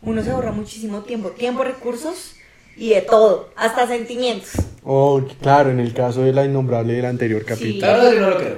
Uno 0.00 0.22
se 0.22 0.30
ahorra 0.30 0.52
muchísimo 0.52 1.00
tiempo, 1.00 1.30
tiempo, 1.30 1.62
recursos 1.62 2.34
y 2.76 2.90
de 2.90 3.02
todo, 3.02 3.50
hasta 3.56 3.86
sentimientos. 3.86 4.52
Oh, 4.84 5.20
claro, 5.40 5.70
en 5.70 5.78
el 5.78 5.92
caso 5.92 6.22
de 6.22 6.32
la 6.32 6.44
innombrable 6.44 6.94
del 6.94 7.04
anterior 7.04 7.44
capítulo. 7.44 7.86
Verdad, 7.86 8.12
yo 8.12 8.20
no 8.20 8.30
lo 8.30 8.38
creo. 8.38 8.56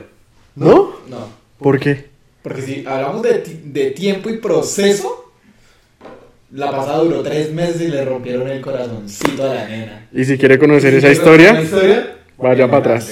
¿No? 0.55 0.93
No. 1.09 1.29
¿Por 1.59 1.81
qué? 1.81 2.09
Porque 2.43 2.63
si 2.63 2.87
hablamos 2.87 3.23
de, 3.23 3.43
de 3.65 3.91
tiempo 3.91 4.31
y 4.31 4.39
proceso, 4.39 5.24
la 6.53 6.71
pasada 6.71 6.99
duró 6.99 7.23
tres 7.23 7.53
meses 7.53 7.81
y 7.83 7.89
le 7.89 8.05
rompieron 8.05 8.49
el 8.49 8.61
corazoncito 8.61 9.51
a 9.51 9.55
la 9.55 9.69
nena. 9.69 10.07
Y 10.13 10.25
si 10.25 10.39
quiere 10.39 10.59
conocer 10.59 10.95
esa 10.95 11.09
¿La 11.09 11.13
historia, 11.13 11.61
historia? 11.61 12.17
Vaya 12.39 12.67
para 12.67 12.79
atrás. 12.79 13.11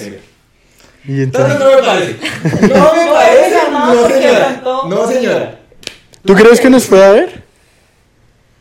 y 1.04 1.10
No, 1.10 1.22
entonces... 1.22 1.58
no, 1.58 1.64
no 1.70 1.76
me 1.76 1.82
parece. 1.82 2.16
No 2.60 2.94
me 2.94 3.04
No, 3.06 3.12
parece. 3.12 3.56
no, 3.72 3.94
No, 3.94 4.08
señora. 4.08 4.62
No, 4.88 5.06
señora. 5.08 5.58
¿Tú 6.24 6.34
crees 6.34 6.60
que 6.60 6.70
nos 6.70 6.84
fue 6.86 7.04
a 7.04 7.10
ver? 7.10 7.42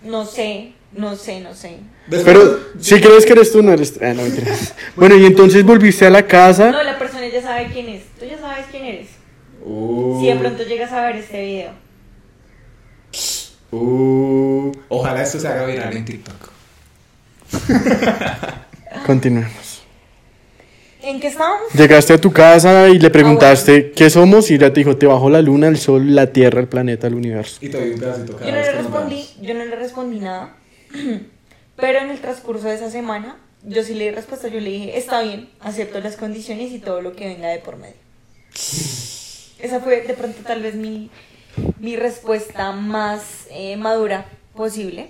No 0.04 0.26
sé, 0.26 0.72
no 0.94 1.16
sé, 1.16 1.42
no 1.42 1.54
sé. 1.54 1.78
Después- 2.08 2.24
Pero 2.36 2.60
si 2.80 3.00
crees 3.00 3.26
que 3.26 3.34
eres 3.34 3.52
tú, 3.52 3.62
no 3.62 3.72
eres 3.72 3.94
tú. 3.94 4.00
Ah, 4.04 4.14
no, 4.16 4.24
mentiras. 4.24 4.74
Bueno, 4.96 5.16
y 5.16 5.26
entonces 5.26 5.64
volviste 5.64 6.06
a 6.08 6.10
la 6.10 6.26
casa. 6.26 6.72
No, 6.72 6.82
la 6.82 6.98
persona 6.98 7.28
ya 7.28 7.42
sabe 7.42 7.70
quién 7.72 7.88
es. 7.90 8.02
Tú 8.20 8.26
ya 8.26 8.40
sabes 8.40 8.66
quién 8.72 8.86
eres. 8.86 9.08
Uh, 9.64 10.20
Si 10.20 10.28
de 10.28 10.36
pronto 10.38 10.64
llegas 10.64 10.92
a 10.92 11.06
ver 11.06 11.18
este 11.18 11.40
video. 11.46 11.72
Uh, 13.72 14.72
ojalá 14.90 15.24
esto 15.24 15.40
se 15.40 15.48
haga 15.48 15.66
viral 15.66 15.96
en 15.96 16.06
TikTok. 16.06 16.52
Continuemos. 19.06 19.82
¿En 21.04 21.20
qué 21.20 21.28
estábamos? 21.28 21.74
Llegaste 21.74 22.14
a 22.14 22.18
tu 22.20 22.32
casa 22.32 22.90
y 22.90 23.00
le 23.00 23.10
preguntaste 23.10 23.92
qué 23.92 24.10
somos 24.10 24.52
y 24.52 24.60
ya 24.60 24.72
te 24.72 24.82
dijo, 24.82 24.98
te 24.98 25.08
bajó 25.08 25.32
la 25.32 25.42
luna, 25.42 25.68
el 25.68 25.78
sol, 25.78 26.14
la 26.14 26.28
tierra, 26.28 26.60
el 26.60 26.68
planeta, 26.68 27.08
el 27.08 27.16
universo. 27.16 27.58
Y 27.62 27.70
te 27.70 27.80
doy 27.80 27.92
un 27.92 28.00
pedacito 28.00 28.38
cada 28.38 28.46
Yo 28.46 28.52
no 28.52 28.58
vez 28.58 28.68
le 28.68 28.82
respondí, 28.82 29.30
yo 29.42 29.54
no 29.56 29.66
le 29.66 29.76
respondí 29.76 30.20
nada. 30.20 30.56
Pero 31.76 32.00
en 32.00 32.12
el 32.12 32.20
transcurso 32.20 32.68
de 32.68 32.76
esa 32.76 32.92
semana, 32.92 33.38
yo 33.64 33.84
sí 33.84 33.96
le 33.96 34.06
di 34.06 34.12
respuesta. 34.12 34.48
Yo 34.48 34.60
le 34.60 34.70
dije, 34.70 34.98
está 34.98 35.24
bien, 35.24 35.50
acepto 35.60 36.00
las 36.02 36.18
condiciones 36.18 36.72
y 36.72 36.78
todo 36.78 37.02
lo 37.02 37.14
que 37.14 37.26
venga 37.26 37.48
de 37.48 37.58
por 37.58 37.78
medio. 37.78 37.96
Esa 39.60 39.80
fue 39.80 40.02
de 40.02 40.14
pronto 40.14 40.42
tal 40.46 40.62
vez 40.62 40.76
mi, 40.76 41.10
mi 41.80 41.96
respuesta 41.96 42.72
más 42.72 43.48
eh, 43.50 43.76
madura 43.78 44.26
posible. 44.56 45.10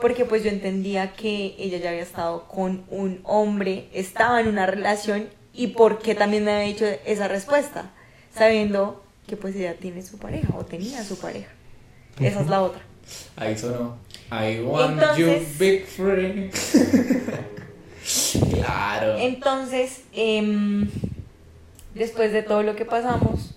Porque 0.00 0.24
pues 0.24 0.42
yo 0.42 0.50
entendía 0.50 1.12
que 1.12 1.54
ella 1.58 1.78
ya 1.78 1.90
había 1.90 2.02
estado 2.02 2.48
con 2.48 2.84
un 2.88 3.20
hombre, 3.24 3.88
estaba 3.92 4.40
en 4.40 4.48
una 4.48 4.64
relación 4.64 5.28
y 5.52 5.68
por 5.68 5.98
qué 5.98 6.14
también 6.14 6.44
me 6.44 6.52
había 6.52 6.64
dicho 6.64 6.86
esa 7.04 7.28
respuesta, 7.28 7.90
sabiendo 8.34 9.04
que 9.26 9.36
pues 9.36 9.54
ella 9.56 9.74
tiene 9.74 10.02
su 10.02 10.18
pareja 10.18 10.48
o 10.56 10.64
tenía 10.64 11.04
su 11.04 11.18
pareja. 11.18 11.50
Esa 12.18 12.40
es 12.40 12.48
la 12.48 12.62
otra. 12.62 12.80
Ahí 13.36 13.56
sonó. 13.56 13.98
I 14.30 14.60
want 14.62 15.00
you, 15.16 15.26
big 15.58 15.86
friend. 15.86 16.52
claro. 18.54 19.18
Entonces, 19.18 20.02
em, 20.12 20.88
después 21.94 22.32
de 22.32 22.42
todo 22.42 22.62
lo 22.62 22.76
que 22.76 22.84
pasamos, 22.84 23.54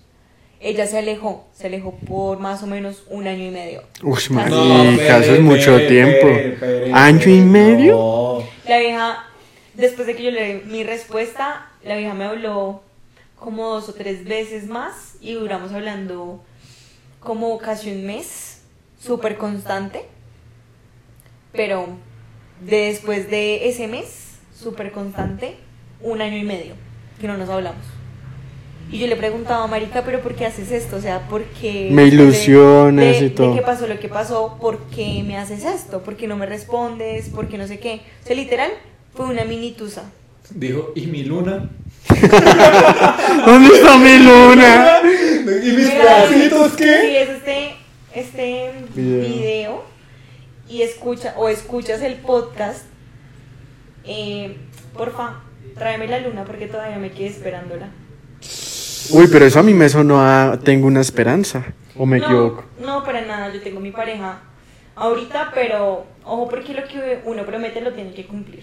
ella 0.64 0.86
se 0.86 0.96
alejó, 0.96 1.46
se 1.52 1.66
alejó 1.66 1.94
por 1.94 2.38
más 2.38 2.62
o 2.62 2.66
menos 2.66 3.04
un 3.10 3.26
año 3.26 3.44
y 3.44 3.50
medio. 3.50 3.82
Uy, 4.02 4.18
marica, 4.30 5.18
eso 5.18 5.34
es 5.34 5.40
mucho 5.40 5.76
tiempo. 5.86 6.26
¿Año 6.94 7.28
y 7.28 7.40
medio? 7.42 7.96
no. 7.96 8.48
La 8.66 8.78
vieja, 8.78 9.26
después 9.74 10.06
de 10.06 10.16
que 10.16 10.22
yo 10.22 10.30
le 10.30 10.54
di 10.54 10.62
mi 10.64 10.82
respuesta, 10.82 11.70
la 11.84 11.96
vieja 11.96 12.14
me 12.14 12.24
habló 12.24 12.80
como 13.38 13.68
dos 13.68 13.90
o 13.90 13.92
tres 13.92 14.24
veces 14.24 14.66
más 14.66 15.16
y 15.20 15.34
duramos 15.34 15.70
hablando 15.72 16.42
como 17.20 17.58
casi 17.58 17.92
un 17.92 18.06
mes, 18.06 18.62
súper 18.98 19.36
constante. 19.36 20.06
Pero 21.52 21.88
después 22.62 23.28
de 23.28 23.68
ese 23.68 23.86
mes, 23.86 24.38
súper 24.58 24.92
constante, 24.92 25.56
un 26.00 26.22
año 26.22 26.38
y 26.38 26.44
medio 26.44 26.74
que 27.20 27.26
no 27.26 27.36
nos 27.36 27.50
hablamos. 27.50 27.93
Y 28.92 28.98
yo 28.98 29.06
le 29.08 29.16
preguntaba 29.16 29.64
a 29.64 29.66
Marica, 29.66 30.02
pero 30.04 30.20
¿por 30.20 30.34
qué 30.36 30.46
haces 30.46 30.70
esto? 30.70 30.96
O 30.96 31.00
sea, 31.00 31.26
¿por 31.28 31.42
qué... 31.44 31.88
Me 31.90 32.04
ilusionas 32.04 33.18
de- 33.20 33.26
y 33.26 33.30
todo. 33.30 33.50
De 33.54 33.60
qué 33.60 33.66
pasó 33.66 33.86
lo 33.88 33.98
que 33.98 34.08
pasó, 34.08 34.56
¿por 34.60 34.78
qué 34.94 35.22
me 35.26 35.36
haces 35.36 35.64
esto? 35.64 36.02
¿Por 36.02 36.16
qué 36.16 36.28
no 36.28 36.36
me 36.36 36.46
respondes? 36.46 37.28
¿Por 37.30 37.48
qué 37.48 37.58
no 37.58 37.66
sé 37.66 37.78
qué? 37.80 38.02
O 38.22 38.26
sea, 38.26 38.36
literal, 38.36 38.70
fue 39.14 39.26
una 39.26 39.44
mini 39.44 39.72
tusa. 39.72 40.04
Dijo, 40.50 40.92
¿y 40.94 41.06
mi 41.06 41.24
luna? 41.24 41.70
¿Dónde 43.46 43.74
está 43.74 43.98
mi 43.98 44.18
luna? 44.18 45.00
¿Y 45.62 45.72
mis 45.72 45.90
pedacitos 45.90 46.70
Sí, 46.72 46.76
qué? 46.76 47.22
es 47.22 47.28
este, 47.30 47.74
este 48.14 48.70
Video. 48.94 49.20
video. 49.28 49.84
y 50.68 50.82
escucha 50.82 51.34
o 51.36 51.48
escuchas 51.48 52.00
el 52.02 52.14
podcast, 52.16 52.82
eh, 54.04 54.56
porfa, 54.96 55.40
tráeme 55.76 56.06
la 56.06 56.20
luna 56.20 56.44
porque 56.44 56.66
todavía 56.66 56.98
me 56.98 57.10
quedé 57.10 57.26
esperándola. 57.28 57.88
Uy, 59.10 59.28
pero 59.30 59.44
eso 59.46 59.60
a 59.60 59.62
mí 59.62 59.74
me 59.74 59.88
sonó 59.88 60.20
a 60.20 60.58
Tengo 60.62 60.86
una 60.86 61.00
esperanza. 61.00 61.64
¿O 61.96 62.06
me 62.06 62.18
no, 62.18 62.24
equivoco? 62.24 62.64
No, 62.84 63.04
para 63.04 63.20
nada, 63.22 63.52
yo 63.52 63.60
tengo 63.62 63.80
mi 63.80 63.90
pareja 63.90 64.40
ahorita, 64.96 65.50
pero 65.54 66.06
ojo 66.24 66.48
porque 66.48 66.74
lo 66.74 66.84
que 66.88 67.20
uno 67.24 67.44
promete 67.44 67.80
lo 67.80 67.92
tiene 67.92 68.12
que 68.14 68.26
cumplir. 68.26 68.62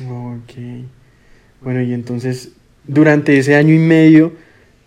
Ok. 0.00 0.86
Bueno, 1.60 1.82
y 1.82 1.92
entonces, 1.92 2.52
durante 2.84 3.36
ese 3.38 3.54
año 3.54 3.74
y 3.74 3.78
medio, 3.78 4.32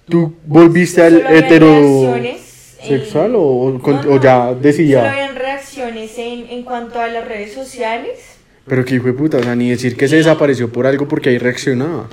¿tú 0.09 0.35
volviste 0.45 1.01
al 1.03 1.13
Solo 1.13 1.27
habían 1.27 1.41
reacciones 1.49 2.77
en- 2.79 2.85
heterosexual 2.95 3.35
o, 3.35 3.41
o 3.43 3.79
con- 3.79 3.95
No, 3.95 4.01
o 4.01 4.15
no, 4.15 4.21
ya 4.21 4.45
Solo 4.47 4.59
decidía? 4.61 5.11
habían 5.11 5.35
reacciones 5.35 6.17
en, 6.17 6.47
en 6.49 6.63
cuanto 6.63 6.99
a 6.99 7.07
las 7.07 7.27
redes 7.27 7.53
sociales. 7.53 8.19
Pero 8.67 8.83
que 8.83 8.95
hijo 8.95 9.05
de 9.05 9.13
puta, 9.13 9.37
o 9.37 9.43
sea, 9.43 9.55
ni 9.55 9.69
decir 9.69 9.95
que 9.95 10.07
se 10.07 10.15
desapareció 10.17 10.71
por 10.71 10.87
algo 10.87 11.07
porque 11.07 11.29
ahí 11.29 11.37
reaccionaba. 11.37 12.07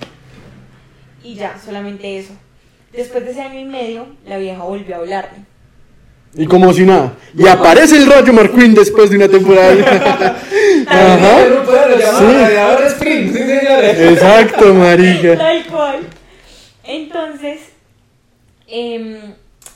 Ya, 1.43 1.59
solamente 1.59 2.19
eso. 2.21 2.35
Después 2.93 3.25
de 3.25 3.33
ese 3.33 3.43
año 3.43 3.59
y 3.59 3.65
medio, 3.65 4.07
la 4.25 4.39
vieja 4.39 4.63
volvió 4.63 4.95
a 4.95 4.99
hablarme. 5.01 5.39
Y 6.35 6.47
como 6.47 6.73
si 6.73 6.83
nada. 6.85 7.15
Y 7.37 7.49
aparece 7.49 7.97
el 7.97 8.07
Rayo 8.07 8.33
McQueen 8.33 8.75
después 8.75 9.11
de 9.11 9.17
una 9.17 9.27
temporada. 9.27 9.73
Ajá. 10.87 11.39
Sí. 12.97 13.33
Exacto, 14.09 14.73
marica. 14.73 15.37
Tal 15.37 15.67
cual. 15.67 16.01
Entonces, 16.85 17.59
em, 18.69 19.17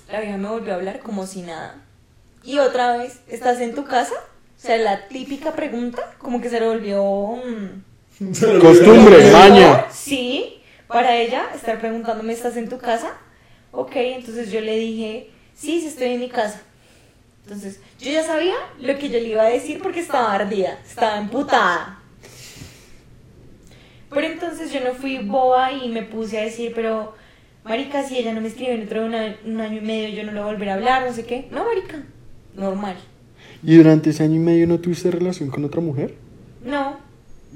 la 0.08 0.20
vieja 0.20 0.36
me 0.36 0.48
volvió 0.48 0.72
a 0.72 0.76
hablar 0.76 1.00
como 1.00 1.26
si 1.26 1.42
nada. 1.42 1.82
Y 2.44 2.58
otra 2.58 2.96
vez, 2.96 3.18
¿estás 3.26 3.60
en 3.60 3.74
tu 3.74 3.84
casa? 3.84 4.14
O 4.14 4.66
sea, 4.66 4.76
la 4.76 5.08
típica 5.08 5.50
pregunta, 5.50 6.14
como 6.18 6.40
que 6.40 6.48
se 6.48 6.60
le 6.60 6.68
volvió... 6.68 7.02
mm, 7.44 8.60
Costumbre, 8.60 9.30
maña. 9.32 9.86
Sí, 9.90 10.56
para 10.88 11.16
ella, 11.16 11.46
estar 11.54 11.78
preguntándome, 11.80 12.32
¿estás 12.32 12.56
en 12.56 12.68
tu 12.68 12.78
casa? 12.78 13.12
Ok, 13.72 13.92
entonces 13.96 14.50
yo 14.52 14.60
le 14.60 14.76
dije, 14.78 15.30
sí, 15.54 15.80
sí 15.80 15.86
estoy 15.88 16.08
en 16.14 16.20
mi 16.20 16.28
casa. 16.28 16.62
Entonces, 17.44 17.80
yo 18.00 18.10
ya 18.10 18.22
sabía 18.24 18.54
lo 18.80 18.96
que 18.98 19.08
yo 19.08 19.18
le 19.18 19.28
iba 19.28 19.42
a 19.42 19.48
decir 19.50 19.80
porque 19.82 20.00
estaba 20.00 20.32
ardida, 20.34 20.78
estaba 20.86 21.18
emputada. 21.18 22.00
Pero 24.10 24.26
entonces 24.26 24.72
yo 24.72 24.80
no 24.80 24.94
fui 24.94 25.18
boba 25.18 25.72
y 25.72 25.88
me 25.88 26.02
puse 26.02 26.38
a 26.38 26.44
decir, 26.44 26.72
pero, 26.74 27.14
marica, 27.64 28.02
si 28.04 28.18
ella 28.18 28.32
no 28.32 28.40
me 28.40 28.48
escribe 28.48 28.76
dentro 28.76 29.00
de 29.02 29.06
una- 29.06 29.36
un 29.44 29.60
año 29.60 29.78
y 29.78 29.84
medio, 29.84 30.08
yo 30.10 30.24
no 30.24 30.32
le 30.32 30.40
voy 30.40 30.48
a 30.48 30.52
volver 30.52 30.68
a 30.70 30.74
hablar, 30.74 31.06
no 31.06 31.12
sé 31.12 31.24
qué. 31.26 31.48
No, 31.50 31.64
marica, 31.64 32.02
normal. 32.54 32.96
¿Y 33.62 33.76
durante 33.76 34.10
ese 34.10 34.22
año 34.22 34.36
y 34.36 34.40
medio 34.40 34.66
no 34.66 34.78
tuviste 34.80 35.10
relación 35.10 35.50
con 35.50 35.64
otra 35.64 35.80
mujer? 35.80 36.14
No, 36.64 36.98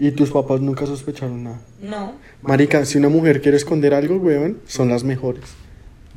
¿Y 0.02 0.12
tus 0.12 0.30
papás 0.30 0.62
nunca 0.62 0.86
sospecharon 0.86 1.44
nada? 1.44 1.60
no. 1.82 2.14
Marica, 2.40 2.86
si 2.86 2.96
una 2.96 3.10
mujer 3.10 3.42
quiere 3.42 3.58
esconder 3.58 3.92
algo, 3.92 4.16
weón, 4.16 4.58
son 4.66 4.88
las 4.88 5.04
mejores. 5.04 5.44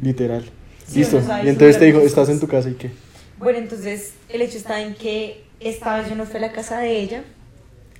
Literal. 0.01 0.45
Sí, 0.87 0.99
Listo. 0.99 1.21
Y 1.43 1.49
entonces 1.49 1.77
te 1.77 1.85
dijo, 1.85 1.99
estás 1.99 2.29
en 2.29 2.39
tu 2.39 2.47
casa 2.47 2.69
y 2.69 2.75
qué. 2.75 2.91
Bueno, 3.37 3.59
entonces 3.59 4.13
el 4.29 4.41
hecho 4.41 4.57
está 4.57 4.81
en 4.81 4.95
que 4.95 5.43
esta 5.59 5.97
vez 5.97 6.07
yo 6.07 6.15
no 6.15 6.25
fui 6.25 6.37
a 6.37 6.39
la 6.39 6.53
casa 6.53 6.79
de 6.79 6.97
ella, 6.97 7.23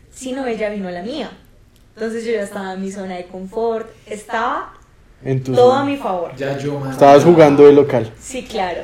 sino 0.10 0.48
ella 0.48 0.70
vino 0.70 0.88
a 0.88 0.92
la 0.92 1.04
mía. 1.04 1.32
Entonces 1.96 2.24
yo 2.24 2.32
ya 2.32 2.44
estaba 2.44 2.76
en 2.76 2.82
mi 2.82 2.90
zona 2.90 3.18
de 3.18 3.26
confort, 3.26 3.90
estaba 4.06 4.74
En 5.22 5.44
tu 5.44 5.54
todo 5.54 5.74
a 5.74 5.84
mi 5.84 5.98
favor. 5.98 6.34
Ya 6.38 6.58
yo, 6.58 6.80
man. 6.80 6.92
Estabas 6.92 7.26
jugando 7.26 7.66
de 7.66 7.74
local. 7.74 8.10
Sí, 8.22 8.44
claro. 8.44 8.84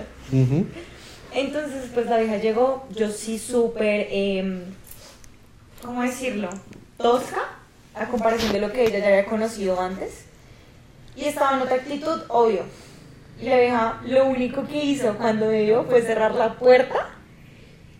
Entonces, 1.33 1.91
pues 1.93 2.07
la 2.07 2.17
vieja 2.17 2.37
llegó, 2.37 2.85
yo 2.93 3.09
sí 3.09 3.39
súper, 3.39 4.07
em, 4.11 4.63
¿cómo 5.81 6.01
decirlo? 6.01 6.49
Tosca, 7.03 7.39
a 7.95 8.05
comparación 8.07 8.51
de 8.51 8.59
lo 8.59 8.71
que 8.73 8.83
ella 8.85 8.99
ya 8.99 9.07
había 9.07 9.25
conocido 9.25 9.79
antes. 9.79 10.25
Y 11.15 11.25
estaba 11.25 11.55
en 11.55 11.61
otra 11.63 11.75
actitud, 11.77 12.21
obvio. 12.27 12.63
Y 13.41 13.45
la 13.45 13.57
vieja 13.57 14.01
lo 14.05 14.25
único 14.25 14.67
que 14.67 14.83
hizo 14.83 15.15
cuando 15.15 15.45
me 15.47 15.63
vio 15.63 15.85
fue 15.85 16.01
cerrar 16.01 16.35
la 16.35 16.55
puerta 16.55 17.09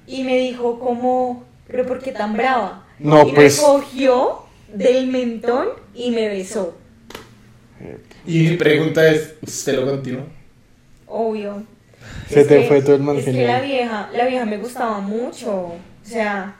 y 0.05 0.23
me 0.23 0.37
dijo 0.37 0.79
como, 0.79 1.45
pero 1.67 1.85
¿por 1.85 1.99
qué 2.01 2.11
tan 2.11 2.33
brava? 2.33 2.85
No, 2.99 3.25
y 3.25 3.31
pues- 3.31 3.57
me 3.57 3.63
cogió 3.65 4.39
del 4.73 5.07
mentón 5.07 5.69
y 5.95 6.11
me 6.11 6.27
besó, 6.27 6.75
Y 8.27 8.39
mi 8.49 8.57
pregunta 8.57 9.07
es, 9.09 9.35
¿usted 9.41 9.75
lo 9.79 9.85
continuó? 9.89 10.25
obvio. 11.07 11.63
Se 12.29 12.41
Es 12.41 12.47
te 12.47 12.61
que- 12.61 12.67
fue 12.67 12.81
todo 12.81 12.95
el 12.95 13.01
man 13.01 13.15
Es 13.17 13.25
que 13.25 13.47
la 13.47 13.61
vieja, 13.61 14.09
la 14.13 14.25
vieja 14.25 14.45
me 14.45 14.57
gustaba 14.57 14.99
mucho. 14.99 15.51
O 15.55 15.77
sea, 16.03 16.55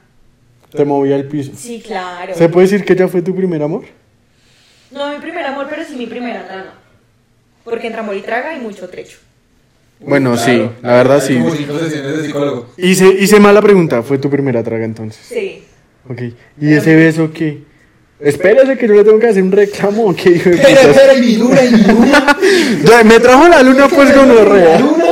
Te 0.72 0.86
movía 0.86 1.15
al 1.15 1.26
piso. 1.26 1.51
sí, 1.57 1.82
claro. 1.86 2.34
¿Se 2.36 2.47
puede 2.49 2.67
decir 2.67 2.86
que 2.86 2.93
ella 2.93 3.07
fue 3.07 3.22
tu 3.22 3.36
primer 3.36 3.61
amor? 3.63 3.84
No 4.91 5.11
mi 5.11 5.20
primer 5.20 5.45
amor, 5.45 5.67
pero 5.70 5.84
sí 5.84 5.95
mi 5.95 6.05
primera 6.07 6.45
traga. 6.47 6.74
Porque 7.63 7.88
entre 7.88 8.01
amor 8.01 8.15
y 8.15 8.22
traga 8.22 8.49
hay 8.51 8.59
mucho 8.59 8.88
trecho. 8.89 9.17
Bueno, 9.99 10.34
Claro. 10.34 10.45
sí, 10.45 10.70
la 10.82 10.93
verdad 10.93 11.22
sí. 11.24 11.38
Como 11.38 11.51
cinco 11.55 11.78
sesiones 11.80 12.17
de 12.17 12.26
psicólogo. 12.26 12.70
Hice, 12.78 13.07
hice 13.07 13.39
mala 13.39 13.61
pregunta, 13.61 14.01
fue 14.01 14.17
tu 14.17 14.30
primera 14.30 14.63
traga 14.63 14.86
entonces. 14.86 15.26
Sí. 15.28 15.63
Ok. 16.09 16.22
¿Y 16.61 16.74
ese 16.74 16.95
beso 16.95 17.32
qué? 17.34 17.63
Espérate 18.20 18.78
que 18.78 18.88
yo 18.88 18.93
le 18.95 19.03
tengo 19.03 19.20
que 19.20 19.28
hacer 19.28 19.43
un 19.43 19.51
reclamo 19.51 20.05
o 20.09 20.15
qué 20.15 20.30
hijo 20.32 20.49
de 20.49 20.55
Espera, 20.55 20.82
putas? 20.82 20.95
espera, 20.97 21.13
y 21.15 21.22
mi 21.22 21.36
luna, 21.38 21.63
y 21.65 21.72
mi 21.72 21.82
luna. 21.84 22.38
Ya, 22.86 23.03
Me 23.03 23.20
trajo 23.20 23.47
la 23.47 23.63
luna 23.63 23.88
pues 23.88 24.11
con 24.13 24.28
La 24.28 24.80
luna. 24.80 25.05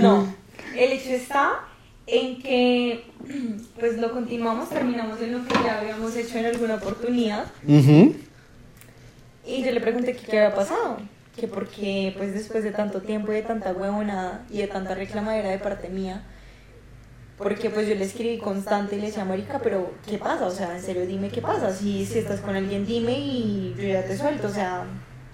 No. 0.00 0.34
El 0.76 0.92
hecho 0.92 1.10
está 1.10 1.60
en 2.06 2.42
que 2.42 3.04
pues 3.82 3.98
lo 3.98 4.12
continuamos, 4.12 4.68
terminamos 4.68 5.20
en 5.20 5.32
lo 5.32 5.44
que 5.44 5.54
ya 5.54 5.80
habíamos 5.80 6.14
hecho 6.14 6.38
en 6.38 6.46
alguna 6.46 6.76
oportunidad. 6.76 7.46
Ujú. 7.66 8.14
Y 9.44 9.64
yo 9.64 9.72
le 9.72 9.80
pregunté 9.80 10.14
que 10.14 10.24
qué 10.24 10.38
había 10.38 10.54
pasado. 10.54 10.98
Que 11.34 11.48
porque 11.48 12.14
pues 12.16 12.32
después 12.32 12.62
de 12.62 12.70
tanto 12.70 13.02
tiempo 13.02 13.32
y 13.32 13.34
de 13.34 13.42
tanta 13.42 13.72
huevonada 13.72 14.46
y 14.50 14.58
de 14.58 14.68
tanta 14.68 14.94
reclamadera 14.94 15.48
de 15.48 15.58
parte 15.58 15.88
mía, 15.88 16.22
porque 17.36 17.70
pues 17.70 17.88
yo 17.88 17.96
le 17.96 18.04
escribí 18.04 18.38
constante 18.38 18.94
y 18.94 19.00
le 19.00 19.06
decía, 19.06 19.24
Marica, 19.24 19.58
pero 19.58 19.92
¿qué 20.06 20.16
pasa? 20.16 20.46
O 20.46 20.52
sea, 20.52 20.76
en 20.76 20.80
serio, 20.80 21.04
dime 21.04 21.30
qué 21.30 21.42
pasa. 21.42 21.74
Si, 21.74 22.06
si 22.06 22.20
estás 22.20 22.38
con 22.38 22.54
alguien, 22.54 22.86
dime 22.86 23.18
y 23.18 23.74
yo 23.76 23.88
ya 23.88 24.04
te 24.04 24.16
suelto. 24.16 24.46
O 24.46 24.52
sea, 24.52 24.84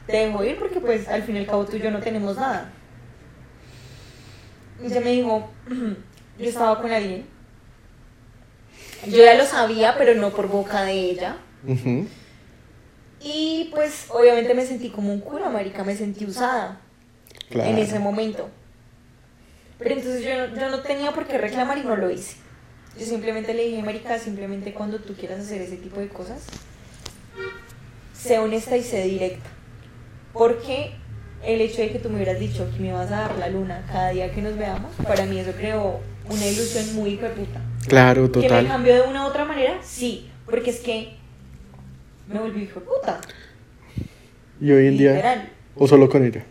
te 0.07 0.25
dejo 0.25 0.43
ir 0.43 0.59
porque 0.59 0.81
pues 0.81 1.07
al 1.07 1.23
fin 1.23 1.37
y 1.37 1.41
al 1.41 1.47
cabo 1.47 1.67
tú 1.67 1.77
y 1.77 1.81
yo 1.81 1.91
no 1.91 2.01
tenemos 2.01 2.37
nada. 2.37 2.73
Y 4.83 4.87
ella 4.87 5.03
me 5.03 5.13
dijo, 5.13 5.51
yo 6.39 6.49
estaba 6.49 6.81
con 6.81 6.91
alguien. 6.91 7.38
Yo 9.07 9.25
ya 9.25 9.35
lo 9.35 9.45
sabía, 9.45 9.95
pero 9.97 10.15
no 10.15 10.31
por 10.31 10.49
boca 10.49 10.83
de 10.83 10.93
ella. 10.93 11.37
Y 13.21 13.71
pues 13.75 14.07
obviamente 14.11 14.55
me 14.55 14.65
sentí 14.67 14.91
como 14.91 15.13
un 15.13 15.21
cura, 15.21 15.49
marica, 15.49 15.85
me 15.85 15.97
sentí 15.97 16.25
usada 16.25 16.81
Claro. 17.51 17.71
en 17.71 17.79
ese 17.79 17.99
momento. 17.99 18.49
Pero 19.79 19.95
entonces 19.95 20.25
yo, 20.25 20.49
no- 20.49 20.57
yo 20.61 20.71
no 20.71 20.81
tenía 20.81 21.13
por 21.13 21.27
qué 21.27 21.39
reclamar 21.39 21.79
y 21.79 21.83
no 21.85 21.97
lo 21.97 22.11
hice. 22.11 22.37
Yo 22.99 23.07
simplemente 23.07 23.55
le 23.55 23.65
dije, 23.67 23.83
marica, 23.83 24.19
simplemente 24.19 24.73
cuando 24.75 24.99
tú 24.99 25.15
quieras 25.15 25.41
hacer 25.41 25.63
ese 25.63 25.77
tipo 25.77 26.01
de 26.01 26.09
cosas, 26.09 26.43
sé 28.13 28.39
honesta 28.39 28.77
y 28.77 28.83
sé 28.83 29.03
directa. 29.05 29.49
Porque 30.33 30.95
el 31.45 31.61
hecho 31.61 31.83
de 31.83 31.91
que 31.91 31.99
tú 31.99 32.09
me 32.11 32.17
hubieras 32.17 32.39
dicho 32.41 32.69
que 32.75 32.81
me 32.81 32.89
ibas 32.89 33.09
a 33.13 33.21
dar 33.23 33.39
la 33.39 33.49
luna 33.49 33.85
cada 33.91 34.11
día 34.11 34.31
que 34.33 34.43
nos 34.43 34.57
veamos, 34.57 34.93
para 35.07 35.25
mí 35.27 35.39
eso 35.39 35.53
creó 35.53 36.01
una 36.29 36.47
ilusión 36.47 36.95
muy 36.95 37.11
hijueputa. 37.11 37.61
Claro, 37.87 38.31
¿Que 38.31 38.39
me 38.41 38.49
total. 38.49 38.67
cambió 38.67 38.95
de 38.95 39.03
una 39.03 39.25
u 39.25 39.29
otra 39.29 39.45
manera? 39.45 39.79
Sí, 39.83 40.29
porque 40.45 40.71
es 40.71 40.81
que 40.81 41.15
me 42.33 42.39
volví 42.39 42.63
hijo 42.65 42.81
de 42.81 42.87
puta. 42.87 43.21
Y 44.61 44.71
hoy 44.73 44.89
en 44.89 44.99
día, 44.99 45.49
o 45.77 45.87
solo 45.87 46.09
con 46.09 46.25
ella. 46.25 46.45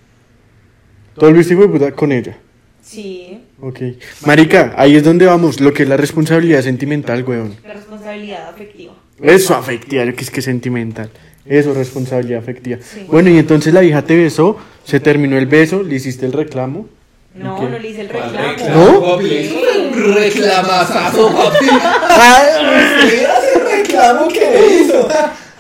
Todo 1.15 1.29
el 1.29 1.39
hijo 1.39 1.61
de 1.61 1.67
puta 1.67 1.91
con 1.91 2.11
ella. 2.11 2.37
Sí, 2.81 3.43
Ok. 3.59 3.79
Marica, 4.25 4.73
ahí 4.77 4.95
es 4.95 5.03
donde 5.03 5.25
vamos, 5.25 5.59
lo 5.59 5.73
que 5.73 5.83
es 5.83 5.89
la 5.89 5.97
responsabilidad 5.97 6.61
sentimental, 6.61 7.23
weón. 7.23 7.55
la 7.65 7.73
responsabilidad 7.73 8.47
afectiva. 8.49 8.93
Eso 9.21 9.55
afectiva, 9.55 10.05
que 10.13 10.23
es 10.23 10.31
que 10.31 10.41
sentimental. 10.41 11.09
Eso, 11.49 11.73
responsabilidad 11.73 12.39
afectiva. 12.39 12.79
Sí. 12.81 13.05
Bueno, 13.07 13.29
y 13.29 13.37
entonces 13.37 13.73
la 13.73 13.81
vieja 13.81 14.01
te 14.01 14.15
besó, 14.15 14.57
se 14.83 14.99
terminó 14.99 15.37
el 15.37 15.45
beso, 15.45 15.83
le 15.83 15.95
hiciste 15.95 16.25
el 16.25 16.33
reclamo. 16.33 16.87
No, 17.35 17.69
no 17.69 17.77
le 17.77 17.89
hice 17.89 18.01
el 18.01 18.07
¿Cuál 18.09 18.33
reclamo. 18.33 18.85
¿No? 18.85 19.01
papi? 19.01 19.55
Un 19.95 20.13
reclamazazo, 20.15 21.35
papi. 21.35 21.65
Reclamo 23.77 24.27
que 24.27 24.81
hizo. 24.81 25.07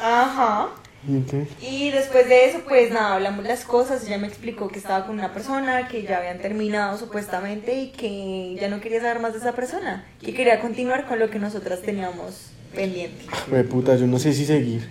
Ajá. 0.01 0.69
Ok. 1.07 1.47
Y 1.61 1.91
después 1.91 2.27
de 2.27 2.49
eso, 2.49 2.59
pues 2.67 2.91
nada, 2.91 3.15
hablamos 3.15 3.45
las 3.45 3.63
cosas. 3.63 4.05
Ella 4.05 4.17
me 4.17 4.27
explicó 4.27 4.67
que 4.67 4.79
estaba 4.79 5.05
con 5.05 5.17
una 5.17 5.33
persona, 5.33 5.87
que 5.87 6.03
ya 6.03 6.17
habían 6.17 6.39
terminado 6.39 6.97
supuestamente 6.97 7.79
y 7.79 7.87
que 7.91 8.57
ya 8.59 8.67
no 8.69 8.81
quería 8.81 8.99
saber 8.99 9.21
más 9.21 9.33
de 9.33 9.39
esa 9.39 9.53
persona, 9.53 10.03
que 10.21 10.33
quería 10.33 10.59
continuar 10.59 11.07
con 11.07 11.19
lo 11.19 11.29
que 11.29 11.39
nosotras 11.39 11.81
teníamos 11.81 12.51
pendiente. 12.75 13.25
Fue 13.49 13.63
puta, 13.63 13.95
yo 13.95 14.07
no 14.07 14.19
sé 14.19 14.33
si 14.33 14.45
seguir. 14.45 14.81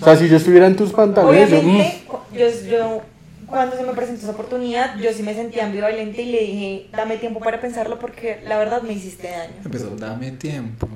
O 0.00 0.04
sea, 0.04 0.16
si 0.16 0.28
yo 0.28 0.36
estuviera 0.36 0.66
en 0.66 0.76
tus 0.76 0.92
pantalones, 0.92 1.50
yo... 1.50 1.56
mm, 1.56 1.60
Obviamente, 1.60 2.02
cu- 2.06 2.18
yo, 2.36 2.46
yo 2.70 3.02
cuando 3.46 3.76
se 3.76 3.82
me 3.82 3.92
presentó 3.94 4.22
esa 4.22 4.30
oportunidad, 4.32 4.98
yo 4.98 5.12
sí 5.12 5.22
me 5.22 5.34
sentía 5.34 5.64
ambivalente 5.66 6.22
y 6.22 6.26
le 6.32 6.40
dije, 6.40 6.86
dame 6.92 7.16
tiempo 7.16 7.40
para 7.40 7.60
pensarlo 7.60 7.98
porque 7.98 8.40
la 8.46 8.58
verdad 8.58 8.82
me 8.82 8.92
hiciste 8.92 9.28
daño. 9.30 9.54
Empezó, 9.64 9.90
dame 9.96 10.32
tiempo. 10.32 10.88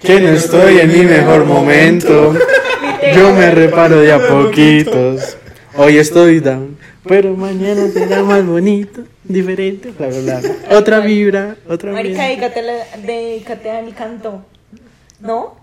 que 0.00 0.20
no 0.20 0.28
estoy 0.30 0.78
en 0.80 0.88
mi 0.92 1.04
mejor 1.04 1.44
momento. 1.44 2.34
Yo 3.14 3.32
me 3.34 3.50
reparo 3.50 4.00
de 4.00 4.12
a 4.12 4.18
poquitos. 4.28 5.36
Hoy 5.76 5.98
estoy 5.98 6.38
down, 6.40 6.76
pero 7.06 7.34
mañana 7.34 7.88
será 7.92 8.22
más 8.22 8.46
bonito, 8.46 9.02
diferente, 9.24 9.90
bla, 9.90 10.06
bla, 10.06 10.40
bla. 10.40 10.76
Otra 10.78 11.00
vibra, 11.00 11.56
otra 11.68 11.90
Marica, 11.92 12.28
vibra. 12.28 12.48
dedícate, 12.48 12.60
a 12.60 12.62
la- 12.62 12.96
dedícate 13.04 13.70
al 13.70 13.94
canto. 13.94 14.44
¿No? 15.20 15.56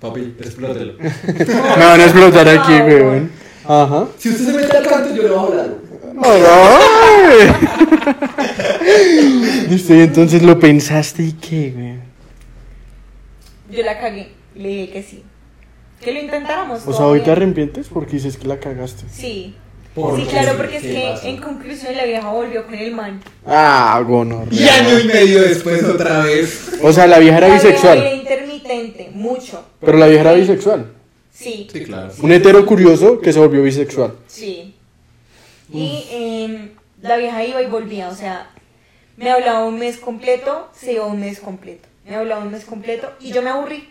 Papi, 0.00 0.34
explótelo. 0.38 0.94
Me 0.98 1.84
van 1.84 2.00
a 2.00 2.04
explotar 2.04 2.48
aquí, 2.48 2.72
weón. 2.72 3.30
Ajá. 3.64 4.06
Si 4.18 4.28
usted 4.28 4.44
se 4.44 4.52
mete 4.52 4.76
al 4.76 4.86
canto, 4.86 5.14
yo 5.14 5.22
le 5.22 5.28
la 5.56 5.66
luz. 5.66 5.76
Ay. 6.22 7.48
Listo, 9.70 9.94
y 9.94 10.00
entonces 10.00 10.42
lo 10.42 10.58
pensaste 10.58 11.22
y 11.22 11.32
qué, 11.32 11.72
weón. 11.76 12.00
Yo 13.70 13.82
la 13.82 13.98
cagué. 13.98 14.32
Le 14.54 14.68
dije 14.68 14.92
que 14.92 15.02
sí. 15.02 15.22
Que 16.00 16.12
lo 16.12 16.20
intentáramos. 16.20 16.80
O 16.86 16.92
sea, 16.92 16.98
todo 16.98 17.08
hoy 17.08 17.20
te 17.20 17.30
arrepientes 17.30 17.88
porque 17.88 18.12
dices 18.12 18.36
que 18.36 18.46
la 18.46 18.58
cagaste. 18.58 19.04
Sí. 19.10 19.54
¿Por 19.96 20.20
Sí, 20.20 20.26
claro, 20.26 20.56
porque 20.58 20.76
es 20.76 20.82
¿Qué 20.82 20.92
que 20.92 21.08
pasó? 21.10 21.26
en 21.26 21.36
conclusión 21.38 21.96
la 21.96 22.04
vieja 22.04 22.28
volvió 22.30 22.64
con 22.66 22.74
el 22.74 22.92
man. 22.94 23.20
Ah, 23.46 24.00
gonorrea. 24.06 24.52
Y 24.52 24.68
año 24.68 25.00
y 25.00 25.04
medio 25.04 25.40
después 25.42 25.82
otra 25.82 26.22
vez. 26.22 26.78
O 26.82 26.92
sea, 26.92 27.06
la 27.08 27.18
vieja 27.18 27.38
era 27.38 27.48
La 27.48 27.54
vieja 27.54 27.68
era 27.68 27.94
bisexual. 27.94 28.14
intermitente, 28.18 29.10
mucho. 29.14 29.64
Pero 29.80 29.96
la 29.98 30.06
vieja 30.06 30.20
era 30.20 30.32
bisexual. 30.34 30.92
Sí, 31.32 31.66
Sí, 31.72 31.82
claro. 31.84 32.12
Un 32.22 32.30
hetero 32.32 32.64
curioso 32.66 33.18
que 33.20 33.32
se 33.32 33.38
volvió 33.40 33.62
bisexual. 33.62 34.12
sí. 34.28 34.74
Y 35.72 36.04
em, 36.12 36.68
la 37.02 37.16
vieja 37.16 37.42
iba 37.44 37.60
y 37.60 37.66
volvía, 37.66 38.08
o 38.08 38.14
sea, 38.14 38.50
me 39.16 39.30
hablaba 39.30 39.64
un 39.64 39.78
mes 39.78 39.96
completo, 39.96 40.68
se 40.72 40.92
iba 40.92 41.06
un 41.06 41.18
mes 41.18 41.40
completo. 41.40 41.88
Me 42.08 42.14
hablaba 42.14 42.42
un 42.44 42.52
mes 42.52 42.64
completo 42.64 43.10
y 43.20 43.32
yo 43.32 43.42
me 43.42 43.50
aburrí. 43.50 43.88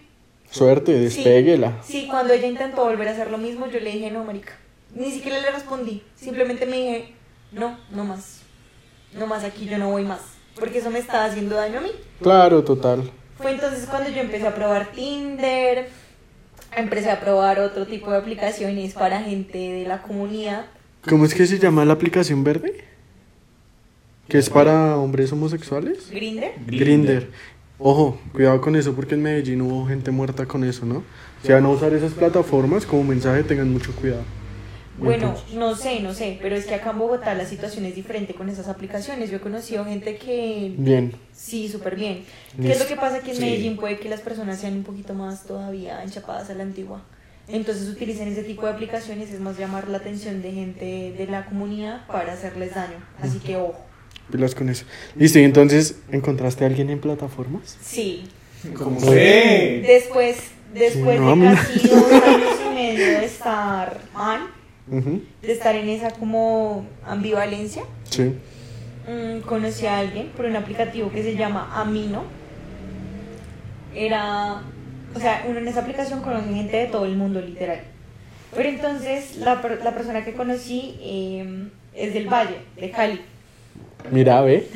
Suerte, 0.50 0.94
Sí. 1.10 1.16
despéguela. 1.18 1.74
Sí, 1.86 2.08
cuando 2.10 2.34
ella 2.34 2.48
intentó 2.48 2.86
volver 2.86 3.08
a 3.10 3.12
hacer 3.12 3.30
lo 3.30 3.38
mismo, 3.38 3.68
yo 3.68 3.80
le 3.82 3.92
dije, 3.92 4.10
no, 4.12 4.24
marica. 4.24 4.54
Ni 4.96 5.12
siquiera 5.12 5.40
le 5.40 5.52
respondí. 5.52 6.02
Simplemente 6.16 6.66
me 6.66 6.78
dije, 6.78 7.14
no, 7.52 7.78
no 7.92 8.06
más. 8.06 8.42
No 9.14 9.28
más 9.28 9.44
aquí, 9.44 9.66
yo 9.66 9.78
no 9.78 9.92
voy 9.92 10.06
más. 10.06 10.22
Porque 10.58 10.80
eso 10.80 10.90
me 10.90 11.00
estaba 11.00 11.26
haciendo 11.26 11.56
daño 11.56 11.80
a 11.80 11.82
mí. 11.82 11.92
Claro, 12.22 12.64
total. 12.64 13.12
Fue 13.38 13.52
entonces 13.52 13.88
cuando 13.90 14.10
yo 14.10 14.22
empecé 14.22 14.48
a 14.48 14.56
probar 14.56 14.94
Tinder, 14.94 15.90
empecé 16.76 17.12
a 17.12 17.20
probar 17.20 17.60
otro 17.60 17.86
tipo 17.86 18.10
de 18.10 18.18
aplicaciones 18.18 18.94
para 18.94 19.22
gente 19.22 19.58
de 19.58 19.86
la 19.86 20.02
comunidad. 20.02 20.66
¿Cómo 21.08 21.26
es 21.26 21.34
que 21.34 21.46
se 21.46 21.60
llama 21.60 21.84
la 21.84 21.94
aplicación 21.94 22.44
verde? 22.44 22.84
Que 24.30 24.38
es 24.38 24.50
para 24.50 24.98
hombres 24.98 25.32
homosexuales. 25.34 26.10
Grinder. 26.10 26.54
Grinder. 26.66 27.30
Ojo, 27.78 28.18
cuidado 28.32 28.62
con 28.62 28.78
eso 28.78 28.96
porque 28.96 29.16
en 29.16 29.22
Medellín 29.22 29.62
hubo 29.62 29.86
gente 29.86 30.10
muerta 30.10 30.46
con 30.46 30.64
eso, 30.64 30.86
¿no? 30.86 31.04
Si 31.44 31.52
van 31.52 31.66
a 31.66 31.70
usar 31.70 31.94
esas 31.94 32.14
plataformas 32.14 32.86
como 32.86 33.04
mensaje, 33.04 33.44
tengan 33.44 33.72
mucho 33.72 33.94
cuidado. 33.94 34.24
Bueno, 34.98 35.28
Entonces, 35.30 35.56
no 35.56 35.76
sé, 35.76 36.00
no 36.00 36.14
sé, 36.14 36.40
pero 36.42 36.56
es 36.56 36.66
que 36.66 36.76
acá 36.76 36.92
en 36.92 37.00
Bogotá 37.00 37.34
la 37.36 37.46
situación 37.46 37.84
es 37.86 37.96
diferente 37.96 38.34
con 38.34 38.48
esas 38.50 38.68
aplicaciones. 38.70 39.30
Yo 39.30 39.38
he 39.38 39.42
conocido 39.42 39.84
gente 39.86 40.16
que 40.18 40.74
bien. 40.78 41.14
sí, 41.34 41.68
súper 41.68 41.96
bien. 41.98 42.24
¿Qué 42.62 42.72
es 42.72 42.80
lo 42.80 42.88
que 42.88 42.96
pasa? 42.96 43.20
Que 43.20 43.32
en 43.32 43.38
Sí. 43.38 43.42
Medellín 43.44 43.76
puede 43.76 43.98
que 44.00 44.08
las 44.08 44.22
personas 44.22 44.60
sean 44.60 44.74
un 44.74 44.84
poquito 44.84 45.14
más 45.14 45.44
todavía 45.46 46.02
enchapadas 46.04 46.50
a 46.50 46.54
la 46.54 46.64
antigua. 46.64 47.02
Entonces 47.48 47.90
utilicen 47.90 48.28
ese 48.30 48.44
tipo 48.44 48.66
de 48.66 48.72
aplicaciones, 48.72 49.32
es 49.32 49.40
más 49.40 49.58
llamar 49.58 49.88
la 49.90 49.98
atención 49.98 50.42
de 50.42 50.52
gente 50.54 51.14
de 51.18 51.28
la 51.28 51.46
comunidad 51.46 52.08
para 52.08 52.34
hacerles 52.34 52.74
daño. 52.74 52.98
Así 53.22 53.40
que 53.40 53.58
ojo. 53.58 53.86
Pilas 54.32 54.56
con 54.56 54.70
eso. 54.70 54.86
Listo, 55.16 55.38
y 55.40 55.44
entonces, 55.44 56.00
¿encontraste 56.12 56.64
a 56.64 56.68
alguien 56.68 56.90
en 56.90 57.00
plataformas? 57.00 57.78
Sí. 57.84 58.24
¿Cómo 58.76 59.00
Sí. 59.00 59.06
sé? 59.08 59.84
Después, 59.86 60.38
después 60.74 61.18
Sí, 61.20 61.24
no, 61.24 61.36
de 61.36 61.54
casi 61.54 61.88
dos 61.88 62.12
años 62.12 62.50
y 62.66 62.74
medio 62.74 63.06
de 63.20 63.26
estar 63.26 64.00
mal, 64.16 64.40
De 64.88 65.52
estar 65.52 65.76
en 65.76 65.90
esa 65.90 66.12
como 66.12 66.86
ambivalencia, 67.06 67.84
Sí. 68.10 68.34
mm, 69.08 69.40
conocí 69.42 69.86
a 69.88 69.98
alguien 70.00 70.28
por 70.38 70.46
un 70.46 70.56
aplicativo 70.56 71.10
que 71.12 71.24
se 71.24 71.36
llama 71.36 71.72
Amino. 71.76 72.24
Era, 73.96 74.62
o 75.16 75.20
sea, 75.20 75.46
uno 75.48 75.60
en 75.60 75.68
esa 75.68 75.82
aplicación 75.82 76.22
conoce 76.22 76.54
gente 76.54 76.78
de 76.78 76.86
todo 76.88 77.06
el 77.06 77.16
mundo, 77.16 77.42
literal. 77.42 77.80
Pero 78.56 78.70
entonces 78.70 79.38
la, 79.38 79.62
per- 79.62 79.82
la 79.84 79.94
persona 79.94 80.24
que 80.24 80.34
conocí 80.34 80.98
eh, 81.02 81.68
es 81.94 82.14
del 82.14 82.28
Valle, 82.28 82.58
de 82.80 82.92
Cali. 82.92 83.22
Mira, 84.12 84.42
ve. 84.42 84.68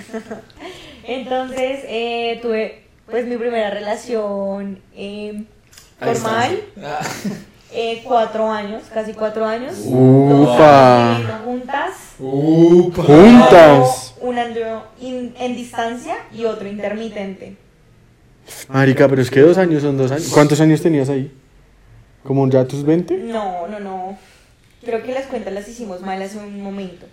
Entonces 1.03 1.81
eh, 1.87 2.39
tuve 2.41 2.81
pues 3.09 3.25
mi 3.25 3.37
primera 3.37 3.69
relación 3.71 4.79
eh, 4.95 5.43
Ahí 5.99 6.11
está. 6.11 6.13
formal, 6.13 6.59
Ah, 6.83 6.99
eh, 7.71 8.01
cuatro 8.05 8.49
años, 8.51 8.83
casi 8.93 9.13
cuatro 9.13 9.45
años. 9.45 9.75
Upa. 9.85 11.19
Dos 11.21 11.41
juntas. 11.45 11.91
Upa. 12.19 13.03
Juntas. 13.03 14.15
Un 14.21 14.37
año 14.37 14.83
in- 15.01 15.33
en 15.39 15.55
distancia 15.55 16.15
y 16.33 16.45
otro 16.45 16.67
intermitente. 16.67 17.55
Marica, 18.67 19.07
pero 19.07 19.21
es 19.21 19.29
que 19.29 19.41
dos 19.41 19.57
años 19.57 19.83
son 19.83 19.97
dos 19.97 20.11
años. 20.11 20.29
¿Cuántos 20.33 20.59
años 20.61 20.81
tenías 20.81 21.09
ahí? 21.09 21.31
¿Como 22.23 22.47
ya 22.49 22.65
tus 22.65 22.83
20? 22.83 23.15
No, 23.17 23.67
no, 23.67 23.79
no. 23.79 24.17
Creo 24.83 25.03
que 25.03 25.13
las 25.13 25.25
cuentas 25.27 25.53
las 25.53 25.67
hicimos 25.67 26.01
mal 26.01 26.21
hace 26.21 26.37
un 26.37 26.61
momento. 26.61 27.05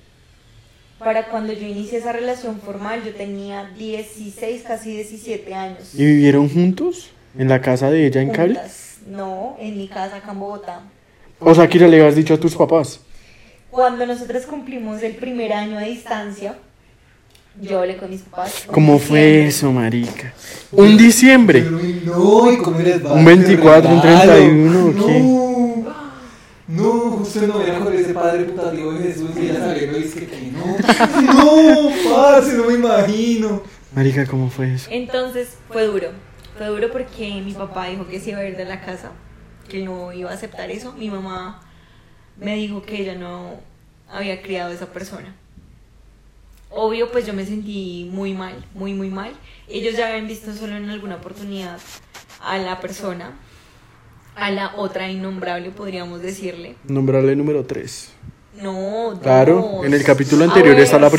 Para 0.98 1.26
cuando 1.28 1.52
yo 1.52 1.66
inicié 1.66 1.98
esa 1.98 2.12
relación 2.12 2.58
formal, 2.60 3.02
yo 3.04 3.14
tenía 3.14 3.70
16, 3.76 4.62
casi 4.62 4.92
17 4.92 5.54
años. 5.54 5.94
¿Y 5.94 6.04
vivieron 6.06 6.48
juntos? 6.48 7.10
¿En 7.38 7.48
la 7.48 7.60
casa 7.60 7.90
de 7.90 8.06
ella 8.06 8.22
en 8.22 8.30
Cali? 8.30 8.54
Juntas. 8.54 8.85
No, 9.06 9.56
en 9.60 9.76
mi 9.76 9.88
casa 9.88 10.16
acá 10.16 10.32
en 10.32 10.40
Bogotá. 10.40 10.82
O 11.38 11.54
sea, 11.54 11.68
que 11.68 11.78
le 11.78 11.86
habías 11.86 12.16
dicho 12.16 12.34
a 12.34 12.38
tus 12.38 12.56
papás. 12.56 13.00
Cuando 13.70 14.06
nosotros 14.06 14.46
cumplimos 14.46 15.02
el 15.02 15.14
primer 15.16 15.52
año 15.52 15.78
a 15.78 15.82
distancia, 15.82 16.56
yo 17.60 17.78
hablé 17.78 17.96
con 17.96 18.10
mis 18.10 18.22
papás. 18.22 18.64
¿Cómo 18.66 18.98
fue 18.98 19.46
eso, 19.46 19.70
marica? 19.70 20.32
¿Un 20.72 20.96
diciembre? 20.96 21.62
No, 22.04 22.50
¿y 22.50 22.58
cómo 22.58 22.78
va? 22.78 23.12
Un 23.12 23.24
24, 23.24 23.90
un 23.90 24.00
Qué 24.00 24.06
regalo. 24.06 24.32
31, 24.32 24.86
¿o 24.86 25.06
qué? 25.06 25.20
No, 26.68 26.82
no, 26.82 27.10
justo 27.12 27.46
no 27.46 27.60
era 27.60 27.78
con 27.78 27.94
ese 27.94 28.12
padre 28.12 28.44
putativo 28.44 28.92
de 28.92 29.04
Jesús 29.04 29.30
y 29.36 29.40
ella 29.40 29.60
saliendo 29.60 29.98
y 29.98 30.02
dice 30.02 30.26
que 30.26 30.50
no. 30.52 30.76
No, 31.32 31.90
parce, 32.10 32.54
no 32.54 32.64
me 32.64 32.74
imagino. 32.74 33.62
Marica, 33.94 34.26
¿cómo 34.26 34.50
fue 34.50 34.74
eso? 34.74 34.88
Entonces 34.90 35.50
fue 35.70 35.86
duro. 35.86 36.08
Fue 36.56 36.66
duro 36.66 36.90
porque 36.90 37.40
mi 37.44 37.52
papá 37.52 37.86
dijo 37.88 38.06
que 38.06 38.18
se 38.20 38.30
iba 38.30 38.40
a 38.40 38.44
ir 38.44 38.56
de 38.56 38.64
la 38.64 38.80
casa, 38.80 39.12
que 39.68 39.84
no 39.84 40.12
iba 40.12 40.30
a 40.30 40.34
aceptar 40.34 40.70
eso. 40.70 40.92
Mi 40.92 41.10
mamá 41.10 41.60
me 42.38 42.54
dijo 42.56 42.82
que 42.82 43.02
ella 43.02 43.14
no 43.14 43.60
había 44.10 44.40
criado 44.42 44.70
a 44.70 44.74
esa 44.74 44.86
persona. 44.86 45.34
Obvio, 46.70 47.10
pues 47.12 47.26
yo 47.26 47.32
me 47.32 47.44
sentí 47.46 48.08
muy 48.10 48.34
mal, 48.34 48.64
muy, 48.74 48.94
muy 48.94 49.08
mal. 49.10 49.32
Ellos 49.68 49.96
ya 49.96 50.08
habían 50.08 50.26
visto 50.26 50.52
solo 50.54 50.76
en 50.76 50.90
alguna 50.90 51.16
oportunidad 51.16 51.78
a 52.42 52.58
la 52.58 52.80
persona, 52.80 53.32
a 54.34 54.50
la 54.50 54.74
otra 54.76 55.10
innombrable, 55.10 55.70
podríamos 55.70 56.22
decirle. 56.22 56.76
Nombrarle 56.84 57.36
número 57.36 57.64
3. 57.64 58.12
No, 58.62 59.18
Claro, 59.22 59.70
dos. 59.74 59.86
en 59.86 59.92
el 59.94 60.02
capítulo 60.04 60.44
anterior 60.44 60.78
está 60.78 60.98
la 60.98 61.10
sí. 61.10 61.16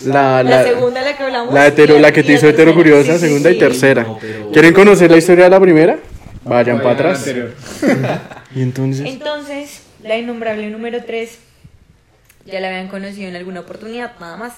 Primera. 0.00 0.42
La, 0.42 0.42
La, 0.42 0.64
segunda, 0.64 1.02
la 1.02 1.16
que 1.16 1.22
hablamos. 1.22 1.54
La, 1.54 1.66
hetero, 1.66 1.96
y 1.96 2.00
la 2.00 2.12
que 2.12 2.22
te 2.22 2.32
hizo 2.32 2.42
tercera. 2.46 2.62
hetero 2.62 2.74
curiosa, 2.74 3.12
Sí, 3.14 3.18
sí, 3.20 3.26
segunda 3.26 3.50
y 3.50 3.54
sí. 3.54 3.58
tercera. 3.58 4.02
No, 4.02 4.18
pero- 4.20 4.50
¿Quieren 4.52 4.74
conocer 4.74 5.10
la 5.10 5.16
historia 5.18 5.44
de 5.44 5.50
la 5.50 5.60
primera? 5.60 5.98
Vayan 6.44 6.78
para 6.78 6.90
atrás. 6.92 7.26
Y 8.54 8.62
entonces, 8.62 9.06
Entonces, 9.06 9.82
la 10.02 10.16
innombrable 10.18 10.68
número 10.70 11.04
3 11.04 11.38
ya 12.46 12.58
la 12.60 12.68
habían 12.68 12.88
conocido 12.88 13.28
en 13.28 13.36
alguna 13.36 13.60
oportunidad, 13.60 14.18
nada 14.18 14.36
más. 14.36 14.54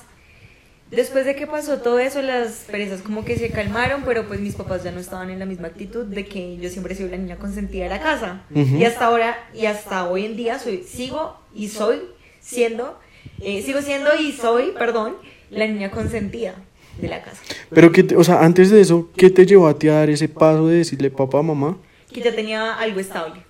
Después 0.90 1.24
de 1.26 1.34
que 1.34 1.46
pasó 1.46 1.78
todo 1.78 1.98
eso, 1.98 2.20
las 2.22 2.64
perezas 2.70 3.02
como 3.02 3.24
que 3.24 3.36
se 3.38 3.50
calmaron, 3.50 4.02
pero 4.06 4.26
pues 4.28 4.40
mis 4.40 4.54
papás 4.54 4.82
ya 4.84 4.92
no 4.92 5.00
estaban 5.00 5.30
en 5.30 5.38
la 5.38 5.46
misma 5.46 5.68
actitud 5.68 6.04
de 6.06 6.26
que 6.26 6.56
yo 6.58 6.68
siempre 6.70 6.92
he 6.94 6.96
sido 6.96 7.08
la 7.10 7.16
niña 7.16 7.36
consentida 7.36 7.84
de 7.84 7.90
la 7.90 8.00
casa. 8.00 8.42
Y 8.54 8.84
hasta 8.84 9.06
ahora, 9.06 9.36
y 9.54 9.66
hasta 9.66 10.06
hoy 10.08 10.26
en 10.26 10.36
día, 10.36 10.58
soy, 10.58 10.84
sigo 10.84 11.36
y 11.54 11.68
soy 11.68 12.00
siendo, 12.40 12.98
eh, 13.40 13.62
sigo 13.62 13.80
siendo 13.82 14.10
y 14.18 14.32
soy, 14.32 14.72
perdón, 14.78 15.14
la 15.50 15.66
niña 15.66 15.90
consentida 15.90 16.54
de 17.00 17.08
la 17.08 17.22
casa. 17.22 17.40
Pero 17.70 17.90
que, 17.92 18.02
te- 18.04 18.16
o 18.16 18.24
sea, 18.24 18.42
antes 18.44 18.70
de 18.70 18.80
eso, 18.80 19.10
¿qué 19.16 19.30
te 19.30 19.46
llevó 19.46 19.66
a 19.68 19.78
ti 19.78 19.88
a 19.88 19.94
dar 19.94 20.10
ese 20.10 20.28
paso 20.28 20.66
de 20.68 20.78
decirle 20.78 21.10
papá, 21.10 21.42
mamá? 21.42 21.76
Que 22.12 22.20
ya 22.20 22.34
tenía 22.34 22.74
algo 22.74 23.00
estable. 23.00 23.42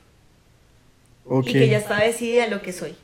Ok. 1.25 1.49
Y 1.49 1.53
que 1.53 1.69
ya 1.69 1.79
estaba 1.79 2.01
decidida 2.03 2.47
lo 2.49 2.63
que 2.63 2.73
soy. 2.73 2.95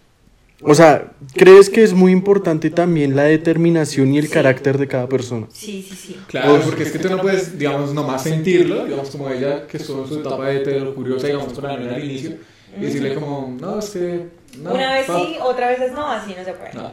O 0.60 0.74
sea, 0.74 1.12
¿crees 1.34 1.70
que 1.70 1.84
es 1.84 1.92
muy 1.94 2.10
importante 2.10 2.68
también 2.70 3.14
la 3.14 3.22
determinación 3.24 4.12
y 4.12 4.18
el 4.18 4.26
Sí. 4.26 4.32
carácter 4.32 4.76
de 4.76 4.88
cada 4.88 5.08
persona? 5.08 5.46
Sí, 5.52 5.86
sí, 5.88 5.94
sí. 5.94 6.16
Claro, 6.26 6.60
porque 6.64 6.82
es 6.82 6.90
que 6.90 6.98
tú 6.98 7.08
no 7.08 7.20
puedes, 7.22 7.56
digamos, 7.56 7.94
nomás 7.94 8.24
sentirlo, 8.24 8.84
digamos, 8.84 9.10
como 9.10 9.30
ella 9.30 9.68
que 9.68 9.76
estuvo 9.76 10.02
en 10.02 10.08
su 10.08 10.18
etapa 10.20 10.48
de 10.48 10.56
hetero 10.56 10.94
curiosa, 10.96 11.28
digamos, 11.28 11.52
con 11.52 11.62
la 11.62 11.74
al 11.74 12.04
inicio, 12.04 12.32
y 12.80 12.84
decirle 12.86 13.14
como, 13.14 13.56
no, 13.60 13.78
es 13.78 13.90
que... 13.90 14.26
No, 14.58 14.72
Una 14.72 14.92
vez 14.94 15.06
pa- 15.06 15.18
sí, 15.18 15.36
otra 15.42 15.68
vez 15.68 15.92
no, 15.92 16.10
así 16.10 16.34
no 16.36 16.44
se 16.44 16.52
puede. 16.52 16.72
No. 16.74 16.90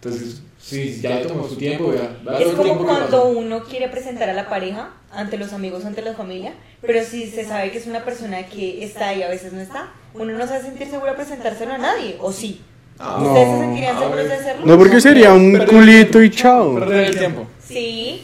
Entonces, 0.00 0.42
sí, 0.60 1.00
ya 1.02 1.26
tomó 1.26 1.48
su 1.48 1.56
tiempo, 1.56 1.92
ya. 1.92 2.16
Es 2.38 2.48
como 2.54 2.78
cuando 2.84 3.26
uno 3.28 3.64
quiere 3.64 3.88
presentar 3.88 4.28
a 4.30 4.32
la 4.34 4.48
pareja 4.48 4.90
ante 5.10 5.36
los 5.38 5.52
amigos, 5.52 5.84
ante 5.84 6.02
la 6.02 6.14
familia, 6.14 6.52
pero 6.80 7.02
si 7.04 7.26
se 7.28 7.44
sabe 7.44 7.70
que 7.72 7.78
es 7.78 7.86
una 7.86 8.04
persona 8.04 8.46
que 8.46 8.84
está 8.84 9.12
y 9.14 9.22
a 9.22 9.28
veces 9.28 9.52
no 9.52 9.60
está, 9.60 9.90
uno 10.14 10.32
no 10.34 10.46
se 10.46 10.52
va 10.52 10.56
a 10.58 10.62
sentir 10.62 10.88
seguro 10.88 11.10
de 11.10 11.16
presentárselo 11.16 11.72
a 11.72 11.78
nadie, 11.78 12.16
o 12.20 12.30
sí. 12.32 12.60
Ah, 13.00 13.18
No. 13.20 13.28
¿Ustedes 13.28 13.48
se 13.48 13.58
sentirían 13.58 13.96
Ah, 13.96 14.00
seguros 14.00 14.24
de 14.28 14.34
hacerlo? 14.34 14.66
No, 14.66 14.78
porque 14.78 15.00
sería 15.00 15.32
un 15.32 15.52
Perder- 15.52 15.68
culito 15.68 16.22
y 16.22 16.30
chao. 16.30 16.74
Perder 16.78 17.04
el 17.06 17.18
tiempo. 17.18 17.46
Sí. 17.66 18.22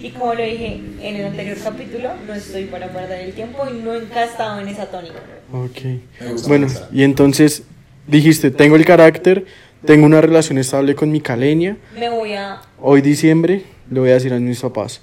Y 0.00 0.10
como 0.10 0.34
lo 0.34 0.42
dije 0.42 0.80
en 1.02 1.16
el 1.16 1.26
anterior 1.26 1.56
capítulo, 1.62 2.10
no 2.26 2.34
estoy 2.34 2.64
para 2.64 2.88
perder 2.92 3.26
el 3.26 3.32
tiempo 3.32 3.64
y 3.68 3.74
nunca 3.74 4.22
he 4.22 4.26
estado 4.26 4.60
en 4.60 4.68
esa 4.68 4.86
tónica. 4.86 5.16
Ok. 5.52 6.38
Bueno, 6.46 6.66
pensar. 6.66 6.88
y 6.92 7.02
entonces 7.02 7.64
dijiste, 8.06 8.50
tengo 8.50 8.76
el 8.76 8.84
carácter, 8.84 9.46
tengo 9.84 10.06
una 10.06 10.20
relación 10.20 10.58
estable 10.58 10.94
con 10.94 11.10
mi 11.10 11.20
calenia, 11.20 11.76
Me 11.98 12.08
voy 12.10 12.34
a... 12.34 12.60
hoy 12.80 13.00
diciembre 13.00 13.64
le 13.90 14.00
voy 14.00 14.10
a 14.10 14.14
decir 14.14 14.32
a 14.32 14.38
mis 14.38 14.60
papás. 14.60 15.00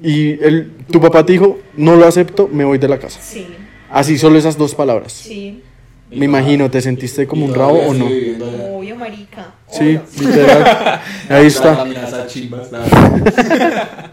Y 0.00 0.42
el, 0.44 0.70
tu 0.92 1.00
papá 1.00 1.26
te 1.26 1.32
dijo, 1.32 1.58
no 1.76 1.96
lo 1.96 2.06
acepto, 2.06 2.48
me 2.52 2.64
voy 2.64 2.78
de 2.78 2.88
la 2.88 2.98
casa. 2.98 3.20
Sí, 3.20 3.46
Así, 3.90 4.18
solo 4.18 4.38
esas 4.38 4.56
dos 4.58 4.74
palabras. 4.74 5.12
sí. 5.12 5.62
Me 6.10 6.24
imagino, 6.24 6.70
¿te 6.70 6.80
sentiste 6.80 7.26
como 7.26 7.44
un 7.44 7.54
rabo 7.54 7.80
o 7.80 7.92
no? 7.92 8.06
Marica. 9.08 9.54
Sí, 9.70 9.98
literal. 10.20 11.00
Ahí 11.28 11.46
está. 11.46 11.84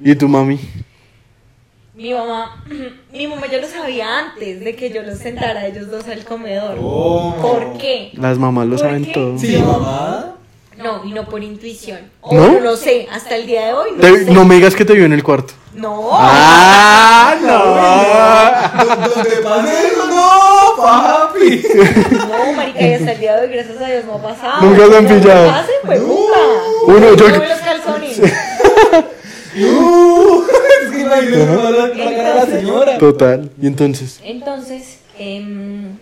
¿Y 0.00 0.14
tu 0.14 0.28
mami? 0.28 0.58
Mi 1.94 2.12
mamá, 2.12 2.62
mi 3.12 3.26
mamá 3.26 3.46
ya 3.50 3.58
lo 3.58 3.66
sabía 3.66 4.18
antes 4.18 4.60
de 4.60 4.76
que 4.76 4.92
yo 4.92 5.02
los 5.02 5.18
sentara 5.18 5.60
a 5.60 5.66
ellos 5.66 5.90
dos 5.90 6.06
al 6.08 6.24
comedor. 6.24 6.76
¿Cómo? 6.76 7.36
¿Por 7.40 7.78
qué? 7.78 8.10
Las 8.14 8.38
mamás 8.38 8.66
lo 8.66 8.76
¿Por 8.76 8.86
saben 8.86 9.04
qué? 9.06 9.12
todo. 9.12 9.38
Sí, 9.38 9.56
mamá. 9.56 10.34
No, 10.76 11.04
y 11.04 11.12
no 11.12 11.24
por 11.24 11.42
intuición. 11.42 12.00
O 12.20 12.34
¿No? 12.34 12.48
no 12.52 12.60
lo 12.60 12.76
sé, 12.76 13.08
hasta 13.10 13.36
el 13.36 13.46
día 13.46 13.66
de 13.68 13.72
hoy 13.74 13.90
no 13.96 14.00
Te- 14.00 14.24
sé. 14.26 14.30
no 14.30 14.44
me 14.44 14.56
digas 14.56 14.74
que 14.74 14.84
te 14.84 14.92
vio 14.92 15.04
en 15.06 15.12
el 15.14 15.22
cuarto. 15.22 15.54
No. 15.74 16.10
¡Ah, 16.12 17.34
¿Dónde 19.14 19.36
pase 19.42 19.86
eso? 19.88 20.06
No, 20.06 20.82
papi. 20.82 21.62
No, 22.28 22.52
marica, 22.52 22.80
y 22.86 22.92
hasta 22.94 23.12
el 23.12 23.20
día 23.20 23.36
de 23.36 23.46
hoy, 23.46 23.52
gracias 23.54 23.80
a 23.80 23.86
Dios, 23.86 24.04
no 24.04 24.14
ha 24.14 24.22
pasado. 24.22 24.62
Nunca 24.66 24.86
se 24.86 24.96
han 24.96 25.04
No 25.04 25.08
pillado. 25.20 25.48
pase, 25.50 25.72
pues, 25.84 26.00
puta. 26.00 26.38
Uno, 26.86 27.14
yo- 27.14 27.28
No 27.30 27.36
los 27.44 27.58
calzones. 27.60 28.20
No. 29.56 30.42
Es 30.42 30.90
que 30.90 31.00
imagínate 31.00 31.46
cómo 31.46 31.70
la, 31.70 31.86
la 31.88 31.94
cara 32.16 32.28
de 32.28 32.34
la 32.34 32.46
señora. 32.46 32.98
Total. 32.98 33.50
¿Y 33.60 33.66
entonces? 33.66 34.20
Entonces, 34.22 34.98
em, 35.18 35.96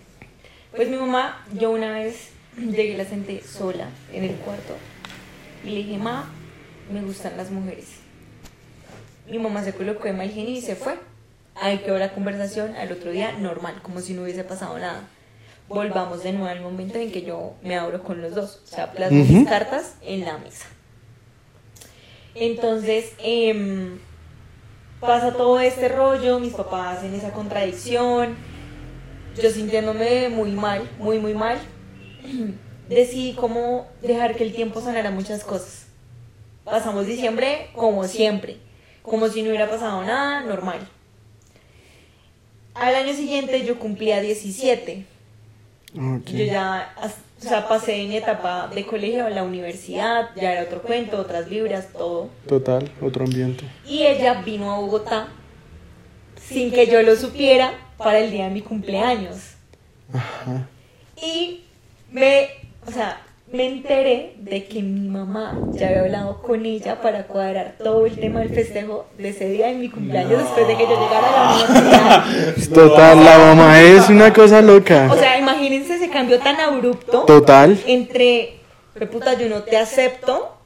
pues 0.75 0.89
mi 0.89 0.97
mamá, 0.97 1.41
yo 1.53 1.71
una 1.71 1.93
vez 1.93 2.17
llegué 2.57 2.97
la 2.97 3.05
senté 3.05 3.43
sola 3.43 3.89
en 4.13 4.25
el 4.25 4.37
cuarto 4.37 4.77
y 5.65 5.71
le 5.71 5.77
dije, 5.77 5.99
ma, 5.99 6.31
me 6.93 7.03
gustan 7.03 7.37
las 7.37 7.51
mujeres. 7.51 7.87
Mi 9.29 9.39
mamá 9.39 9.65
se 9.65 9.73
colocó 9.73 10.05
de 10.05 10.13
mal 10.13 10.31
genio 10.31 10.51
y 10.53 10.61
se 10.61 10.77
fue. 10.77 10.99
Ahí 11.55 11.79
quedó 11.79 11.99
la 11.99 12.13
conversación 12.13 12.75
al 12.77 12.93
otro 12.93 13.11
día 13.11 13.33
normal, 13.39 13.81
como 13.83 14.01
si 14.01 14.13
no 14.13 14.23
hubiese 14.23 14.45
pasado 14.45 14.79
nada. 14.79 15.09
Volvamos 15.69 16.23
de 16.23 16.33
nuevo 16.33 16.49
al 16.49 16.61
momento 16.61 16.99
en 16.99 17.11
que 17.11 17.23
yo 17.23 17.55
me 17.63 17.77
abro 17.77 18.03
con 18.03 18.21
los 18.21 18.35
dos, 18.35 18.61
o 18.65 18.67
sea, 18.67 18.93
plasmo 18.93 19.25
mis 19.25 19.49
cartas 19.49 19.95
en 20.03 20.25
la 20.25 20.37
mesa. 20.37 20.67
Entonces, 22.35 23.13
em, 23.19 23.99
pasa 25.01 25.33
todo 25.33 25.61
este 25.61 25.89
rollo, 25.89 26.39
mis 26.39 26.53
papás 26.53 27.03
en 27.03 27.15
esa 27.15 27.31
contradicción, 27.31 28.35
yo 29.41 29.51
sintiéndome 29.51 30.29
muy 30.29 30.51
mal, 30.51 30.89
muy, 30.99 31.19
muy 31.19 31.33
mal, 31.33 31.59
decidí 32.89 33.33
como 33.35 33.87
dejar 34.03 34.37
que 34.37 34.45
el 34.45 34.53
tiempo 34.53 34.81
sanara 34.81 35.11
muchas 35.11 35.45
cosas. 35.45 35.87
Pasamos 36.65 37.07
diciembre 37.07 37.69
como 37.75 38.05
siempre, 38.05 38.57
como 39.03 39.29
si 39.29 39.43
no 39.43 39.49
hubiera 39.49 39.69
pasado 39.69 40.03
nada, 40.03 40.43
normal. 40.43 40.81
Al 42.75 42.95
año 42.95 43.15
siguiente 43.15 43.65
yo 43.65 43.79
cumplía 43.79 44.21
17. 44.21 45.05
Ok. 45.95 46.31
Yo 46.31 46.45
ya, 46.45 46.95
o 47.01 47.43
sea, 47.43 47.69
pasé 47.69 48.03
en 48.03 48.13
etapa 48.13 48.69
de 48.75 48.85
colegio 48.85 49.27
a 49.27 49.31
la 49.31 49.45
universidad, 49.45 50.31
ya 50.35 50.53
era 50.53 50.63
otro 50.63 50.83
cuento, 50.83 51.19
otras 51.19 51.49
vibras, 51.49 51.93
todo. 51.93 52.31
Total, 52.49 52.91
otro 53.01 53.25
ambiente. 53.25 53.65
Y 53.87 54.03
ella 54.03 54.43
vino 54.43 54.73
a 54.73 54.79
Bogotá 54.79 55.29
sin 56.41 56.73
que 56.73 56.87
yo 56.87 57.03
lo 57.03 57.15
supiera 57.17 57.73
para 57.97 58.19
el 58.19 58.31
día 58.31 58.45
de 58.45 58.51
mi 58.51 58.61
cumpleaños. 58.61 59.53
Ajá. 60.13 60.67
Y 61.23 61.65
me, 62.15 62.49
o 62.87 62.91
sea, 62.93 63.21
me 63.53 63.67
enteré 63.67 64.35
de 64.39 64.65
que 64.67 64.83
mi 64.83 65.09
mamá 65.09 65.59
ya 65.73 65.89
había 65.89 66.01
hablado 66.01 66.43
con 66.43 66.65
ella 66.65 67.01
para 67.03 67.25
cuadrar 67.25 67.75
todo 67.83 68.07
el 68.07 68.19
tema 68.19 68.41
del 68.41 68.49
festejo 68.51 69.07
de 69.19 69.29
ese 69.29 69.49
día 69.49 69.67
de 69.69 69.75
mi 69.75 69.89
cumpleaños 69.91 70.39
después 70.43 70.67
de 70.67 70.77
que 70.77 70.83
yo 70.85 70.99
llegara 71.01 71.29
a 71.29 71.31
la 71.33 71.55
universidad. 71.55 72.25
Total, 72.75 73.23
la 73.25 73.39
mamá 73.39 73.81
es 73.81 74.09
una 74.09 74.33
cosa 74.33 74.61
loca. 74.63 75.09
O 75.13 75.17
sea, 75.17 75.39
imagínense 75.39 75.97
ese 75.97 76.09
cambio 76.09 76.39
tan 76.41 76.59
abrupto 76.61 77.25
Total. 77.27 77.79
entre, 77.87 78.61
"Fue 78.97 79.07
puta, 79.07 79.35
yo 79.35 79.49
no 79.49 79.63
te 79.63 79.77
acepto, 79.77 80.57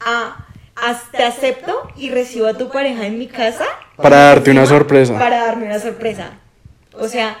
a, 0.00 0.46
"As- 0.76 1.10
te 1.10 1.22
acepto 1.24 1.88
y 1.96 2.10
recibo 2.10 2.46
a 2.46 2.54
tu 2.54 2.68
pareja 2.68 3.06
en 3.06 3.18
mi 3.18 3.26
casa. 3.28 3.64
Para 3.96 4.18
darte 4.18 4.50
una 4.50 4.66
sorpresa. 4.66 5.18
Para 5.18 5.46
darme 5.46 5.66
una 5.66 5.78
sorpresa. 5.80 6.32
O 6.98 7.08
sea, 7.08 7.36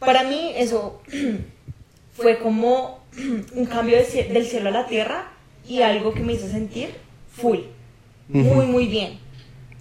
para 0.00 0.22
mí 0.24 0.52
eso 0.56 1.00
fue 2.14 2.38
como 2.38 3.00
un 3.54 3.66
cambio 3.66 3.96
de 3.98 4.24
del 4.32 4.46
cielo 4.46 4.68
a 4.70 4.72
la 4.72 4.86
tierra 4.86 5.26
y 5.68 5.82
algo 5.82 6.12
que 6.14 6.20
me 6.20 6.32
hizo 6.34 6.48
sentir 6.48 6.94
full. 7.32 7.58
Muy, 8.28 8.66
muy 8.66 8.86
bien. 8.86 9.18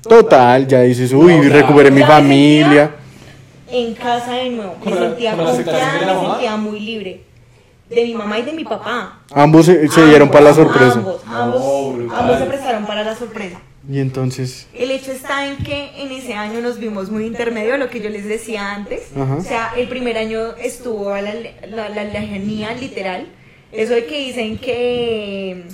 Total, 0.01 0.67
ya 0.67 0.81
dices, 0.81 1.13
uy, 1.13 1.35
No, 1.37 1.43
recuperé 1.49 1.89
mi 1.89 2.03
familia. 2.03 2.91
En 3.71 3.93
casa 3.95 4.33
de 4.33 4.49
nuevo. 4.49 4.75
Me 4.79 4.83
¿Con 4.83 4.95
la- 4.95 5.07
sentía 5.09 5.35
confiada, 5.37 6.13
me 6.21 6.27
sentía 6.29 6.57
muy 6.57 6.79
libre. 6.79 7.21
De 7.89 8.03
mi 8.05 8.13
mamá 8.13 8.39
y 8.39 8.41
de 8.43 8.53
mi 8.53 8.63
papá. 8.63 9.19
Ambos 9.33 9.65
se, 9.65 9.87
se 9.87 10.05
dieron 10.07 10.29
para 10.29 10.45
la 10.45 10.53
sorpresa. 10.53 10.93
Ambos, 10.95 11.21
ambos, 11.25 11.59
No, 11.61 11.91
brutal. 11.93 12.19
ambos 12.19 12.39
se 12.39 12.45
prestaron 12.45 12.85
para 12.85 13.03
la 13.03 13.15
sorpresa. 13.15 13.59
Y 13.89 13.99
entonces, 13.99 14.67
El 14.73 14.91
hecho 14.91 15.11
está 15.11 15.45
en 15.45 15.57
que 15.57 15.91
en 15.97 16.09
ese 16.11 16.33
año 16.35 16.61
nos 16.61 16.79
vimos 16.79 17.09
muy 17.11 17.25
intermedio, 17.25 17.75
lo 17.77 17.89
que 17.89 17.99
yo 17.99 18.09
les 18.09 18.23
decía 18.25 18.71
antes. 18.73 19.09
Ajá. 19.15 19.35
O 19.35 19.41
sea, 19.43 19.73
el 19.75 19.89
primer 19.89 20.17
año 20.17 20.55
estuvo 20.57 21.09
a 21.13 21.21
la, 21.21 21.33
la, 21.67 21.89
la 21.89 22.03
lejanía 22.05 22.73
literal. 22.75 23.27
Eso 23.73 23.93
de 23.93 24.05
que 24.05 24.19
dicen 24.19 24.57
que 24.57 25.65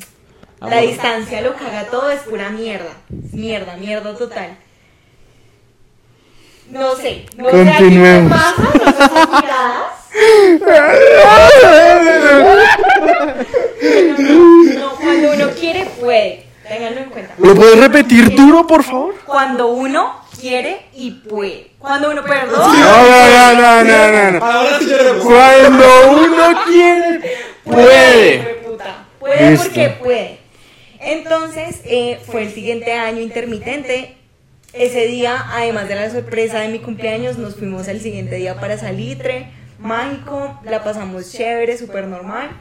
la 0.59 0.77
Amor. 0.77 0.87
distancia 0.87 1.41
lo 1.41 1.55
caga 1.55 1.85
todo 1.91 2.09
es 2.09 2.21
pura 2.21 2.49
mierda. 2.49 2.93
Mierda, 3.31 3.77
mierda 3.77 4.15
total. 4.17 4.57
No 6.71 6.95
sé, 6.95 7.25
no 7.37 7.51
sé 7.51 7.69
a 7.69 7.77
quién 7.77 8.03
le 8.03 8.21
Continuemos. 8.21 8.31
pasa, 8.31 8.63
no 8.73 8.81
sé. 10.11 10.59
No, 14.79 14.95
cuando 14.95 15.31
uno 15.33 15.49
quiere, 15.59 15.85
puede. 15.99 16.43
Ténganlo 16.69 17.01
en 17.01 17.09
cuenta. 17.09 17.33
¿lo 17.39 17.55
puedes 17.55 17.79
repetir 17.79 18.35
duro, 18.35 18.67
por 18.67 18.83
favor? 18.83 19.15
Cuando 19.25 19.67
uno 19.69 20.21
quiere 20.39 20.85
y 20.93 21.11
puede. 21.11 21.71
Cuando 21.79 22.11
uno, 22.11 22.23
perdón. 22.23 22.59
No, 22.59 22.73
no, 22.73 23.53
no, 23.55 23.83
no, 23.83 24.11
no, 24.11 24.31
no. 24.39 24.45
Ahora 24.45 24.77
sí 24.77 24.87
yo 24.87 24.97
le 24.97 25.19
Cuando 25.19 25.85
uno 26.11 26.63
quiere, 26.67 27.37
puede. 27.63 28.59
Puede 29.19 29.57
porque 29.57 29.89
puede. 30.01 30.39
Entonces, 30.99 31.81
eh, 31.85 32.19
fue 32.25 32.43
el 32.43 32.53
siguiente 32.53 32.93
año 32.93 33.21
intermitente. 33.21 34.15
Ese 34.71 35.07
día, 35.07 35.45
además 35.51 35.87
de 35.87 35.95
la 35.95 36.11
sorpresa 36.11 36.59
de 36.59 36.67
mi 36.67 36.77
cumpleaños, 36.77 37.39
nos 37.39 37.55
fuimos 37.55 37.87
el 37.87 37.99
siguiente 37.99 38.35
día 38.35 38.59
para 38.59 38.77
Salitre. 38.77 39.51
Mágico, 39.79 40.59
la 40.63 40.83
pasamos 40.83 41.31
chévere, 41.31 41.77
súper 41.77 42.05
normal. 42.05 42.51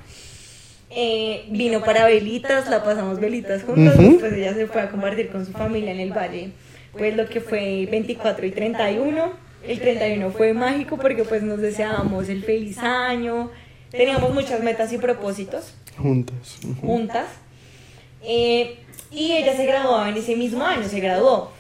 Eh, 0.91 1.45
vino 1.51 1.83
para 1.85 2.07
velitas, 2.07 2.69
la 2.69 2.83
pasamos 2.83 3.21
velitas 3.21 3.63
juntos, 3.63 3.95
Ujú. 3.95 4.11
después 4.13 4.33
ella 4.33 4.55
se 4.55 4.67
fue 4.67 4.81
a 4.83 4.89
compartir 4.91 5.29
con 5.31 5.45
su 5.45 5.53
familia 5.53 5.93
en 5.93 6.01
el 6.01 6.13
valle, 6.13 6.51
pues 6.93 7.17
lo 7.17 7.27
que 7.29 7.41
fue 7.41 7.87
24 7.91 8.47
y 8.47 8.51
31. 8.51 9.49
El 9.67 9.81
31 9.81 10.31
fue 10.31 10.53
mágico 10.55 10.97
porque 10.97 11.25
pues 11.25 11.43
nos 11.43 11.61
deseábamos 11.61 12.29
el 12.29 12.43
feliz 12.45 12.79
año, 12.79 13.51
teníamos 13.91 14.33
muchas 14.33 14.63
metas 14.63 14.93
y 14.93 14.99
propósitos 14.99 15.75
Juntas. 15.97 16.59
ujú. 16.65 16.87
juntas. 16.87 17.27
Eh, 18.23 18.79
y 19.11 19.33
ella 19.33 19.57
se 19.57 19.67
graduaba 19.67 20.09
en 20.09 20.17
ese 20.17 20.37
mismo 20.37 20.65
año, 20.65 20.85
se 20.89 21.01
graduó. 21.01 21.51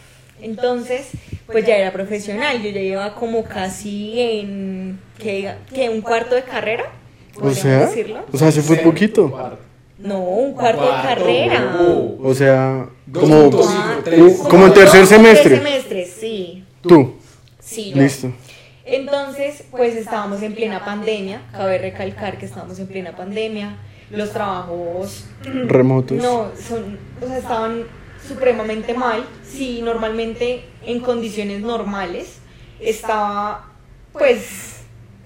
Entonces, 0.40 1.08
pues 1.46 1.66
ya 1.66 1.76
era 1.76 1.92
profesional. 1.92 2.62
Yo 2.62 2.70
ya 2.70 2.80
llevaba 2.80 3.14
como 3.14 3.42
casi 3.44 4.20
en 4.20 5.00
que 5.18 5.90
un 5.90 6.00
cuarto 6.00 6.34
de 6.34 6.42
carrera, 6.42 6.84
O 7.40 7.50
sea, 7.50 7.86
decirlo. 7.86 8.24
o 8.32 8.36
sea, 8.36 8.50
se 8.50 8.62
fue 8.62 8.76
poquito. 8.78 9.32
No, 9.98 10.20
un 10.20 10.52
cuarto, 10.54 10.82
de 10.82 10.90
carrera. 10.90 11.76
O 12.22 12.32
sea, 12.34 12.88
Dos 13.06 13.22
como 13.22 13.50
como 14.48 14.66
en 14.66 14.74
tercer 14.74 15.06
semestre. 15.06 15.58
Tres 15.58 15.62
semestres, 15.62 16.10
sí. 16.20 16.64
tú. 16.82 17.14
Sí, 17.60 17.90
yo. 17.90 18.02
Listo. 18.02 18.32
Entonces, 18.84 19.64
pues 19.70 19.96
estábamos 19.96 20.42
en 20.42 20.54
plena 20.54 20.84
pandemia. 20.84 21.42
Cabe 21.52 21.78
recalcar 21.78 22.38
que 22.38 22.46
estábamos 22.46 22.78
en 22.78 22.86
plena 22.86 23.14
pandemia. 23.16 23.76
Los 24.10 24.30
trabajos 24.32 25.26
Remotos. 25.42 26.16
No, 26.18 26.46
son, 26.56 26.98
o 27.20 27.26
sea, 27.26 27.38
estaban 27.38 27.84
supremamente 28.26 28.94
mal. 28.94 29.24
Sí, 29.44 29.80
normalmente 29.82 30.64
en 30.86 31.00
condiciones 31.00 31.60
normales 31.60 32.38
estaba, 32.80 33.66
pues, 34.12 34.77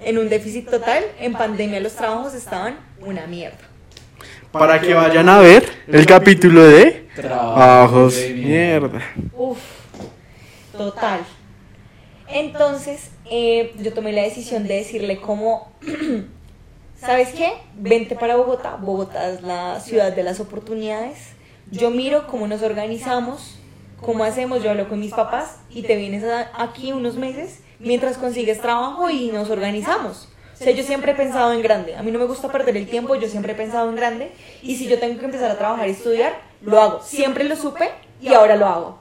en 0.05 0.19
un 0.19 0.29
déficit 0.29 0.69
total. 0.69 1.05
En 1.21 1.33
pandemia 1.33 1.81
los 1.81 1.95
trabajos 1.95 2.35
estaban 2.35 2.79
una 3.01 3.27
mierda. 3.27 3.59
Para 4.51 4.81
que 4.81 4.93
vayan 4.93 5.29
a 5.29 5.39
ver 5.39 5.65
el 5.89 6.05
capítulo 6.05 6.63
de 6.63 7.09
Trabajos 7.17 8.17
de 8.17 8.35
Mierda. 8.35 9.01
Uf, 9.35 9.59
total. 10.77 11.21
Entonces, 12.29 13.11
eh, 13.31 13.75
yo 13.79 13.93
tomé 13.93 14.13
la 14.13 14.23
decisión 14.23 14.67
de 14.67 14.75
decirle 14.75 15.21
como, 15.21 15.73
¿sabes 17.01 17.29
qué? 17.31 17.53
Vente 17.77 18.15
para 18.15 18.37
Bogotá. 18.37 18.77
Bogotá 18.77 19.31
es 19.31 19.43
la 19.43 19.81
ciudad 19.81 20.13
de 20.15 20.23
las 20.23 20.41
oportunidades. 20.41 21.19
Yo 21.71 21.91
miro 21.91 22.27
cómo 22.27 22.47
nos 22.47 22.63
organizamos, 22.63 23.59
cómo 24.01 24.25
hacemos, 24.25 24.63
yo 24.63 24.71
hablo 24.71 24.89
con 24.89 25.01
mis 25.01 25.13
papás 25.13 25.59
y 25.71 25.83
te 25.83 25.97
vienes 25.97 26.25
a- 26.25 26.51
aquí 26.63 26.93
unos 26.93 27.17
meses 27.17 27.61
mientras 27.83 28.17
consigues 28.19 28.61
trabajo 28.61 29.11
y 29.11 29.29
nos 29.33 29.51
organizamos. 29.51 30.29
O 30.55 30.65
sea, 30.65 30.73
yo 30.73 30.83
siempre 30.85 31.13
he 31.13 31.15
pensado 31.15 31.53
en 31.53 31.61
grande. 31.63 31.97
A 31.97 32.03
mí 32.03 32.11
no 32.13 32.19
me 32.21 32.25
gusta 32.27 32.51
perder 32.51 32.77
el 32.77 32.87
tiempo, 32.87 33.15
yo 33.17 33.29
siempre 33.29 33.53
he 33.53 33.57
pensado 33.57 33.89
en 33.91 33.97
grande. 33.97 34.31
Y 34.63 34.77
si 34.77 34.87
yo 34.89 34.99
tengo 34.99 35.19
que 35.19 35.25
empezar 35.27 35.51
a 35.51 35.59
trabajar 35.59 35.89
y 35.89 35.93
estudiar, 35.93 36.39
lo 36.63 36.81
hago. 36.81 37.01
Siempre 37.03 37.45
lo 37.45 37.57
supe 37.57 37.91
y 38.21 38.29
ahora 38.33 38.55
lo 38.57 38.67
hago. 38.67 38.99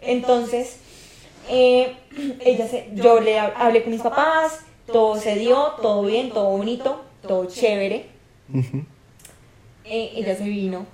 Entonces, 0.00 0.78
eh, 1.50 1.94
ella 2.40 2.66
se, 2.68 2.88
yo 2.94 3.20
le 3.20 3.38
hab- 3.38 3.52
hablé 3.56 3.82
con 3.82 3.92
mis 3.92 4.00
papás, 4.02 4.60
todo 4.90 5.16
se 5.16 5.34
dio, 5.34 5.72
todo 5.82 6.02
bien, 6.04 6.30
todo 6.30 6.48
bonito, 6.56 7.02
todo 7.20 7.44
chévere. 7.46 8.06
Eh, 9.84 10.12
ella 10.16 10.36
se 10.36 10.44
vino 10.44 10.86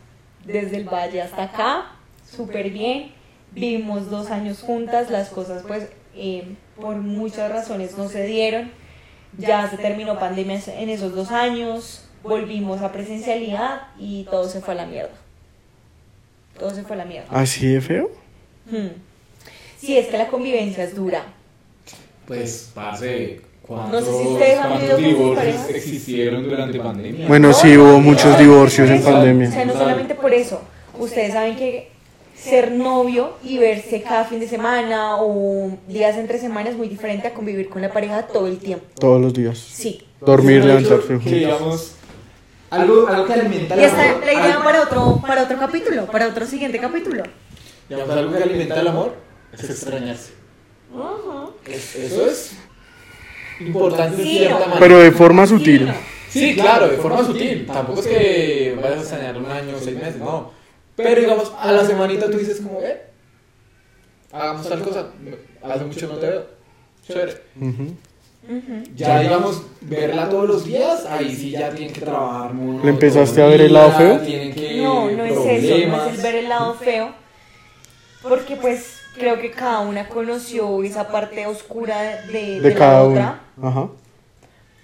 desde 0.44 0.76
el 0.78 0.84
valle 0.88 1.22
hasta 1.22 1.44
acá, 1.44 1.92
súper 2.28 2.70
bien. 2.70 3.12
Vivimos 3.52 4.10
dos 4.10 4.30
años 4.30 4.60
juntas, 4.62 5.10
las 5.10 5.28
cosas 5.28 5.62
pues 5.66 5.88
eh, 6.16 6.54
por 6.80 6.96
muchas 6.96 7.50
razones 7.50 7.96
no 7.96 8.08
se 8.08 8.26
dieron. 8.26 8.70
Ya 9.36 9.68
se 9.68 9.76
terminó 9.76 10.18
pandemia 10.18 10.60
en 10.78 10.88
esos 10.88 11.14
dos 11.14 11.32
años, 11.32 12.04
volvimos 12.22 12.82
a 12.82 12.92
presencialidad 12.92 13.88
y 13.98 14.24
todo 14.30 14.48
se 14.48 14.60
fue 14.60 14.74
a 14.74 14.76
la 14.76 14.86
mierda. 14.86 15.14
Todo 16.58 16.70
se 16.70 16.82
fue 16.82 16.94
a 16.94 16.98
la 16.98 17.04
mierda. 17.04 17.26
¿Así 17.30 17.66
de 17.66 17.80
feo? 17.80 18.10
Hmm. 18.70 18.90
Sí, 19.78 19.98
es 19.98 20.06
que 20.06 20.16
la 20.16 20.28
convivencia 20.28 20.84
es 20.84 20.94
dura. 20.94 21.24
Pues, 22.26 22.70
parce, 22.74 23.40
¿cuántos, 23.60 23.92
No 23.92 24.00
sé 24.00 24.22
si 24.22 24.28
ustedes 24.28 24.58
han 24.58 24.70
cuántos 24.70 24.98
divorcios 24.98 25.68
existieron 25.70 26.48
durante 26.48 26.78
pandemia? 26.78 27.28
Bueno, 27.28 27.48
No, 27.48 27.54
sí, 27.54 27.76
hubo 27.76 27.98
muchos 28.00 28.38
divorcios 28.38 28.88
en 28.88 29.02
pandemia. 29.02 29.48
O 29.48 29.52
sea, 29.52 29.64
no 29.64 29.72
solamente 29.72 30.14
por 30.14 30.32
eso. 30.32 30.62
Ustedes 30.98 31.32
saben 31.32 31.56
que 31.56 31.90
ser 32.44 32.72
novio 32.72 33.32
y 33.42 33.58
verse 33.58 34.02
cada 34.02 34.24
fin 34.24 34.38
de 34.40 34.48
semana 34.48 35.16
o 35.20 35.70
días 35.88 36.16
entre 36.16 36.38
semana 36.38 36.70
es 36.70 36.76
muy 36.76 36.88
diferente 36.88 37.26
a 37.28 37.34
convivir 37.34 37.68
con 37.68 37.82
la 37.82 37.92
pareja 37.92 38.26
todo 38.26 38.46
el 38.46 38.58
tiempo. 38.58 38.84
Todos 39.00 39.20
los 39.20 39.32
días. 39.34 39.58
Sí. 39.58 40.02
Dormir, 40.20 40.60
creo 40.62 40.76
levantarse 40.78 41.06
juntos. 41.08 41.32
digamos, 41.32 41.92
algo, 42.70 43.06
algo 43.08 43.26
que 43.26 43.32
alimenta 43.34 43.76
Y 43.76 43.78
el 43.80 43.84
esta 43.84 44.02
amor. 44.10 44.20
es 44.20 44.26
la 44.26 44.32
idea 44.32 44.52
algo- 44.52 44.64
para 44.64 44.82
otro, 44.82 45.20
para 45.26 45.42
otro 45.42 45.58
capítulo, 45.58 46.06
para 46.06 46.28
otro 46.28 46.46
siguiente 46.46 46.78
capítulo. 46.78 47.22
digamos, 47.88 48.16
algo 48.16 48.36
que 48.36 48.42
alimenta 48.42 48.80
el 48.80 48.88
amor 48.88 49.14
es 49.52 49.70
extrañarse. 49.70 50.32
Es- 51.66 51.96
eso 51.96 52.26
es 52.26 52.52
importante 53.60 54.16
de 54.18 54.22
Sí, 54.22 54.38
cierta 54.38 54.54
no. 54.54 54.60
manera. 54.60 54.80
Pero 54.80 54.98
de 54.98 55.12
forma 55.12 55.46
sutil. 55.46 55.88
Sí. 56.28 56.40
Sí, 56.40 56.54
claro, 56.56 56.88
de 56.88 56.96
forma 56.96 57.24
sutil. 57.24 57.66
Tampoco 57.66 58.00
es 58.00 58.06
que 58.06 58.76
vayas 58.82 58.98
a 58.98 59.00
extrañar 59.02 59.36
un 59.36 59.46
año 59.46 59.76
o 59.76 59.80
seis 59.80 59.96
meses, 59.96 60.16
no. 60.16 60.50
Pero 60.96 61.20
digamos, 61.20 61.52
a 61.58 61.72
la 61.72 61.84
semanita 61.84 62.30
tú 62.30 62.38
dices 62.38 62.60
como, 62.60 62.80
eh, 62.80 63.02
hagamos 64.32 64.68
tal 64.68 64.82
cosa. 64.82 65.08
Hace 65.62 65.84
mucho 65.84 66.06
no 66.08 66.14
te 66.16 66.26
veo. 66.26 66.46
Chévere. 67.06 67.40
Ya 68.94 69.20
digamos, 69.20 69.62
verla 69.80 70.28
todos 70.28 70.46
los 70.46 70.64
días, 70.66 71.06
ahí 71.06 71.34
sí 71.34 71.50
ya 71.52 71.70
tienen 71.70 71.92
que 71.94 72.02
trabajar 72.02 72.52
mucho. 72.52 72.84
¿Le 72.84 72.90
empezaste 72.90 73.42
a 73.42 73.46
ver 73.46 73.62
el 73.62 73.72
lado 73.72 73.90
feo? 73.92 74.20
Que 74.22 74.80
No, 74.82 75.10
no 75.10 75.24
es 75.24 75.32
eso, 75.64 75.88
no 75.88 76.06
es 76.06 76.14
el 76.16 76.22
ver 76.22 76.34
el 76.36 76.48
lado 76.50 76.74
feo, 76.74 77.14
porque 78.22 78.56
pues 78.56 79.00
creo 79.16 79.40
que 79.40 79.50
cada 79.50 79.80
una 79.80 80.08
conoció 80.08 80.82
esa 80.82 81.08
parte 81.08 81.46
oscura 81.46 82.20
de, 82.26 82.32
de 82.32 82.60
De 82.60 82.70
la 82.70 82.76
cada 82.76 83.02
otra 83.04 83.40
uno. 83.56 83.68
Ajá. 83.68 83.88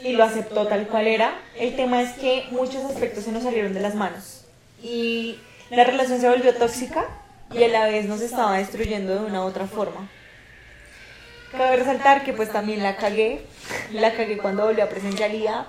y 0.03 0.13
lo 0.13 0.25
aceptó 0.25 0.67
tal 0.67 0.87
cual 0.89 1.07
era. 1.07 1.39
El 1.59 1.77
tema 1.77 2.01
es 2.01 2.13
que 2.13 2.45
muchos 2.53 2.83
aspectos 2.85 3.25
se 3.25 3.33
nos 3.33 3.43
salieron 3.43 3.75
de 3.75 3.81
las 3.81 3.95
manos 3.95 4.45
y 4.83 5.37
la 5.71 5.85
relación 5.85 6.21
se 6.21 6.29
volvió 6.29 6.55
tóxica 6.55 7.05
y 7.53 7.63
a 7.65 7.69
la 7.69 7.87
vez 7.87 8.07
nos 8.07 8.21
estaba 8.21 8.59
destruyendo 8.59 9.15
de 9.15 9.25
una 9.27 9.43
u 9.45 9.47
otra 9.47 9.67
forma. 9.67 10.09
Cabe 11.53 11.77
resaltar 11.77 12.23
que 12.25 12.33
pues 12.33 12.51
también 12.53 12.83
la 12.83 12.97
cagué, 12.97 13.43
la 13.93 14.13
cagué 14.15 14.39
cuando 14.39 14.65
volvió 14.67 14.85
a 14.85 14.89
presencialidad. 14.89 15.67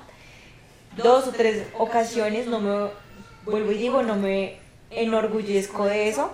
Dos 0.97 1.27
o 1.27 1.31
tres 1.31 1.63
ocasiones, 1.77 2.47
no 2.47 2.59
me, 2.59 2.89
vuelvo 3.45 3.71
y 3.71 3.77
digo, 3.77 4.03
no 4.03 4.15
me 4.15 4.57
enorgullezco 4.91 5.85
de 5.85 6.09
eso, 6.09 6.31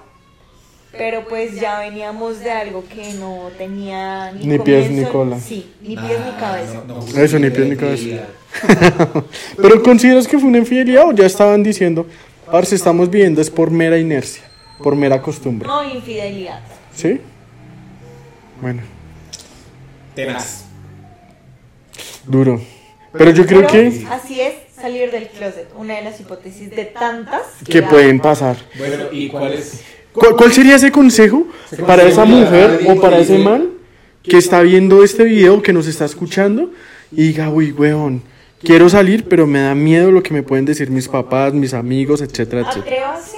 pero 0.91 1.25
pues 1.27 1.59
ya 1.59 1.79
veníamos 1.79 2.39
de 2.39 2.51
algo 2.51 2.83
que 2.87 3.13
no 3.13 3.49
tenía 3.57 4.31
ni, 4.31 4.47
Ni 4.47 4.59
pies 4.59 4.89
ni 4.89 5.05
cola. 5.05 5.39
Sí, 5.39 5.71
ni 5.81 5.95
pies 5.95 6.19
ni 6.19 6.29
Ah, 6.31 6.37
cabeza. 6.39 6.83
no, 6.87 6.95
no, 6.99 7.21
Eso, 7.21 7.39
ni 7.39 7.49
pies 7.49 7.67
ni 7.67 7.73
infidelidad. 7.73 8.27
Pero 9.61 9.83
¿consideras 9.83 10.27
que 10.27 10.39
fue 10.39 10.49
una 10.49 10.57
infidelidad 10.57 11.07
o 11.07 11.11
ya 11.11 11.25
estaban 11.25 11.61
diciendo, 11.61 12.07
parce, 12.51 12.75
estamos 12.75 13.09
viviendo 13.09 13.41
es 13.41 13.49
por 13.49 13.71
mera 13.71 13.97
inercia, 13.97 14.43
por 14.81 14.95
mera 14.95 15.21
costumbre? 15.21 15.67
No 15.67 15.83
infidelidad. 15.83 16.61
¿Sí? 16.95 17.19
Bueno, 18.61 18.81
Tenaz. 20.15 20.65
duro. 22.25 22.61
Pero 23.13 23.31
yo 23.31 23.45
creo 23.45 23.61
Pero 23.61 23.71
que, 23.71 24.07
así 24.09 24.41
es 24.41 24.53
salir 24.79 25.11
del 25.11 25.27
closet, 25.29 25.69
una 25.75 25.95
de 25.95 26.03
las 26.03 26.19
hipótesis 26.19 26.69
de 26.69 26.85
tantas 26.85 27.41
que 27.67 27.81
pueden 27.81 28.19
pasar. 28.19 28.57
Bueno, 28.77 29.05
¿y 29.11 29.29
cuál 29.29 29.53
es? 29.53 29.81
¿Cuál, 30.13 30.35
cuál 30.35 30.51
sería 30.51 30.75
ese 30.75 30.91
consejo 30.91 31.47
para 31.85 32.03
esa 32.03 32.25
mujer 32.25 32.81
o 32.87 32.99
para 32.99 33.19
ese 33.19 33.37
man 33.37 33.69
que 34.23 34.37
está 34.37 34.61
viendo 34.61 35.03
este 35.03 35.23
video, 35.23 35.61
que 35.61 35.73
nos 35.73 35.87
está 35.87 36.05
escuchando 36.05 36.71
y 37.11 37.27
diga, 37.27 37.49
uy, 37.49 37.71
weón, 37.71 38.23
quiero 38.61 38.89
salir, 38.89 39.27
pero 39.27 39.47
me 39.47 39.61
da 39.61 39.75
miedo 39.75 40.11
lo 40.11 40.23
que 40.23 40.33
me 40.33 40.43
pueden 40.43 40.65
decir 40.65 40.89
mis 40.89 41.07
papás, 41.07 41.53
mis 41.53 41.73
amigos, 41.73 42.21
etcétera, 42.21 42.61
etcétera? 42.61 43.11
Atrévase, 43.11 43.37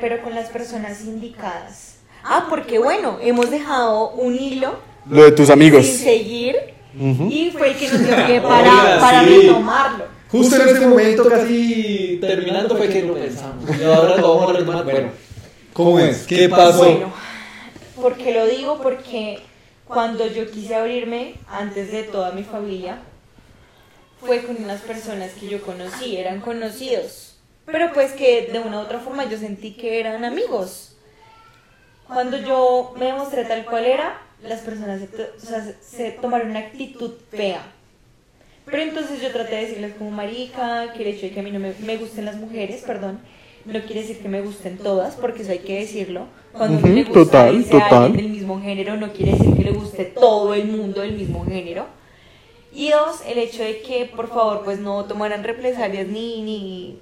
pero 0.00 0.22
con 0.22 0.34
las 0.34 0.48
personas 0.48 1.02
indicadas. 1.04 1.96
Ah, 2.22 2.46
porque 2.48 2.78
bueno, 2.78 3.18
hemos 3.20 3.50
dejado 3.50 4.10
un 4.12 4.34
hilo 4.34 4.78
Lo 5.10 5.24
de 5.24 5.32
tus 5.32 5.50
amigos. 5.50 5.84
sin 5.84 5.96
seguir 5.98 6.56
y 6.96 7.50
fue 7.50 7.70
el 7.70 7.76
que 7.76 7.88
nos 7.88 7.98
dio 8.06 8.16
pie 8.26 8.40
Oiga, 8.44 8.98
para, 9.00 9.24
sí. 9.24 9.40
retomarlo. 9.40 10.04
Justo 10.30 10.56
en 10.56 10.68
este 10.68 10.86
momento, 10.86 11.28
casi 11.28 12.18
terminando, 12.20 12.76
fue 12.76 12.88
que 12.88 13.02
lo 13.02 13.14
pensamos. 13.14 13.64
Y 13.78 13.84
ahora 13.84 14.16
lo 14.16 14.34
vamos 14.36 14.50
a 14.50 14.58
retomar. 14.58 14.84
Bueno, 14.84 15.08
¿cómo 15.72 15.98
es? 16.00 16.26
¿Qué 16.26 16.48
pasó? 16.48 16.78
Bueno, 16.78 17.12
porque 18.00 18.32
lo 18.32 18.46
digo 18.46 18.80
porque 18.82 19.40
cuando 19.86 20.26
yo 20.26 20.50
quise 20.50 20.74
abrirme 20.74 21.34
antes 21.48 21.92
de 21.92 22.04
toda 22.04 22.32
mi 22.32 22.42
familia 22.42 22.98
fue 24.26 24.42
con 24.42 24.56
unas 24.62 24.80
personas 24.82 25.30
que 25.32 25.48
yo 25.48 25.62
conocí, 25.62 26.16
eran 26.16 26.40
conocidos, 26.40 27.36
pero 27.66 27.92
pues 27.92 28.12
que 28.12 28.48
de 28.52 28.58
una 28.60 28.78
u 28.78 28.82
otra 28.82 29.00
forma 29.00 29.28
yo 29.28 29.38
sentí 29.38 29.72
que 29.72 30.00
eran 30.00 30.24
amigos. 30.24 30.96
Cuando 32.06 32.36
yo 32.36 32.94
me 32.98 33.06
demostré 33.06 33.44
tal 33.44 33.64
cual 33.64 33.86
era, 33.86 34.20
las 34.42 34.60
personas 34.60 35.00
se, 35.00 35.06
to- 35.08 35.22
o 35.42 35.46
sea, 35.46 35.64
se- 35.80 36.10
tomaron 36.12 36.50
una 36.50 36.60
actitud 36.60 37.12
fea. 37.30 37.62
Pero 38.66 38.82
entonces 38.82 39.20
yo 39.22 39.30
traté 39.30 39.56
de 39.56 39.62
decirles 39.66 39.94
como 39.98 40.10
marica, 40.10 40.92
que 40.94 41.02
el 41.02 41.08
hecho 41.14 41.26
de 41.26 41.32
que 41.32 41.40
a 41.40 41.42
mí 41.42 41.50
no 41.50 41.60
me, 41.60 41.72
me 41.80 41.96
gusten 41.96 42.24
las 42.24 42.36
mujeres, 42.36 42.82
perdón, 42.82 43.20
no 43.64 43.80
quiere 43.80 44.02
decir 44.02 44.20
que 44.20 44.28
me 44.28 44.42
gusten 44.42 44.78
todas, 44.78 45.14
porque 45.16 45.42
eso 45.42 45.52
hay 45.52 45.58
que 45.60 45.78
decirlo. 45.80 46.26
Cuando 46.52 46.76
a 46.76 46.80
Ujú, 46.80 46.88
le 46.88 47.04
gusta 47.04 47.24
total, 47.24 47.64
sea 47.64 47.84
total. 47.88 48.16
del 48.16 48.28
mismo 48.28 48.60
género, 48.60 48.96
no 48.96 49.12
quiere 49.12 49.32
decir 49.32 49.54
que 49.56 49.64
le 49.64 49.72
guste 49.72 50.04
todo 50.04 50.54
el 50.54 50.66
mundo 50.66 51.00
del 51.00 51.12
mismo 51.12 51.44
género. 51.44 51.86
Y 52.74 52.90
dos, 52.90 53.22
el 53.26 53.38
hecho 53.38 53.62
de 53.62 53.82
que 53.82 54.10
por 54.14 54.28
favor 54.28 54.62
pues 54.64 54.80
no 54.80 55.04
tomaran 55.04 55.44
represalias 55.44 56.08
ni, 56.08 56.42
ni, 56.42 56.98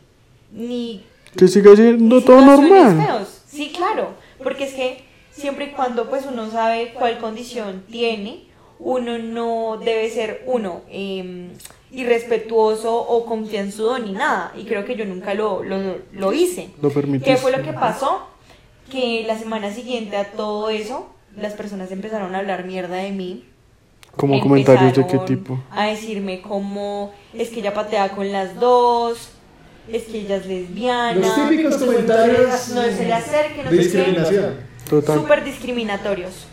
ni 0.53 1.03
Que 1.37 1.49
siga 1.49 1.75
siendo 1.75 2.23
todo 2.23 2.41
normal. 2.43 3.03
feos. 3.05 3.43
Sí, 3.49 3.73
claro, 3.75 4.11
porque 4.43 4.65
es 4.65 4.75
que 4.75 5.05
siempre 5.31 5.67
y 5.67 5.71
cuando 5.71 6.11
pues 6.11 6.27
uno 6.31 6.51
sabe 6.51 6.93
cuál 6.93 7.19
condición 7.19 7.85
tiene, 7.91 8.45
uno 8.79 9.19
no 9.19 9.79
debe 9.83 10.11
ser 10.11 10.43
uno 10.47 10.83
eh, 10.91 11.49
irrespetuoso 11.91 12.95
o 12.97 13.25
confianzudo 13.27 13.99
ni 13.99 14.13
nada. 14.13 14.53
Y 14.57 14.65
creo 14.65 14.85
que 14.85 14.97
yo 14.97 15.05
nunca 15.05 15.35
lo, 15.35 15.63
lo, 15.63 15.99
lo 16.13 16.33
hice. 16.33 16.71
Lo 16.83 16.91
¿Qué 16.91 17.37
fue 17.37 17.53
lo 17.53 17.63
que 17.63 17.73
pasó? 17.73 18.27
Que 18.91 19.25
la 19.27 19.39
semana 19.39 19.73
siguiente 19.73 20.17
a 20.17 20.33
todo 20.33 20.69
eso, 20.69 21.09
las 21.37 21.55
personas 21.55 21.91
empezaron 21.93 22.35
a 22.35 22.39
hablar 22.39 22.65
mierda 22.65 22.97
de 22.97 23.13
mí. 23.13 23.45
Como 24.17 24.41
comentarios 24.41 24.95
de 24.95 25.07
qué 25.07 25.19
tipo. 25.19 25.59
A 25.71 25.87
decirme 25.87 26.43
como, 26.43 27.13
es 27.33 27.49
que 27.49 27.61
ella 27.61 27.73
patea 27.73 28.11
con 28.11 28.31
las 28.31 28.59
dos, 28.61 29.31
es 29.91 30.05
que 30.05 30.21
ella 30.21 30.37
es 30.37 30.47
lesbiana. 30.47 31.15
Los 31.15 31.35
típicos 31.49 31.77
comentarios 31.77 32.69
No 32.69 32.83
se 32.83 33.05
le 33.05 33.13
acerque, 33.13 33.63
no 33.65 33.71
qué. 33.71 33.77
discriminación. 33.77 34.55
Total. 34.89 35.19
Súper 35.19 35.45
discriminatorios. 35.45 36.47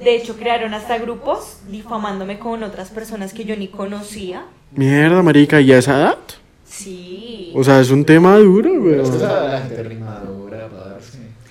De 0.00 0.14
hecho, 0.14 0.36
crearon 0.36 0.74
hasta 0.74 0.98
grupos 0.98 1.58
difamándome 1.68 2.38
con 2.38 2.62
otras 2.62 2.90
personas 2.90 3.32
que 3.32 3.44
yo 3.44 3.56
ni 3.56 3.68
conocía. 3.68 4.44
Mierda, 4.72 5.22
marica, 5.22 5.60
¿y 5.60 5.72
a 5.72 5.78
esa 5.78 5.96
edad? 5.98 6.18
Sí. 6.64 7.52
O 7.54 7.64
sea, 7.64 7.80
es 7.80 7.90
un 7.90 8.04
tema 8.04 8.36
duro, 8.36 8.70
Pero 8.84 9.02
es 9.02 9.10
que 9.10 9.18
la, 9.18 9.60
gente 9.66 9.82
rimadora. 9.82 10.68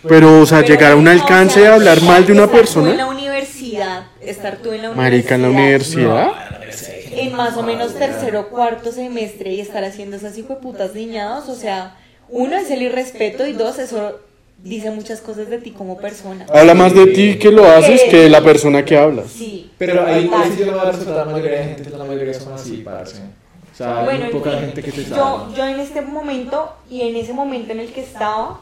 Pero, 0.08 0.42
o 0.42 0.46
sea, 0.46 0.60
Pero, 0.60 0.68
llegar 0.74 0.92
a 0.92 0.96
un 0.96 1.08
o 1.08 1.12
alcance 1.12 1.56
sea, 1.60 1.70
de 1.70 1.76
hablar 1.76 2.02
mal 2.04 2.26
de 2.26 2.34
una 2.34 2.44
tú 2.44 2.50
en 2.50 2.56
la 2.56 2.58
persona. 2.60 3.08
universidad, 3.08 4.08
estar 4.28 4.58
tú 4.58 4.72
en 4.72 4.82
la 4.84 4.92
universidad. 4.92 4.96
Marica, 4.96 5.36
en 5.36 5.42
la 5.42 5.50
universidad. 5.50 6.32
en 7.12 7.34
más 7.34 7.56
o 7.58 7.64
menos 7.64 7.94
tercero 7.96 8.42
o 8.42 8.48
cuarto 8.50 8.92
semestre 8.92 9.52
y 9.54 9.62
estar 9.62 9.84
haciendo 9.84 10.18
esas 10.18 10.38
hijueputas 10.38 10.94
niñados, 10.94 11.48
o 11.50 11.56
sea, 11.56 11.96
uno 12.30 12.56
es 12.58 12.70
el 12.72 12.82
irrespeto 12.82 13.46
y 13.48 13.54
dos, 13.54 13.80
eso 13.80 14.20
dice 14.64 14.90
muchas 14.92 15.22
cosas 15.22 15.50
de 15.50 15.60
ti 15.60 15.72
como 15.72 15.98
persona. 15.98 16.46
Habla 16.54 16.74
más 16.74 16.94
de 16.94 17.08
ti 17.08 17.38
que 17.38 17.52
lo 17.52 17.66
haces 17.68 18.02
que 18.10 18.18
de 18.18 18.30
la 18.30 18.42
persona 18.42 18.84
que 18.84 18.98
hablas. 18.98 19.28
Sí. 19.32 19.72
Pero 19.78 20.06
ahí 20.06 20.30
ahí 20.34 20.52
sí 20.52 20.60
yo 20.60 20.66
no 20.68 20.72
voy 20.74 20.82
a 20.88 20.92
respetar 20.92 21.14
a 21.20 21.26
la 21.26 21.32
mayoría 21.32 21.60
de 21.60 21.64
gente, 21.66 21.90
la 21.90 22.04
mayoría 22.04 22.34
son 22.34 22.54
así, 22.54 22.78
parce. 22.78 23.18
O 23.74 23.78
sea, 23.78 24.00
hay 24.00 24.06
Bueno, 24.06 24.24
muy 24.26 24.34
poca 24.34 24.54
en 24.54 24.60
gente 24.62 24.82
que 24.84 24.92
te 24.92 25.04
yo, 25.04 25.16
sabe. 25.16 25.54
yo 25.56 25.66
en 25.68 25.80
este 25.82 26.02
momento 26.02 26.74
y 26.90 27.02
en 27.02 27.16
ese 27.18 27.34
momento 27.34 27.74
en 27.74 27.82
el 27.82 27.92
que 27.92 28.02
estaba, 28.02 28.60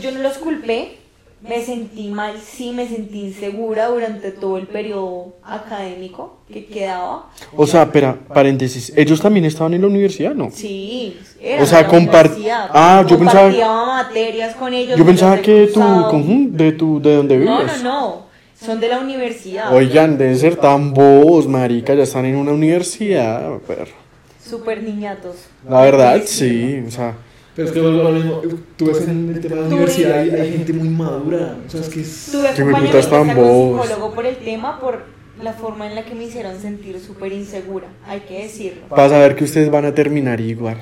yo 0.00 0.10
no 0.12 0.20
los 0.20 0.38
culpé, 0.38 0.98
me 1.42 1.60
sentí 1.64 2.08
mal, 2.08 2.34
sí, 2.38 2.72
me 2.72 2.86
sentí 2.88 3.20
insegura 3.26 3.88
durante 3.88 4.30
todo 4.30 4.58
el 4.58 4.66
periodo 4.68 5.34
académico 5.42 6.38
que 6.52 6.66
quedaba. 6.66 7.30
O 7.56 7.66
sea, 7.66 7.82
espera, 7.82 8.16
paréntesis. 8.32 8.92
¿Ellos 8.96 9.20
también 9.20 9.44
estaban 9.44 9.74
en 9.74 9.80
la 9.80 9.88
universidad? 9.88 10.34
No. 10.34 10.50
Sí, 10.52 11.18
era 11.40 11.62
O 11.62 11.66
sea, 11.66 11.78
de 11.78 11.84
la 11.84 11.90
compar- 11.90 12.26
universidad. 12.26 12.70
Ah, 12.72 13.04
yo 13.08 13.18
pensaba- 13.18 13.40
Compartía 13.50 13.72
materias 13.72 14.54
con 14.56 14.72
ellos. 14.74 14.98
Yo 14.98 15.04
pensaba 15.04 15.38
que 15.40 15.66
tu 15.72 15.80
conjunto, 15.80 16.62
de 16.62 16.72
tu, 16.72 17.00
de 17.00 17.16
donde 17.16 17.38
No, 17.38 17.58
vives. 17.60 17.82
no, 17.82 17.90
no. 18.16 18.22
Son 18.64 18.78
de 18.78 18.88
la 18.88 19.00
universidad. 19.00 19.74
Oigan, 19.74 20.16
deben 20.16 20.38
ser 20.38 20.54
tan 20.54 20.94
bobos, 20.94 21.48
marica, 21.48 21.94
ya 21.94 22.04
están 22.04 22.24
en 22.26 22.36
una 22.36 22.52
universidad, 22.52 23.58
perro. 23.66 23.90
Súper 24.40 24.82
niñatos. 24.84 25.34
La 25.68 25.80
verdad, 25.82 26.20
sí, 26.24 26.84
o 26.86 26.90
sea, 26.90 27.14
Pero 27.54 27.68
es 27.68 27.74
que 27.74 27.80
vuelvo 27.80 28.00
a 28.00 28.04
lo 28.04 28.10
mismo. 28.12 28.40
Tú 28.76 28.86
ves 28.86 29.02
en 29.08 29.30
el 29.34 29.40
tema 29.40 29.56
de 29.56 29.60
la 29.62 29.66
universidad 29.68 30.24
y 30.24 30.30
ves- 30.30 30.40
hay 30.40 30.52
gente 30.52 30.72
muy 30.72 30.88
madura. 30.88 31.56
O 31.66 31.70
sea, 31.70 31.80
es 31.80 31.88
que 31.88 32.00
es. 32.00 32.28
Tuve 32.32 32.48
Que 32.54 32.64
putas 32.64 33.10
tan 33.10 33.28
psicólogo 33.28 34.12
por 34.14 34.24
el 34.26 34.36
tema, 34.36 34.80
por 34.80 35.04
la 35.42 35.52
forma 35.52 35.86
en 35.86 35.94
la 35.94 36.04
que 36.04 36.14
me 36.14 36.24
hicieron 36.24 36.58
sentir 36.60 37.00
súper 37.00 37.32
insegura. 37.32 37.88
Hay 38.06 38.20
que 38.20 38.44
decirlo. 38.44 38.82
vas 38.90 39.10
a 39.12 39.18
ver 39.18 39.34
que 39.36 39.44
ustedes 39.44 39.70
van 39.70 39.84
a 39.84 39.94
terminar 39.94 40.40
igual. 40.40 40.78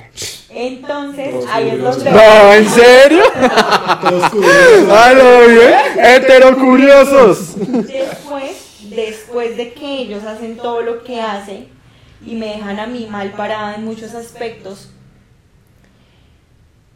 Entonces, 0.50 1.30
Todos 1.30 1.46
ahí 1.50 1.64
es 1.68 1.74
curiosos. 1.74 2.04
donde... 2.04 2.18
No, 2.20 2.52
¿en 2.54 2.68
serio? 2.68 3.22
Todos 4.02 4.30
curiosos. 4.30 4.88
¡A 4.90 5.12
lo 5.14 5.48
bien! 5.48 6.04
¡Heterocuriosos! 6.04 7.54
Después, 7.56 8.76
después 8.94 9.56
de 9.56 9.72
que 9.72 9.98
ellos 10.02 10.24
hacen 10.24 10.56
todo 10.56 10.82
lo 10.82 11.02
que 11.04 11.20
hacen 11.20 11.66
y 12.26 12.34
me 12.34 12.46
dejan 12.46 12.78
a 12.80 12.86
mí 12.86 13.06
mal 13.10 13.32
parada 13.32 13.76
en 13.76 13.84
muchos 13.84 14.14
aspectos, 14.14 14.90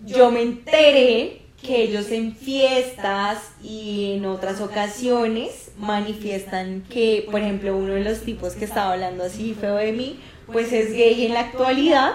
yo 0.04 0.30
me 0.30 0.42
enteré 0.42 1.44
que 1.64 1.82
ellos 1.82 2.10
en 2.10 2.34
fiestas 2.36 3.38
y 3.62 4.14
en 4.16 4.26
otras 4.26 4.60
ocasiones 4.60 5.70
manifiestan 5.78 6.84
que, 6.88 7.26
por 7.30 7.40
ejemplo, 7.40 7.76
uno 7.76 7.94
de 7.94 8.04
los 8.04 8.20
tipos 8.20 8.54
que 8.54 8.66
estaba 8.66 8.92
hablando 8.92 9.24
así 9.24 9.56
feo 9.58 9.76
de 9.76 9.92
mí, 9.92 10.20
pues 10.52 10.72
es 10.72 10.92
gay 10.92 11.26
en 11.26 11.34
la 11.34 11.40
actualidad. 11.40 12.12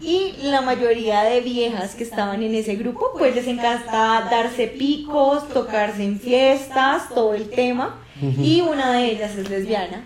Y 0.00 0.34
la 0.42 0.62
mayoría 0.62 1.22
de 1.22 1.40
viejas 1.40 1.94
que 1.94 2.02
estaban 2.02 2.42
en 2.42 2.56
ese 2.56 2.74
grupo, 2.74 3.12
pues 3.16 3.36
les 3.36 3.46
encanta 3.46 4.26
darse 4.30 4.66
picos, 4.66 5.48
tocarse 5.48 6.02
en 6.02 6.18
fiestas, 6.18 7.08
todo 7.14 7.34
el 7.34 7.48
tema. 7.48 8.00
Y 8.20 8.60
una 8.60 8.92
de 8.92 9.12
ellas 9.12 9.36
es 9.36 9.48
lesbiana. 9.48 10.04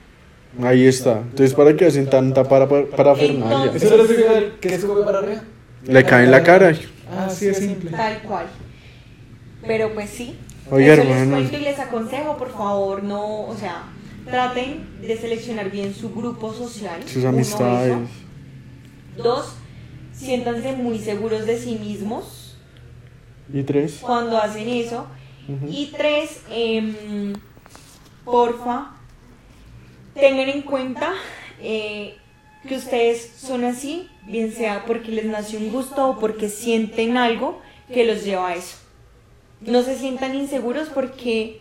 Ahí 0.62 0.86
está. 0.86 1.18
Entonces, 1.18 1.54
¿para 1.54 1.74
qué 1.76 1.86
hacen 1.86 2.08
tanta 2.08 2.44
para, 2.44 2.68
parafernalia? 2.68 3.72
¿Eso 3.74 4.02
es 4.02 4.10
lo 4.10 4.60
que 4.60 4.78
como 4.80 5.04
para 5.04 5.18
arriba? 5.18 5.42
Le 5.86 6.04
cae 6.04 6.24
en 6.24 6.30
la 6.30 6.42
cara. 6.42 6.74
Ah, 7.10 7.28
sí, 7.30 7.48
es 7.48 7.58
simple. 7.58 7.90
Tal 7.90 8.22
cual. 8.22 8.46
Pero 9.66 9.94
pues 9.94 10.10
sí. 10.10 10.36
Oiga, 10.70 10.94
Eso 10.94 11.04
les 11.04 11.28
cuento 11.28 11.56
y 11.58 11.60
les 11.60 11.78
aconsejo, 11.78 12.36
por 12.36 12.50
favor, 12.50 13.02
no, 13.02 13.42
o 13.46 13.56
sea, 13.56 13.84
traten 14.24 15.00
de 15.00 15.16
seleccionar 15.16 15.70
bien 15.70 15.94
su 15.94 16.12
grupo 16.12 16.52
social. 16.52 17.00
Sus 17.04 17.18
uno, 17.18 17.28
amistades. 17.28 17.96
eso. 17.96 19.22
Dos, 19.22 19.54
siéntanse 20.12 20.72
muy 20.72 20.98
seguros 20.98 21.46
de 21.46 21.56
sí 21.58 21.76
mismos 21.76 22.56
¿Y 23.52 23.62
tres? 23.62 23.98
cuando 24.00 24.36
hacen 24.38 24.68
eso. 24.68 25.06
Y 25.70 25.92
tres, 25.96 26.40
em, 26.50 27.32
porfa, 28.24 28.90
tengan 30.14 30.48
en 30.48 30.62
cuenta 30.62 31.12
eh, 31.60 32.16
que 32.66 32.76
ustedes 32.76 33.32
son 33.36 33.64
así, 33.64 34.08
bien 34.26 34.52
sea 34.52 34.84
porque 34.86 35.10
les 35.12 35.24
nació 35.26 35.58
un 35.58 35.70
gusto 35.70 36.10
o 36.10 36.18
porque 36.18 36.48
sienten 36.48 37.16
algo 37.16 37.60
que 37.92 38.04
los 38.04 38.24
lleva 38.24 38.48
a 38.48 38.54
eso. 38.56 38.76
No 39.60 39.82
se 39.82 39.96
sientan 39.98 40.34
inseguros 40.34 40.88
porque 40.88 41.60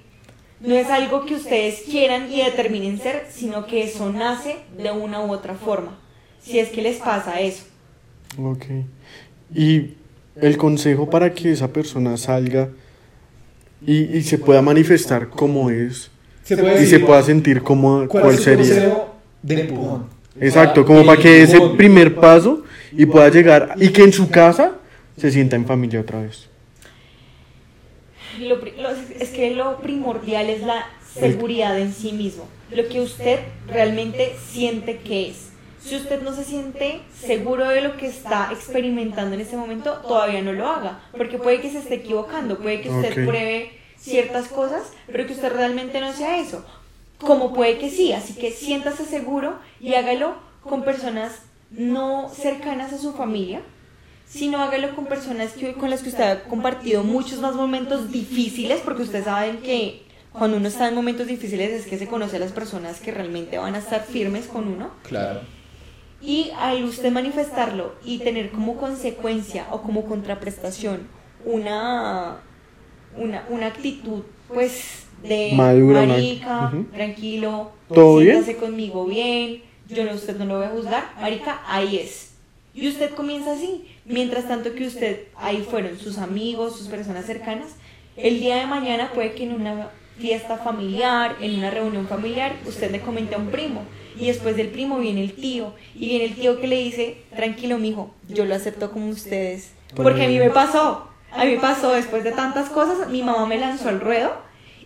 no 0.59 0.75
es 0.75 0.89
algo 0.89 1.25
que 1.25 1.35
ustedes 1.35 1.81
quieran 1.89 2.31
y 2.31 2.41
determinen 2.41 2.99
ser, 2.99 3.27
sino 3.29 3.65
que 3.67 3.83
eso 3.83 4.11
nace 4.11 4.57
de 4.77 4.91
una 4.91 5.23
u 5.23 5.31
otra 5.31 5.55
forma. 5.55 5.99
Si 6.41 6.59
es 6.59 6.69
que 6.69 6.81
les 6.81 6.97
pasa 6.97 7.39
eso. 7.39 7.63
Ok. 8.37 8.65
Y 9.53 9.91
el 10.35 10.57
consejo 10.57 11.09
para 11.09 11.33
que 11.33 11.51
esa 11.51 11.71
persona 11.71 12.17
salga 12.17 12.69
y, 13.85 14.17
y 14.17 14.23
se 14.23 14.37
pueda 14.37 14.61
manifestar 14.61 15.29
como 15.29 15.69
es 15.69 16.11
Se 16.43 16.55
y 16.55 16.57
decir, 16.57 16.87
se 16.87 16.99
pueda 16.99 17.23
sentir 17.23 17.61
como 17.61 18.07
¿cuál, 18.07 18.23
cuál 18.23 18.37
sería. 18.37 18.65
consejo 18.65 19.15
de 19.41 19.61
empujón? 19.61 20.14
Exacto, 20.39 20.85
como 20.85 21.05
para 21.05 21.21
que 21.21 21.43
ese 21.43 21.59
primer 21.77 22.15
paso 22.15 22.63
y 22.91 23.05
pueda 23.05 23.29
llegar 23.29 23.75
y 23.77 23.89
que 23.89 24.03
en 24.03 24.11
su 24.13 24.29
casa 24.29 24.73
se 25.17 25.31
sienta 25.31 25.55
en 25.55 25.65
familia 25.65 26.01
otra 26.01 26.21
vez. 26.21 26.49
Lo 28.39 28.59
pri- 28.59 28.73
lo- 28.77 28.89
es 28.89 29.29
que 29.29 29.51
lo 29.51 29.77
primordial 29.79 30.49
es 30.49 30.61
la 30.61 30.85
seguridad 31.13 31.79
en 31.79 31.93
sí 31.93 32.11
mismo, 32.11 32.47
lo 32.71 32.87
que 32.89 32.99
usted 32.99 33.39
realmente 33.67 34.35
siente 34.51 34.97
que 34.97 35.29
es. 35.29 35.49
Si 35.81 35.95
usted 35.95 36.21
no 36.21 36.33
se 36.35 36.43
siente 36.43 36.99
seguro 37.13 37.69
de 37.69 37.79
lo 37.81 37.95
que 37.95 38.07
está 38.07 38.49
experimentando 38.51 39.35
en 39.35 39.41
ese 39.41 39.55
momento, 39.55 39.93
todavía 40.07 40.41
no 40.41 40.51
lo 40.51 40.67
haga, 40.67 40.99
porque 41.15 41.37
puede 41.37 41.61
que 41.61 41.69
se 41.69 41.77
esté 41.77 41.95
equivocando, 41.95 42.57
puede 42.57 42.81
que 42.81 42.89
usted 42.89 43.13
pruebe 43.25 43.71
ciertas 43.97 44.47
cosas, 44.47 44.91
pero 45.07 45.25
que 45.27 45.33
usted 45.33 45.53
realmente 45.53 46.01
no 46.01 46.11
sea 46.11 46.39
eso. 46.41 46.65
Como 47.19 47.53
puede 47.53 47.77
que 47.77 47.89
sí, 47.89 48.11
así 48.11 48.33
que 48.33 48.51
siéntase 48.51 49.05
seguro 49.05 49.57
y 49.79 49.93
hágalo 49.93 50.35
con 50.61 50.83
personas 50.83 51.39
no 51.71 52.29
cercanas 52.29 52.93
a 52.93 52.97
su 52.97 53.13
familia, 53.13 53.61
sino 54.27 54.61
hágalo 54.61 54.95
con 54.95 55.05
personas 55.05 55.53
que, 55.53 55.73
con 55.73 55.89
las 55.89 56.01
que 56.01 56.09
usted 56.09 56.23
ha 56.23 56.43
compartido 56.43 57.03
muchos 57.03 57.39
más 57.39 57.55
momentos 57.55 58.11
difíciles, 58.11 58.81
porque 58.81 59.03
ustedes 59.03 59.25
saben 59.25 59.57
que 59.57 60.03
cuando 60.33 60.57
uno 60.57 60.67
está 60.67 60.87
en 60.87 60.95
momentos 60.95 61.27
difíciles 61.27 61.71
es 61.71 61.85
que 61.85 61.97
se 61.97 62.07
conoce 62.07 62.35
a 62.35 62.39
las 62.39 62.51
personas 62.51 62.99
que 62.99 63.11
realmente 63.11 63.57
van 63.57 63.75
a 63.75 63.79
estar 63.79 64.03
firmes 64.03 64.47
con 64.47 64.67
uno. 64.67 64.91
Claro. 65.03 65.41
Y 66.21 66.51
al 66.57 66.83
usted 66.83 67.11
manifestarlo 67.11 67.95
y 68.03 68.19
tener 68.19 68.51
como 68.51 68.77
consecuencia 68.77 69.67
o 69.71 69.81
como 69.81 70.05
contraprestación 70.05 71.07
una, 71.45 72.37
una, 73.15 73.45
una 73.49 73.67
actitud, 73.67 74.23
pues, 74.47 75.04
de 75.27 75.51
Madura, 75.55 76.01
ma- 76.01 76.07
marica, 76.07 76.71
tranquilo, 76.93 77.71
¿Todo 77.93 78.17
bien? 78.17 78.43
siéntase 78.43 78.57
conmigo 78.57 79.05
bien, 79.05 79.61
yo 79.89 80.03
no, 80.05 80.13
usted 80.13 80.37
no 80.37 80.45
lo 80.45 80.57
voy 80.57 80.65
a 80.65 80.69
juzgar, 80.69 81.03
marica, 81.19 81.61
ahí 81.67 81.97
es. 81.97 82.31
Y 82.73 82.87
usted 82.89 83.11
comienza 83.11 83.53
así, 83.53 83.85
mientras 84.05 84.47
tanto 84.47 84.73
que 84.73 84.85
usted, 84.87 85.27
ahí 85.37 85.65
fueron 85.69 85.97
sus 85.97 86.17
amigos, 86.17 86.77
sus 86.77 86.87
personas 86.87 87.25
cercanas, 87.25 87.69
el 88.17 88.39
día 88.39 88.57
de 88.57 88.65
mañana 88.67 89.11
puede 89.13 89.33
que 89.33 89.43
en 89.43 89.53
una 89.53 89.89
fiesta 90.17 90.57
familiar, 90.57 91.35
en 91.41 91.55
una 91.59 91.69
reunión 91.71 92.07
familiar, 92.07 92.53
usted 92.65 92.91
le 92.91 93.01
comente 93.01 93.35
a 93.35 93.37
un 93.37 93.47
primo, 93.47 93.83
y 94.17 94.27
después 94.27 94.55
del 94.55 94.67
primo 94.69 94.97
viene 94.99 95.21
el 95.21 95.33
tío, 95.33 95.73
y 95.93 96.07
viene 96.07 96.25
el 96.25 96.35
tío 96.35 96.59
que 96.59 96.67
le 96.67 96.77
dice, 96.83 97.17
tranquilo 97.35 97.77
mijo, 97.77 98.13
yo 98.29 98.45
lo 98.45 98.55
acepto 98.55 98.91
como 98.91 99.09
ustedes, 99.09 99.71
porque 99.95 100.25
a 100.25 100.27
mí 100.27 100.39
me 100.39 100.49
pasó, 100.49 101.07
a 101.31 101.43
mí 101.45 101.51
me 101.51 101.59
pasó 101.59 101.91
después 101.93 102.23
de 102.23 102.31
tantas 102.31 102.69
cosas, 102.69 103.09
mi 103.09 103.23
mamá 103.23 103.45
me 103.45 103.57
lanzó 103.57 103.89
al 103.89 103.99
ruedo, 104.01 104.31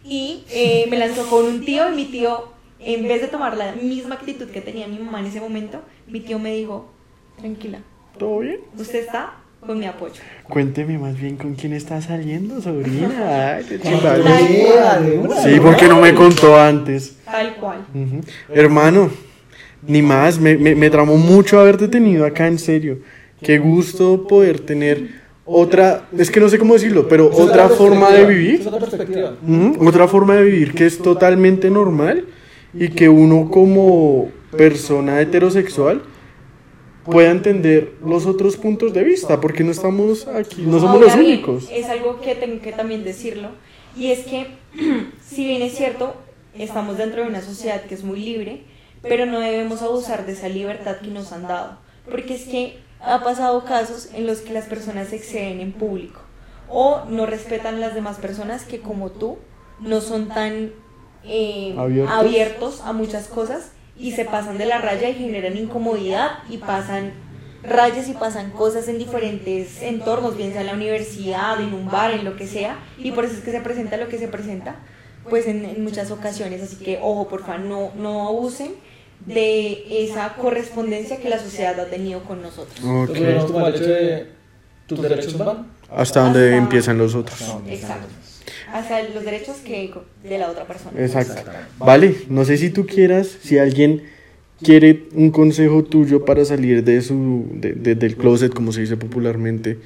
y 0.03 0.43
eh, 0.51 0.85
me 0.89 0.97
lanzó 0.97 1.27
con 1.29 1.45
un 1.45 1.65
tío, 1.65 1.91
y 1.91 1.95
mi 1.95 2.05
tío, 2.05 2.49
en 2.79 3.07
vez 3.07 3.21
de 3.21 3.27
tomar 3.27 3.57
la 3.57 3.73
misma 3.73 4.15
actitud 4.15 4.47
que 4.47 4.61
tenía 4.61 4.87
mi 4.87 4.99
mamá 4.99 5.19
en 5.19 5.27
ese 5.27 5.39
momento, 5.41 5.81
mi 6.07 6.21
tío 6.21 6.39
me 6.39 6.53
dijo, 6.55 6.89
tranquila, 7.37 7.79
¿Todo 8.17 8.39
bien? 8.39 8.59
usted 8.77 8.99
está 9.05 9.33
con 9.59 9.77
mi 9.77 9.85
apoyo. 9.85 10.21
Cuénteme 10.43 10.97
más 10.97 11.19
bien 11.19 11.35
con 11.35 11.55
quién 11.55 11.73
está 11.73 12.01
saliendo, 12.01 12.61
sobrina. 12.61 13.55
Ay, 13.57 13.65
qué. 13.67 13.77
Sí, 13.77 15.59
porque 15.61 15.87
no 15.87 15.99
me 15.99 16.13
contó 16.13 16.57
antes. 16.57 17.17
Tal 17.25 17.55
cual. 17.55 17.85
Hermano, 18.53 19.11
ni 19.85 20.01
más, 20.01 20.39
me, 20.39 20.57
me, 20.57 20.75
me 20.75 20.89
tramó 20.89 21.17
mucho 21.17 21.59
haberte 21.59 21.87
tenido 21.87 22.25
acá, 22.25 22.47
en 22.47 22.59
serio. 22.59 22.99
Qué 23.41 23.57
gusto 23.57 24.27
poder 24.27 24.59
tener 24.59 25.18
otra, 25.51 26.07
es 26.17 26.29
que 26.29 26.39
no 26.39 26.47
sé 26.49 26.59
cómo 26.59 26.75
decirlo, 26.75 27.07
pero 27.07 27.31
Es 27.31 27.39
otra 27.39 27.69
forma 27.69 28.11
de 28.11 28.25
vivir. 28.25 28.61
Es 28.61 28.67
otra 28.67 28.79
perspectiva. 28.79 29.35
Ujú, 29.45 29.87
Otra 29.87 30.07
forma 30.07 30.35
de 30.35 30.43
vivir 30.43 30.73
que 30.73 30.85
es 30.85 30.99
totalmente 30.99 31.69
normal 31.69 32.25
y 32.73 32.89
que 32.89 33.09
uno 33.09 33.49
como 33.49 34.29
persona 34.55 35.19
heterosexual 35.21 36.03
pueda 37.03 37.31
entender 37.31 37.93
los 38.05 38.25
otros 38.27 38.57
puntos 38.57 38.93
de 38.93 39.03
vista, 39.03 39.41
porque 39.41 39.63
no 39.63 39.71
estamos 39.71 40.27
aquí, 40.27 40.61
no 40.61 40.79
somos 40.79 40.95
Ahora 40.95 41.05
los 41.07 41.15
bien, 41.15 41.33
únicos. 41.33 41.67
Es 41.71 41.87
algo 41.89 42.19
que 42.21 42.35
tengo 42.35 42.61
que 42.61 42.71
también 42.71 43.03
decirlo. 43.03 43.49
Y 43.97 44.11
es 44.11 44.19
que, 44.25 44.47
si 45.25 45.45
bien 45.45 45.63
es 45.63 45.73
cierto, 45.75 46.13
estamos 46.53 46.97
dentro 46.97 47.23
de 47.23 47.29
una 47.29 47.41
sociedad 47.41 47.81
que 47.85 47.95
es 47.95 48.03
muy 48.03 48.19
libre, 48.19 48.61
pero 49.01 49.25
no 49.25 49.39
debemos 49.39 49.81
abusar 49.81 50.25
de 50.25 50.33
esa 50.33 50.49
libertad 50.49 50.97
que 50.97 51.07
nos 51.09 51.31
han 51.31 51.43
dado. 51.47 51.79
Porque 52.09 52.35
es 52.35 52.43
que 52.43 52.77
ha 53.01 53.23
pasado 53.23 53.63
casos 53.65 54.09
en 54.13 54.27
los 54.27 54.39
que 54.39 54.53
las 54.53 54.65
personas 54.65 55.09
se 55.09 55.15
exceden 55.17 55.59
en 55.61 55.71
público 55.71 56.21
o 56.67 57.05
no 57.09 57.25
respetan 57.25 57.79
las 57.79 57.95
demás 57.95 58.17
personas 58.17 58.63
que 58.63 58.79
como 58.79 59.09
tú 59.11 59.37
no 59.79 60.01
son 60.01 60.27
tan 60.27 60.71
eh, 61.23 61.75
Abiertos. 61.77 62.13
abiertos 62.17 62.81
a 62.81 62.93
muchas 62.93 63.27
cosas 63.27 63.71
y 63.97 64.11
se 64.11 64.25
pasan 64.25 64.57
de 64.57 64.65
la 64.65 64.79
raya 64.79 65.09
y 65.09 65.15
generan 65.15 65.57
incomodidad 65.57 66.39
y 66.49 66.57
pasan 66.57 67.13
rayas 67.63 68.07
y 68.07 68.13
pasan 68.13 68.51
cosas 68.51 68.87
en 68.87 68.97
diferentes 68.97 69.81
entornos, 69.81 70.37
bien 70.37 70.51
sea 70.53 70.61
en 70.61 70.67
la 70.67 70.73
universidad, 70.73 71.59
en 71.59 71.73
un 71.73 71.89
bar, 71.91 72.11
en 72.11 72.23
lo 72.23 72.37
que 72.37 72.47
sea, 72.47 72.79
y 72.97 73.11
por 73.11 73.25
eso 73.25 73.33
es 73.35 73.41
que 73.41 73.51
se 73.51 73.59
presenta 73.59 73.97
lo 73.97 74.07
que 74.07 74.17
se 74.17 74.29
presenta, 74.29 74.75
pues 75.29 75.45
en, 75.45 75.65
en 75.65 75.83
muchas 75.83 76.09
ocasiones, 76.11 76.61
así 76.63 76.77
que 76.77 76.99
ojo, 77.01 77.27
porfa, 77.27 77.57
no, 77.57 77.91
no 77.97 78.29
abusen 78.29 78.75
de 79.25 80.03
esa 80.05 80.33
correspondencia 80.35 81.17
que 81.17 81.29
la 81.29 81.39
sociedad 81.39 81.79
ha 81.79 81.85
tenido 81.85 82.23
con 82.23 82.41
nosotros. 82.41 82.79
Ok. 82.83 83.15
Entonces, 83.15 84.23
tus 84.87 85.01
derechos 85.01 85.37
van. 85.37 85.67
Hasta 85.95 86.21
donde 86.21 86.45
Hasta- 86.49 86.57
empiezan 86.57 86.97
los 86.97 87.15
otros. 87.15 87.39
Exacto. 87.67 88.07
Hasta 88.71 89.01
los 89.09 89.23
derechos 89.25 89.57
que 89.57 89.91
de 90.23 90.37
la 90.37 90.49
otra 90.49 90.65
persona. 90.65 90.99
Exacto. 91.01 91.51
Vale, 91.79 92.15
no 92.29 92.45
sé 92.45 92.57
si 92.57 92.69
tú 92.69 92.85
quieras, 92.85 93.27
si 93.41 93.57
alguien 93.57 94.03
quiere 94.63 95.07
un 95.13 95.31
consejo 95.31 95.83
tuyo 95.83 96.25
para 96.25 96.45
salir 96.45 96.83
de 96.83 97.01
su, 97.01 97.47
de- 97.53 97.73
de- 97.73 97.95
del 97.95 98.15
closet, 98.15 98.53
como 98.53 98.71
se 98.71 98.81
dice 98.81 98.97
popularmente, 98.97 99.79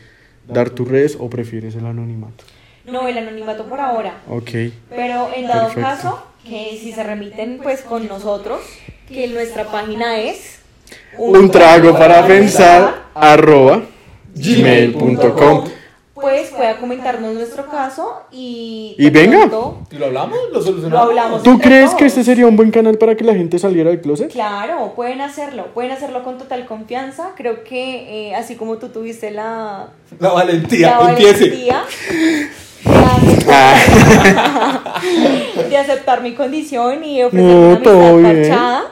dar 0.47 0.69
tus 0.69 0.87
redes 0.87 1.15
o 1.19 1.29
prefieres 1.29 1.75
el 1.75 1.85
anonimato. 1.85 2.43
No, 2.85 3.07
el 3.07 3.17
anonimato 3.17 3.65
por 3.69 3.79
ahora, 3.79 4.21
Ok. 4.27 4.49
Pero 4.89 5.29
en 5.33 5.47
dado 5.47 5.67
Perfecto. 5.67 5.81
caso, 5.81 6.23
que 6.47 6.77
si 6.81 6.91
se 6.91 7.03
remiten 7.03 7.59
pues 7.61 7.81
con 7.81 8.07
nosotros, 8.07 8.61
que 9.07 9.27
nuestra 9.27 9.65
página 9.65 10.19
es 10.19 10.59
Un 11.17 11.49
trago 11.49 11.97
para 11.97 12.25
pensar, 12.25 13.03
arroba 13.13 13.81
gmail.com. 14.35 15.65
Pues 16.13 16.51
pueda 16.51 16.77
comentarnos 16.77 17.33
nuestro 17.33 17.67
caso 17.69 18.21
y... 18.31 18.95
Y 18.97 19.09
venga. 19.09 19.39
pronto 19.39 19.79
¿Y 19.91 19.95
lo 19.95 20.05
hablamos? 20.05 20.37
¿Lo 20.53 20.61
solucionamos? 20.61 20.91
Lo 20.91 20.99
hablamos. 21.11 21.43
¿Tú 21.43 21.59
crees 21.59 21.87
todos. 21.87 21.97
que 21.97 22.05
este 22.05 22.23
sería 22.23 22.47
un 22.47 22.55
buen 22.55 22.71
canal 22.71 22.97
para 22.97 23.15
que 23.15 23.25
la 23.25 23.33
gente 23.33 23.59
saliera 23.59 23.89
del 23.89 23.99
closet? 23.99 24.31
Claro, 24.31 24.93
pueden 24.95 25.19
hacerlo, 25.19 25.67
pueden 25.73 25.91
hacerlo 25.91 26.23
con 26.23 26.37
total 26.37 26.65
confianza. 26.65 27.31
Creo 27.35 27.63
que 27.65 28.29
eh, 28.29 28.35
así 28.35 28.55
como 28.55 28.77
tú 28.77 28.87
tuviste 28.89 29.31
la, 29.31 29.89
La 30.19 30.29
valentía, 30.31 30.97
la 30.97 31.09
empiece. 31.09 31.49
valentía 31.49 31.83
de 35.69 35.77
aceptar, 35.77 36.21
mi 36.21 36.33
condición 36.33 37.03
y 37.03 37.23
ofrecer 37.23 37.45
No, 37.49 37.69
una 37.69 38.29
amistad 38.29 38.43
parchada, 38.43 38.83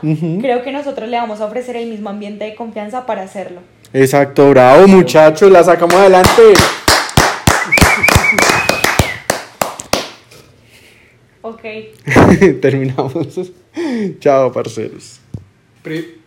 creo 0.41 0.63
que 0.63 0.71
nosotros 0.71 1.09
le 1.09 1.17
vamos 1.17 1.41
a 1.41 1.45
ofrecer 1.45 1.75
el 1.75 1.89
mismo 1.89 2.09
ambiente 2.09 2.45
de 2.45 2.55
confianza 2.55 3.05
para 3.05 3.23
hacerlo. 3.23 3.61
Exacto, 3.93 4.49
bravo 4.49 4.87
muchachos, 4.87 5.51
la 5.51 5.63
sacamos 5.63 5.95
adelante. 5.95 6.41
Ok. 11.41 11.61
Terminamos. 12.61 13.51
Chao, 14.19 14.51
parceros. 14.51 15.19
Pri- 15.81 16.20